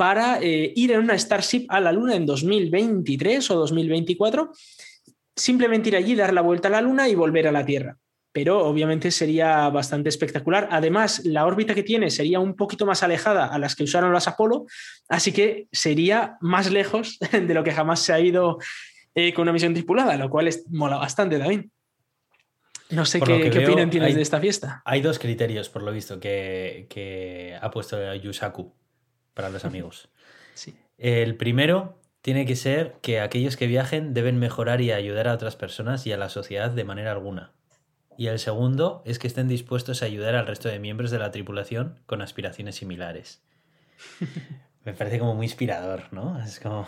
para 0.01 0.41
eh, 0.41 0.73
ir 0.75 0.93
en 0.93 1.01
una 1.01 1.19
Starship 1.19 1.67
a 1.69 1.79
la 1.79 1.93
Luna 1.93 2.15
en 2.15 2.25
2023 2.25 3.51
o 3.51 3.55
2024, 3.57 4.51
simplemente 5.37 5.91
ir 5.91 5.97
allí, 5.97 6.15
dar 6.15 6.33
la 6.33 6.41
vuelta 6.41 6.69
a 6.69 6.71
la 6.71 6.81
Luna 6.81 7.07
y 7.07 7.15
volver 7.15 7.47
a 7.47 7.53
la 7.53 7.67
Tierra. 7.67 7.99
Pero 8.33 8.65
obviamente 8.65 9.11
sería 9.11 9.69
bastante 9.71 10.09
espectacular. 10.09 10.69
Además, 10.71 11.23
la 11.25 11.47
órbita 11.47 11.75
que 11.75 11.83
tiene 11.83 12.11
sería 12.11 12.39
un 12.39 12.55
poquito 12.55 12.87
más 12.87 13.03
alejada 13.03 13.47
a 13.47 13.59
las 13.59 13.75
que 13.75 13.85
usaron 13.85 14.13
las 14.13 14.29
Apolo, 14.29 14.67
así 15.09 15.33
que 15.33 15.67
sería 15.73 16.37
más 16.41 16.71
lejos 16.71 17.19
de 17.33 17.55
lo 17.55 17.65
que 17.65 17.73
jamás 17.73 18.01
se 18.01 18.13
ha 18.13 18.21
ido 18.21 18.59
eh, 19.15 19.35
con 19.35 19.43
una 19.43 19.53
misión 19.53 19.75
tripulada, 19.75 20.17
lo 20.17 20.31
cual 20.31 20.49
es, 20.49 20.65
mola 20.71 20.97
bastante 20.97 21.39
también. 21.39 21.73
No 22.91 23.05
sé 23.05 23.21
qué, 23.21 23.35
opinión 23.35 23.91
tienes 23.91 24.15
de 24.15 24.23
esta 24.23 24.41
fiesta. 24.41 24.83
Hay 24.85 25.01
dos 25.01 25.19
criterios, 25.19 25.69
por 25.69 25.83
lo 25.83 25.93
visto, 25.93 26.19
que, 26.19 26.87
que 26.89 27.57
ha 27.61 27.71
puesto 27.71 28.15
Yusaku 28.15 28.73
para 29.35 29.51
los 29.51 29.65
amigos. 29.65 30.09
Sí. 30.53 30.75
El 30.99 31.37
primero 31.37 32.01
tiene 32.23 32.45
que 32.45 32.57
ser 32.57 32.97
que 33.01 33.21
aquellos 33.21 33.57
que 33.57 33.67
viajen 33.67 34.13
deben 34.13 34.39
mejorar 34.39 34.83
y 34.83 34.93
ayudar 34.93 35.29
a 35.29 35.33
otras 35.33 35.57
personas 35.57 36.07
y 36.07 36.13
a 36.13 36.19
la 36.19 36.29
sociedad 36.29 36.71
de 36.71 36.85
manera 36.85 37.13
alguna. 37.13 37.53
Y 38.21 38.27
el 38.27 38.39
segundo 38.39 39.01
es 39.07 39.19
que 39.19 39.27
estén 39.27 39.49
dispuestos 39.49 40.03
a 40.03 40.05
ayudar 40.05 40.35
al 40.35 40.47
resto 40.47 40.69
de 40.69 40.79
miembros 40.79 41.11
de 41.11 41.19
la 41.19 41.31
tripulación 41.31 41.99
con 42.05 42.21
aspiraciones 42.21 42.75
similares. 42.77 43.41
Me 44.85 44.93
parece 44.93 45.19
como 45.19 45.35
muy 45.35 45.47
inspirador, 45.47 46.03
¿no? 46.11 46.39
Es 46.45 46.61
como. 46.61 46.87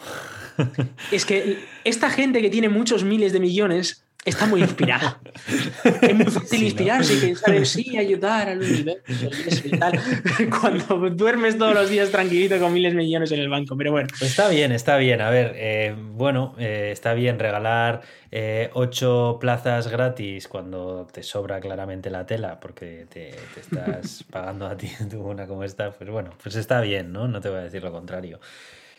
es 1.10 1.24
que 1.24 1.64
esta 1.84 2.10
gente 2.10 2.42
que 2.42 2.50
tiene 2.50 2.68
muchos 2.68 3.02
miles 3.02 3.32
de 3.32 3.40
millones 3.40 4.04
está 4.24 4.46
muy 4.46 4.60
inspirada. 4.60 5.20
es 6.02 6.14
muy 6.14 6.26
fácil 6.26 6.62
inspirarse 6.62 7.14
y 7.14 7.20
pensar 7.20 7.54
en 7.54 7.66
sí, 7.66 7.96
ayudar 7.96 8.48
al 8.48 8.58
universo 8.58 9.62
y 9.64 9.70
tal. 9.78 10.00
Cuando 10.60 11.10
duermes 11.10 11.58
todos 11.58 11.74
los 11.74 11.90
días 11.90 12.10
tranquilito 12.10 12.58
con 12.58 12.72
miles 12.72 12.92
de 12.92 12.98
millones 12.98 13.32
en 13.32 13.40
el 13.40 13.48
banco, 13.48 13.76
pero 13.76 13.90
bueno. 13.90 14.08
Pues 14.10 14.30
está 14.30 14.48
bien, 14.48 14.72
está 14.72 14.96
bien. 14.96 15.20
A 15.20 15.30
ver, 15.30 15.52
eh, 15.56 15.94
bueno, 15.96 16.54
eh, 16.58 16.90
está 16.92 17.14
bien 17.14 17.38
regalar 17.38 18.02
eh, 18.30 18.70
ocho 18.74 19.38
plazas 19.40 19.88
gratis 19.88 20.48
cuando 20.48 21.06
te 21.12 21.22
sobra 21.22 21.60
claramente 21.60 22.08
la 22.10 22.24
tela 22.24 22.60
porque 22.60 23.06
te, 23.08 23.30
estás 23.60 24.24
pagando 24.30 24.66
a 24.66 24.76
ti 24.76 24.90
tu 25.10 25.20
una 25.22 25.46
como 25.46 25.64
esta. 25.64 25.90
Pues 25.90 26.10
bueno, 26.10 26.30
pues 26.42 26.54
está 26.54 26.80
bien, 26.80 27.12
¿no? 27.12 27.26
No 27.26 27.40
te 27.40 27.48
voy 27.48 27.58
a 27.58 27.62
decir 27.62 27.82
lo 27.82 27.90
contrario. 27.90 28.40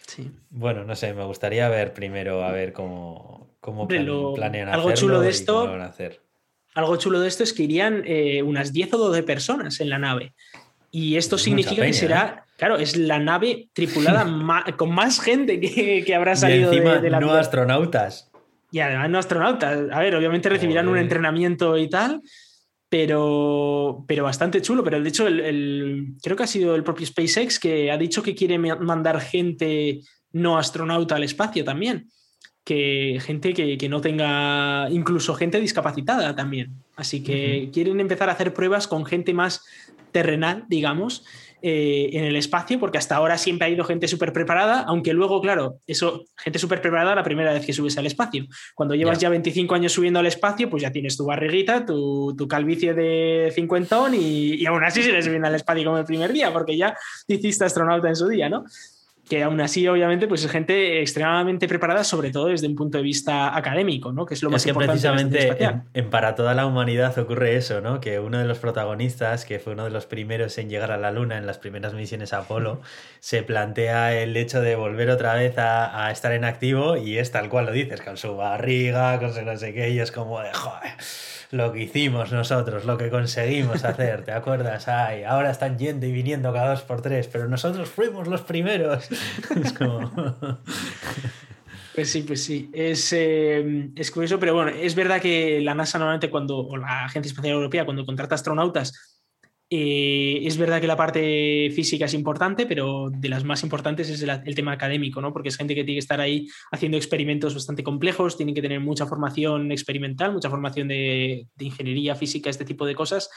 Sí. 0.05 0.29
Bueno, 0.49 0.83
no 0.83 0.95
sé, 0.97 1.13
me 1.13 1.23
gustaría 1.23 1.69
ver 1.69 1.93
primero 1.93 2.43
a 2.43 2.51
ver 2.51 2.73
cómo, 2.73 3.52
cómo 3.63 3.87
planean 3.87 4.67
algo 4.67 4.93
chulo 4.93 5.21
de 5.21 5.29
esto, 5.29 5.73
hacer. 5.81 6.21
Algo 6.75 6.97
chulo 6.97 7.21
de 7.21 7.29
esto 7.29 7.43
es 7.43 7.53
que 7.53 7.63
irían 7.63 8.03
eh, 8.05 8.43
unas 8.43 8.73
10 8.73 8.93
o 8.95 8.97
12 8.97 9.23
personas 9.23 9.79
en 9.79 9.89
la 9.89 9.99
nave. 9.99 10.33
Y 10.91 11.15
esto 11.15 11.37
significa 11.37 11.85
que 11.85 11.93
será, 11.93 12.43
¿eh? 12.45 12.51
claro, 12.57 12.77
es 12.77 12.97
la 12.97 13.19
nave 13.19 13.69
tripulada 13.71 14.25
con 14.77 14.93
más 14.93 15.21
gente 15.21 15.61
que, 15.61 16.13
habrá 16.13 16.35
salido 16.35 16.71
de, 16.71 17.09
la 17.09 17.21
no 17.21 17.31
astronautas. 17.31 18.29
Y 18.69 18.79
además 18.79 19.09
no 19.09 19.17
astronautas. 19.17 19.79
A 19.91 19.99
ver, 19.99 20.13
obviamente 20.15 20.49
recibirán 20.49 20.89
un 20.89 20.97
entrenamiento 20.97 21.77
y 21.77 21.87
tal, 21.89 22.21
pero, 22.89 24.03
pero 24.07 24.25
bastante 24.25 24.61
chulo. 24.61 24.83
Pero 24.83 25.01
de 25.01 25.07
hecho, 25.07 25.25
el, 25.27 26.15
creo 26.21 26.35
que 26.35 26.43
ha 26.43 26.47
sido 26.47 26.75
el 26.75 26.83
propio 26.83 27.07
SpaceX 27.07 27.59
que 27.59 27.91
ha 27.91 27.97
dicho 27.97 28.21
que 28.21 28.35
quiere 28.35 28.57
mandar 28.59 29.21
gente 29.21 30.01
no 30.33 30.57
astronauta 30.57 31.15
al 31.15 31.23
espacio 31.23 31.63
también. 31.63 32.09
Que 32.63 33.19
gente 33.21 33.53
que, 33.53 33.89
no 33.89 33.99
tenga, 33.99 34.87
incluso 34.89 35.35
gente 35.35 35.59
discapacitada 35.59 36.35
también. 36.35 36.71
Así 36.95 37.21
que 37.21 37.69
quieren 37.73 37.99
empezar 37.99 38.29
a 38.29 38.33
hacer 38.33 38.53
pruebas 38.53 38.87
con 38.87 39.05
gente 39.05 39.33
más 39.33 39.63
terrenal, 40.11 40.63
digamos, 40.69 41.25
eh, 41.65 42.09
en 42.11 42.25
el 42.25 42.35
espacio, 42.35 42.77
porque 42.77 42.97
hasta 42.97 43.15
ahora 43.15 43.37
siempre 43.37 43.67
ha 43.67 43.69
ido 43.69 43.85
gente 43.85 44.09
súper 44.09 44.33
preparada, 44.33 44.81
aunque 44.81 45.13
luego, 45.13 45.39
claro, 45.39 45.79
eso, 45.87 46.25
gente 46.35 46.59
súper 46.59 46.81
preparada 46.81 47.15
la 47.15 47.23
primera 47.23 47.53
vez 47.53 47.65
que 47.65 47.71
subes 47.71 47.97
al 47.97 48.05
espacio. 48.05 48.47
Cuando 48.75 48.95
llevas 48.95 49.17
ya 49.19 49.29
25 49.29 49.73
años 49.73 49.93
subiendo 49.93 50.19
al 50.19 50.25
espacio, 50.25 50.69
pues 50.69 50.83
ya 50.83 50.91
tienes 50.91 51.15
tu 51.15 51.25
barriguita, 51.25 51.85
tu, 51.85 52.35
tu 52.37 52.49
calvicie 52.49 52.93
de 52.93 53.49
cincuentón 53.55 54.13
y, 54.13 54.55
y 54.55 54.65
aún 54.65 54.83
así 54.83 55.03
se 55.03 55.13
les 55.13 55.25
viene 55.29 55.47
al 55.47 55.55
espacio 55.55 55.85
como 55.85 55.97
el 55.97 56.03
primer 56.03 56.33
día, 56.33 56.51
porque 56.51 56.75
ya 56.75 56.97
hiciste 57.27 57.63
astronauta 57.63 58.09
en 58.09 58.15
su 58.17 58.27
día, 58.27 58.49
¿no? 58.49 58.65
Que 59.33 59.41
aún 59.41 59.59
así, 59.61 59.87
obviamente, 59.87 60.27
pues 60.27 60.45
es 60.45 60.51
gente 60.51 61.01
extremadamente 61.01 61.67
preparada, 61.67 62.03
sobre 62.03 62.29
todo 62.29 62.49
desde 62.49 62.67
un 62.67 62.75
punto 62.75 62.99
de 62.99 63.03
vista 63.03 63.57
académico, 63.57 64.11
¿no? 64.11 64.27
Que 64.27 64.35
es 64.35 64.43
lo 64.43 64.51
más 64.51 64.63
que 64.63 64.75
precisamente 64.75 65.57
en, 65.95 66.09
Para 66.11 66.35
toda 66.35 66.53
la 66.53 66.67
humanidad 66.67 67.17
ocurre 67.17 67.55
eso, 67.55 67.81
¿no? 67.81 67.99
Que 67.99 68.19
uno 68.19 68.37
de 68.37 68.45
los 68.45 68.59
protagonistas, 68.59 69.45
que 69.45 69.57
fue 69.57 69.73
uno 69.73 69.85
de 69.85 69.89
los 69.89 70.05
primeros 70.05 70.55
en 70.59 70.69
llegar 70.69 70.91
a 70.91 70.97
la 70.97 71.09
Luna 71.09 71.39
en 71.39 71.47
las 71.47 71.57
primeras 71.57 71.95
misiones 71.95 72.31
Apolo, 72.31 72.81
se 73.21 73.41
plantea 73.41 74.15
el 74.15 74.37
hecho 74.37 74.61
de 74.61 74.75
volver 74.75 75.09
otra 75.09 75.33
vez 75.33 75.55
a, 75.57 76.11
estar 76.11 76.31
en 76.33 76.45
activo 76.45 76.95
y 76.95 77.17
es 77.17 77.31
tal 77.31 77.49
cual 77.49 77.65
lo 77.65 77.71
dices, 77.71 78.01
con 78.01 78.17
su 78.17 78.35
barriga, 78.37 79.17
con 79.17 79.33
su 79.33 79.41
no 79.41 79.57
sé 79.57 79.73
qué, 79.73 79.89
y 79.89 79.99
es 79.99 80.11
como 80.11 80.41
de, 80.41 80.53
joder 80.53 80.91
lo 81.53 81.71
que 81.71 81.83
hicimos 81.83 82.31
nosotros, 82.31 82.83
lo 82.85 82.97
que 82.97 83.09
conseguimos 83.09 83.83
hacer, 83.85 84.25
¿te 84.25 84.31
acuerdas? 84.31 84.87
Ay, 84.87 85.23
ahora 85.23 85.51
están 85.51 85.77
yendo 85.77 86.05
y 86.05 86.11
viniendo 86.11 86.51
cada 86.51 86.71
dos 86.71 86.81
por 86.81 87.01
tres, 87.01 87.27
pero 87.27 87.47
nosotros 87.47 87.89
fuimos 87.89 88.27
los 88.27 88.41
primeros. 88.41 89.07
Es 89.63 89.73
como... 89.73 90.11
Pues 91.93 92.09
sí, 92.09 92.23
pues 92.23 92.43
sí. 92.43 92.71
Es, 92.73 93.13
eh, 93.13 93.91
es 93.95 94.09
curioso, 94.09 94.39
pero 94.39 94.55
bueno, 94.55 94.71
es 94.71 94.95
verdad 94.95 95.21
que 95.21 95.61
la 95.61 95.75
NASA 95.75 95.99
normalmente 95.99 96.31
cuando, 96.31 96.57
o 96.57 96.75
la 96.75 97.05
Agencia 97.05 97.29
Espacial 97.29 97.53
Europea, 97.53 97.85
cuando 97.85 98.03
contrata 98.03 98.33
astronautas, 98.33 99.12
eh, 99.75 100.45
es 100.45 100.57
verdad 100.57 100.79
que 100.79 100.85
la 100.85 100.95
parte 100.95 101.71
física 101.73 102.05
es 102.05 102.13
importante, 102.13 102.67
pero 102.67 103.09
de 103.09 103.27
las 103.27 103.43
más 103.43 103.63
importantes 103.63 104.07
es 104.07 104.21
el, 104.21 104.55
tema 104.55 104.71
académico, 104.71 105.19
¿no? 105.19 105.33
Porque 105.33 105.49
es 105.49 105.57
gente 105.57 105.73
que 105.73 105.83
tiene 105.83 105.95
que 105.95 105.99
estar 105.99 106.21
ahí 106.21 106.47
haciendo 106.71 106.95
experimentos 106.95 107.55
bastante 107.55 107.81
complejos, 107.81 108.37
tienen 108.37 108.53
que 108.53 108.61
tener 108.61 108.79
mucha 108.81 109.07
formación 109.07 109.71
experimental, 109.71 110.31
mucha 110.31 110.51
formación 110.51 110.89
de, 110.89 111.47
ingeniería 111.57 112.13
física, 112.13 112.51
este 112.51 112.65
tipo 112.65 112.85
de 112.85 112.93
cosas, 112.93 113.31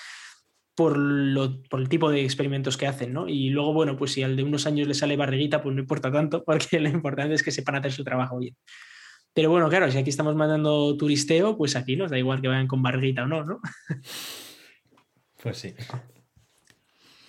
por, 0.75 0.99
el 0.99 1.89
tipo 1.89 2.11
de 2.11 2.23
experimentos 2.23 2.77
que 2.77 2.87
hacen, 2.87 3.15
¿no? 3.15 3.31
Y 3.31 3.49
luego, 3.49 3.73
bueno, 3.73 3.97
pues 3.97 4.13
si 4.13 4.23
al 4.23 4.37
de 4.37 4.43
unos 4.43 4.67
años 4.67 4.87
le 4.87 4.93
sale 4.95 5.17
barriguita, 5.17 5.63
pues 5.63 5.75
no 5.75 5.81
importa 5.81 6.13
tanto, 6.13 6.45
porque 6.47 6.81
lo 6.81 6.91
importante 6.91 7.35
es 7.35 7.43
que 7.43 7.51
sepan 7.51 7.77
hacer 7.77 7.93
su 7.93 8.05
trabajo 8.05 8.39
bien. 8.39 8.55
Pero 9.33 9.49
bueno, 9.49 9.71
claro, 9.71 9.91
si 9.91 9.97
aquí 9.97 10.11
estamos 10.11 10.37
mandando 10.37 10.99
turisteo, 10.99 11.57
pues 11.57 11.77
aquí 11.77 11.97
nos 11.97 12.11
da 12.11 12.19
igual 12.19 12.43
que 12.43 12.49
vayan 12.49 12.67
con 12.67 12.83
barriguita 12.83 13.23
o 13.23 13.27
no, 13.27 13.43
¿no? 13.43 13.61
Pues 15.43 15.59
sí. 15.59 15.75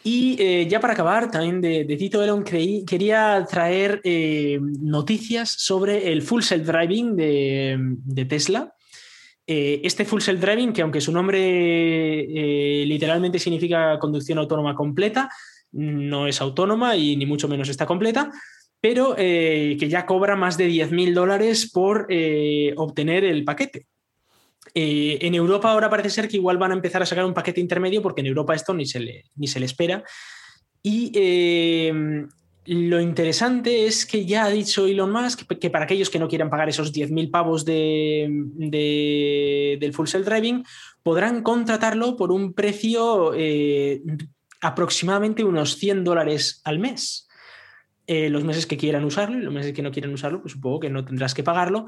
Y 0.10 0.38
eh, 0.39 0.66
ya 0.70 0.80
para 0.80 0.93
acabar, 0.93 1.30
también 1.30 1.60
de, 1.60 1.84
Tito 1.97 2.24
Elon 2.24 2.41
quería 2.41 3.45
traer 3.45 3.99
eh, 4.05 4.58
noticias 4.80 5.49
sobre 5.49 6.14
el 6.14 6.22
full 6.22 6.43
self-driving 6.43 7.14
de, 7.14 8.26
Tesla. 8.26 8.74
Eh, 9.45 9.82
este 9.84 10.05
full 10.05 10.22
self-driving, 10.22 10.72
que 10.72 10.82
aunque 10.82 11.01
su 11.01 11.12
nombre 11.12 12.26
literalmente 12.86 13.38
significa 13.38 13.99
conducción 13.99 14.38
autónoma 14.38 14.76
completa, 14.76 15.30
no 15.74 16.26
es 16.26 16.39
autónoma 16.39 16.95
y 16.95 17.18
ni 17.18 17.26
mucho 17.26 17.49
menos 17.49 17.68
está 17.68 17.86
completa, 17.86 18.32
pero 18.80 19.14
que 19.14 19.88
ya 19.89 20.05
cobra 20.05 20.38
más 20.38 20.58
de 20.58 20.70
10.000 20.70 21.14
dólares 21.14 21.70
por 21.70 22.08
obtener 22.78 23.26
el 23.26 23.43
paquete. 23.43 23.88
Eh, 24.74 25.20
en 25.22 25.36
Europa 25.36 25.72
ahora 25.72 25.89
parece 25.89 26.09
ser 26.09 26.28
que 26.28 26.38
igual 26.38 26.57
van 26.57 26.72
a 26.72 26.76
empezar 26.76 27.01
a 27.01 27.05
sacar 27.05 27.26
un 27.26 27.34
paquete 27.34 27.61
intermedio 27.61 28.01
porque 28.01 28.22
en 28.22 28.28
Europa 28.28 28.55
esto 28.55 28.74
ni 28.74 28.86
se 28.86 28.99
le, 28.99 29.26
ni 29.36 29.47
se 29.47 29.59
le 29.59 29.65
espera. 29.65 30.03
Y 30.84 31.11
eh, 31.15 32.26
lo 32.65 33.01
interesante 33.01 33.86
es 33.86 34.05
que 34.05 34.26
ya 34.26 34.45
ha 34.45 34.49
dicho 34.49 34.86
Elon 34.86 35.11
Musk 35.11 35.47
que, 35.59 35.70
para 35.70 35.86
aquellos 35.86 36.09
que 36.09 36.20
no 36.20 36.28
quieran 36.28 36.49
pagar 36.49 36.70
esos 36.70 36.93
10.000 36.93 37.32
pavos 37.32 37.65
de, 37.65 38.28
del 39.80 39.93
full 39.93 40.07
self 40.07 40.26
driving, 40.26 40.63
podrán 41.03 41.43
contratarlo 41.43 42.15
por 42.15 42.32
un 42.32 42.53
precio 42.53 43.34
eh, 43.36 44.01
aproximadamente 44.61 45.43
unos 45.43 45.78
100 45.78 46.03
dólares 46.03 46.61
al 46.63 46.80
mes. 46.80 47.28
los 48.07 48.43
meses 48.43 48.65
que 48.65 48.78
quieran 48.78 49.03
usarlo 49.03 49.38
y 49.38 49.41
los 49.41 49.53
meses 49.53 49.74
que 49.74 49.82
no 49.82 49.91
quieran 49.91 50.13
usarlo, 50.13 50.41
pues 50.41 50.53
supongo 50.53 50.80
que 50.80 50.89
no 50.89 51.03
tendrás 51.03 51.34
que 51.34 51.43
pagarlo 51.43 51.86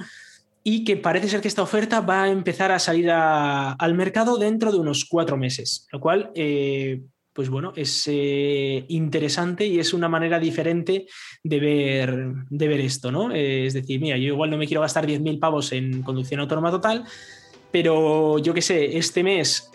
y 0.72 0.84
que 0.84 0.98
parece 0.98 1.30
ser 1.30 1.42
que 1.42 1.48
esta 1.48 1.64
oferta 1.64 2.02
va 2.02 2.24
a 2.24 2.30
empezar 2.30 2.72
a 2.72 2.78
salir 2.78 3.10
al 3.10 3.94
mercado 3.96 4.38
dentro 4.38 4.72
de 4.72 4.78
unos 4.78 5.04
cuatro 5.06 5.36
meses, 5.36 5.88
lo 5.92 6.00
cual, 6.00 6.30
eh, 6.36 7.02
pues 7.34 7.50
bueno, 7.50 7.74
es 7.76 8.04
eh, 8.06 8.86
interesante 8.90 9.66
y 9.66 9.80
es 9.80 9.96
una 9.96 10.08
manera 10.08 10.38
diferente 10.38 11.08
de 11.44 11.60
ver, 11.60 12.34
de 12.52 12.68
ver 12.68 12.82
esto, 12.82 13.12
¿no? 13.12 13.34
Eh, 13.34 13.66
es 13.66 13.74
decir, 13.74 14.00
mira, 14.00 14.16
yo 14.18 14.28
igual 14.28 14.52
no 14.52 14.58
me 14.58 14.68
quiero 14.68 14.82
gastar 14.82 15.08
10.000 15.08 15.40
pavos 15.40 15.72
en 15.72 16.04
conducción 16.04 16.40
autónoma 16.40 16.70
total, 16.70 17.04
pero 17.72 18.38
yo 18.38 18.54
qué 18.54 18.62
sé, 18.62 18.96
este 18.96 19.24
mes 19.24 19.72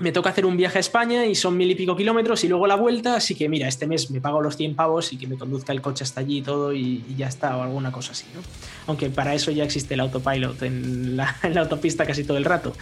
me 0.00 0.12
toca 0.12 0.30
hacer 0.30 0.46
un 0.46 0.56
viaje 0.56 0.78
a 0.78 0.80
España 0.80 1.26
y 1.26 1.34
son 1.34 1.56
mil 1.56 1.70
y 1.70 1.74
pico 1.74 1.94
kilómetros 1.94 2.42
y 2.42 2.48
luego 2.48 2.66
la 2.66 2.74
vuelta, 2.74 3.16
así 3.16 3.34
que 3.34 3.48
mira, 3.48 3.68
este 3.68 3.86
mes 3.86 4.10
me 4.10 4.20
pago 4.20 4.40
los 4.40 4.56
100 4.56 4.74
pavos 4.74 5.12
y 5.12 5.18
que 5.18 5.26
me 5.26 5.36
conduzca 5.36 5.72
el 5.72 5.82
coche 5.82 6.04
hasta 6.04 6.20
allí 6.20 6.38
y 6.38 6.42
todo 6.42 6.72
y, 6.72 7.04
ya 7.16 7.28
está, 7.28 7.56
o 7.56 7.62
alguna 7.62 7.92
cosa 7.92 8.12
así, 8.12 8.24
¿no? 8.34 8.40
Aunque 8.86 9.10
para 9.10 9.34
eso 9.34 9.50
ya 9.50 9.62
existe 9.62 9.94
el 9.94 10.00
autopilot 10.00 10.62
en 10.62 11.16
la, 11.16 11.36
en 11.42 11.54
la, 11.54 11.60
autopista 11.60 12.06
casi 12.06 12.24
todo 12.24 12.38
el 12.38 12.44
rato. 12.44 12.74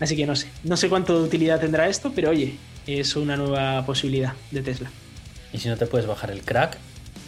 Así 0.00 0.16
que 0.16 0.26
no 0.26 0.34
sé, 0.34 0.48
no 0.64 0.76
sé 0.76 0.88
cuánto 0.88 1.18
de 1.18 1.24
utilidad 1.24 1.60
tendrá 1.60 1.88
esto, 1.88 2.12
pero 2.14 2.30
oye, 2.30 2.56
es 2.86 3.14
una 3.16 3.36
nueva 3.36 3.84
posibilidad 3.84 4.32
de 4.50 4.62
Tesla. 4.62 4.90
¿Y 5.52 5.58
si 5.58 5.68
no 5.68 5.76
te 5.76 5.86
puedes 5.86 6.06
bajar 6.06 6.30
el 6.30 6.42
crack? 6.42 6.78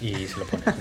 Y 0.00 0.26
se 0.26 0.38
lo 0.38 0.46
pones. 0.46 0.64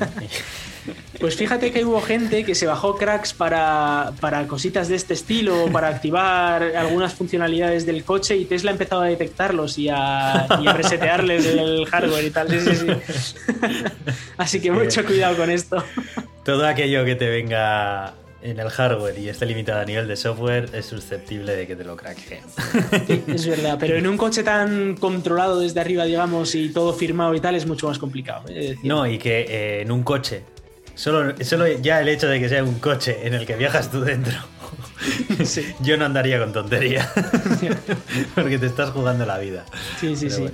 Pues 1.19 1.37
fíjate 1.37 1.71
que 1.71 1.85
hubo 1.85 2.01
gente 2.01 2.43
que 2.43 2.55
se 2.55 2.67
bajó 2.67 2.97
cracks 2.97 3.33
para, 3.33 4.11
cositas 4.49 4.89
de 4.89 4.95
este 4.95 5.13
estilo, 5.13 5.67
para 5.71 5.87
activar 5.87 6.61
algunas 6.61 7.13
funcionalidades 7.13 7.85
del 7.85 8.03
coche 8.03 8.35
y 8.35 8.43
Tesla 8.43 8.71
ha 8.71 8.73
empezado 8.73 9.03
a 9.03 9.05
detectarlos 9.05 9.77
y 9.77 9.87
a, 9.87 10.47
resetearles 10.75 11.45
el 11.45 11.85
hardware 11.85 12.25
y 12.25 12.29
tal. 12.31 12.47
Así 14.37 14.59
que 14.59 14.71
mucho 14.71 15.05
cuidado 15.05 15.37
con 15.37 15.49
esto. 15.49 15.81
Todo 16.43 16.67
aquello 16.67 17.05
que 17.05 17.15
te 17.15 17.29
venga 17.29 18.13
en 18.43 18.59
el 18.59 18.69
hardware 18.69 19.17
y 19.17 19.29
esté 19.29 19.45
limitado 19.45 19.79
a 19.79 19.85
nivel 19.85 20.07
de 20.07 20.17
software, 20.17 20.69
es 20.73 20.85
susceptible 20.85 21.55
de 21.55 21.65
que 21.65 21.75
te 21.75 21.83
lo 21.83 21.95
craqueen. 21.95 22.43
Sí, 23.07 23.23
es 23.27 23.47
verdad, 23.47 23.77
pero 23.79 23.95
en 23.95 24.05
un 24.05 24.17
coche 24.17 24.43
tan 24.43 24.95
controlado 24.97 25.59
desde 25.59 25.79
arriba, 25.79 26.03
digamos, 26.03 26.53
y 26.53 26.69
todo 26.69 26.93
firmado 26.93 27.33
y 27.33 27.39
tal, 27.39 27.55
es 27.55 27.65
mucho 27.65 27.87
más 27.87 27.97
complicado. 27.97 28.43
¿eh? 28.49 28.75
No, 28.83 29.07
y 29.07 29.17
que 29.17 29.41
eh, 29.41 29.81
en 29.81 29.91
un 29.91 30.03
coche, 30.03 30.43
solo, 30.93 31.33
solo 31.43 31.67
ya 31.67 32.01
el 32.01 32.09
hecho 32.09 32.27
de 32.27 32.39
que 32.39 32.49
sea 32.49 32.63
un 32.63 32.79
coche 32.79 33.25
en 33.25 33.33
el 33.33 33.45
que 33.45 33.55
viajas 33.55 33.89
tú 33.89 34.01
dentro, 34.01 34.33
yo 35.79 35.97
no 35.97 36.05
andaría 36.05 36.37
con 36.37 36.51
tontería, 36.51 37.09
porque 38.35 38.59
te 38.59 38.65
estás 38.65 38.89
jugando 38.89 39.25
la 39.25 39.37
vida. 39.37 39.65
Sí, 39.99 40.15
sí, 40.17 40.29
sí. 40.29 40.47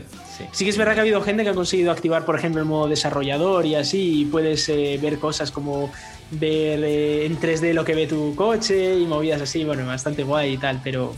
Sí. 0.54 0.64
que 0.64 0.70
es 0.70 0.78
verdad 0.78 0.94
que 0.94 1.00
ha 1.00 1.02
habido 1.02 1.22
gente 1.22 1.44
que 1.44 1.50
ha 1.50 1.54
conseguido 1.54 1.92
activar, 1.92 2.24
por 2.24 2.38
ejemplo, 2.38 2.62
el 2.62 2.68
modo 2.68 2.88
desarrollador 2.88 3.66
y 3.66 3.76
así, 3.76 4.22
y 4.22 4.26
puedes 4.26 4.70
eh, 4.70 4.98
ver 5.02 5.18
cosas 5.18 5.52
como 5.52 5.92
ver 6.32 6.84
eh, 6.84 7.26
en 7.26 7.40
3D 7.40 7.74
lo 7.74 7.84
que 7.84 7.96
ve 7.96 8.08
tu 8.08 8.36
coche 8.36 8.96
y 8.96 9.06
movidas 9.06 9.42
así, 9.42 9.64
bueno, 9.64 9.86
bastante 9.86 10.24
guay 10.24 10.54
y 10.54 10.58
tal, 10.58 10.80
pero 10.84 11.16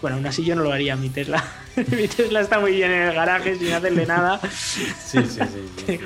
bueno, 0.00 0.16
aún 0.16 0.26
así 0.26 0.44
yo 0.44 0.54
no 0.54 0.62
lo 0.62 0.72
haría 0.72 0.96
mi 0.96 1.10
Tesla. 1.10 1.42
mi 1.76 2.08
Tesla 2.08 2.40
está 2.40 2.58
muy 2.58 2.72
bien 2.72 2.90
en 2.90 3.02
el 3.08 3.14
garaje 3.14 3.56
sin 3.56 3.72
hacerle 3.72 4.06
nada. 4.06 4.40
Sí, 4.50 4.86
sí, 4.98 5.20
sí. 5.26 5.38
sí, 5.86 6.00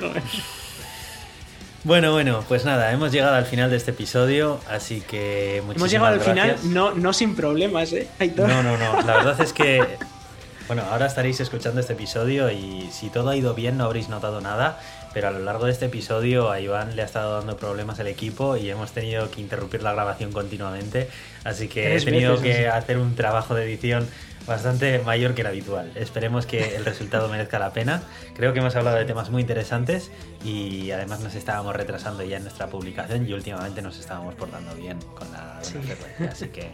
Bueno, 1.83 2.11
bueno, 2.11 2.43
pues 2.47 2.65
nada, 2.65 2.91
hemos 2.91 3.11
llegado 3.11 3.35
al 3.35 3.45
final 3.45 3.69
de 3.69 3.77
este 3.77 3.91
episodio, 3.91 4.59
así 4.69 5.01
que 5.01 5.61
muchísimas 5.65 5.75
Hemos 5.75 5.91
llegado 5.91 6.13
al 6.13 6.21
final, 6.21 6.57
no, 6.73 6.93
no 6.93 7.13
sin 7.13 7.35
problemas, 7.35 7.91
¿eh? 7.93 8.07
Aitor? 8.19 8.47
No, 8.47 8.63
no, 8.63 8.77
no. 8.77 9.01
La 9.01 9.17
verdad 9.17 9.41
es 9.41 9.51
que, 9.53 9.97
bueno, 10.67 10.83
ahora 10.91 11.07
estaréis 11.07 11.39
escuchando 11.39 11.81
este 11.81 11.93
episodio 11.93 12.51
y 12.51 12.89
si 12.91 13.09
todo 13.09 13.29
ha 13.29 13.35
ido 13.35 13.53
bien 13.55 13.77
no 13.77 13.85
habréis 13.85 14.09
notado 14.09 14.41
nada, 14.41 14.79
pero 15.17 15.29
a 15.29 15.31
lo 15.31 15.39
largo 15.39 15.65
de 15.65 15.71
este 15.71 15.87
episodio 15.87 16.51
a 16.51 16.59
Iván 16.61 16.95
le 16.95 17.01
ha 17.01 17.05
estado 17.05 17.39
dando 17.39 17.57
problemas 17.57 17.97
el 17.97 18.05
equipo 18.05 18.55
y 18.55 18.69
hemos 18.69 18.91
tenido 18.91 19.31
que 19.31 19.41
interrumpir 19.41 19.81
la 19.81 19.91
grabación 19.91 20.31
continuamente, 20.31 21.09
así 21.43 21.67
que 21.67 21.95
he 21.97 22.01
tenido 22.01 22.33
veces, 22.33 22.45
que 22.45 22.61
sí. 22.61 22.65
hacer 22.65 22.99
un 22.99 23.15
trabajo 23.15 23.55
de 23.55 23.63
edición 23.63 24.07
bastante 24.45 24.99
mayor 24.99 25.33
que 25.33 25.41
el 25.41 25.47
habitual. 25.47 25.91
Esperemos 25.95 26.45
que 26.45 26.75
el 26.75 26.85
resultado 26.85 27.29
merezca 27.31 27.57
la 27.57 27.73
pena. 27.73 28.03
Creo 28.35 28.53
que 28.53 28.59
hemos 28.59 28.75
hablado 28.75 28.95
de 28.97 29.05
temas 29.05 29.31
muy 29.31 29.41
interesantes 29.41 30.11
y 30.45 30.91
además 30.91 31.21
nos 31.21 31.33
estábamos 31.33 31.75
retrasando 31.75 32.21
ya 32.23 32.37
en 32.37 32.43
nuestra 32.43 32.67
publicación 32.67 33.27
y 33.27 33.33
últimamente 33.33 33.81
nos 33.81 33.97
estábamos 33.97 34.35
portando 34.35 34.75
bien 34.75 34.99
con 35.15 35.31
la, 35.31 35.39
con 35.39 35.57
la 35.57 35.63
Sí. 35.63 35.79
frecuencia. 35.79 36.29
Así 36.31 36.49
que, 36.49 36.69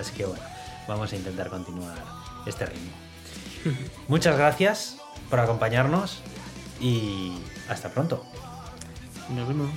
así 0.00 0.12
que 0.14 0.24
bueno, 0.24 0.42
vamos 0.88 1.12
a 1.12 1.16
intentar 1.16 1.50
continuar 1.50 1.98
este 2.46 2.64
ritmo. 2.64 2.92
Muchas 4.08 4.38
gracias 4.38 4.96
por 5.28 5.40
acompañarnos 5.40 6.22
y 6.80 7.34
hasta 7.68 7.88
pronto. 7.90 8.24
Nos 9.30 9.48
vemos. 9.48 9.70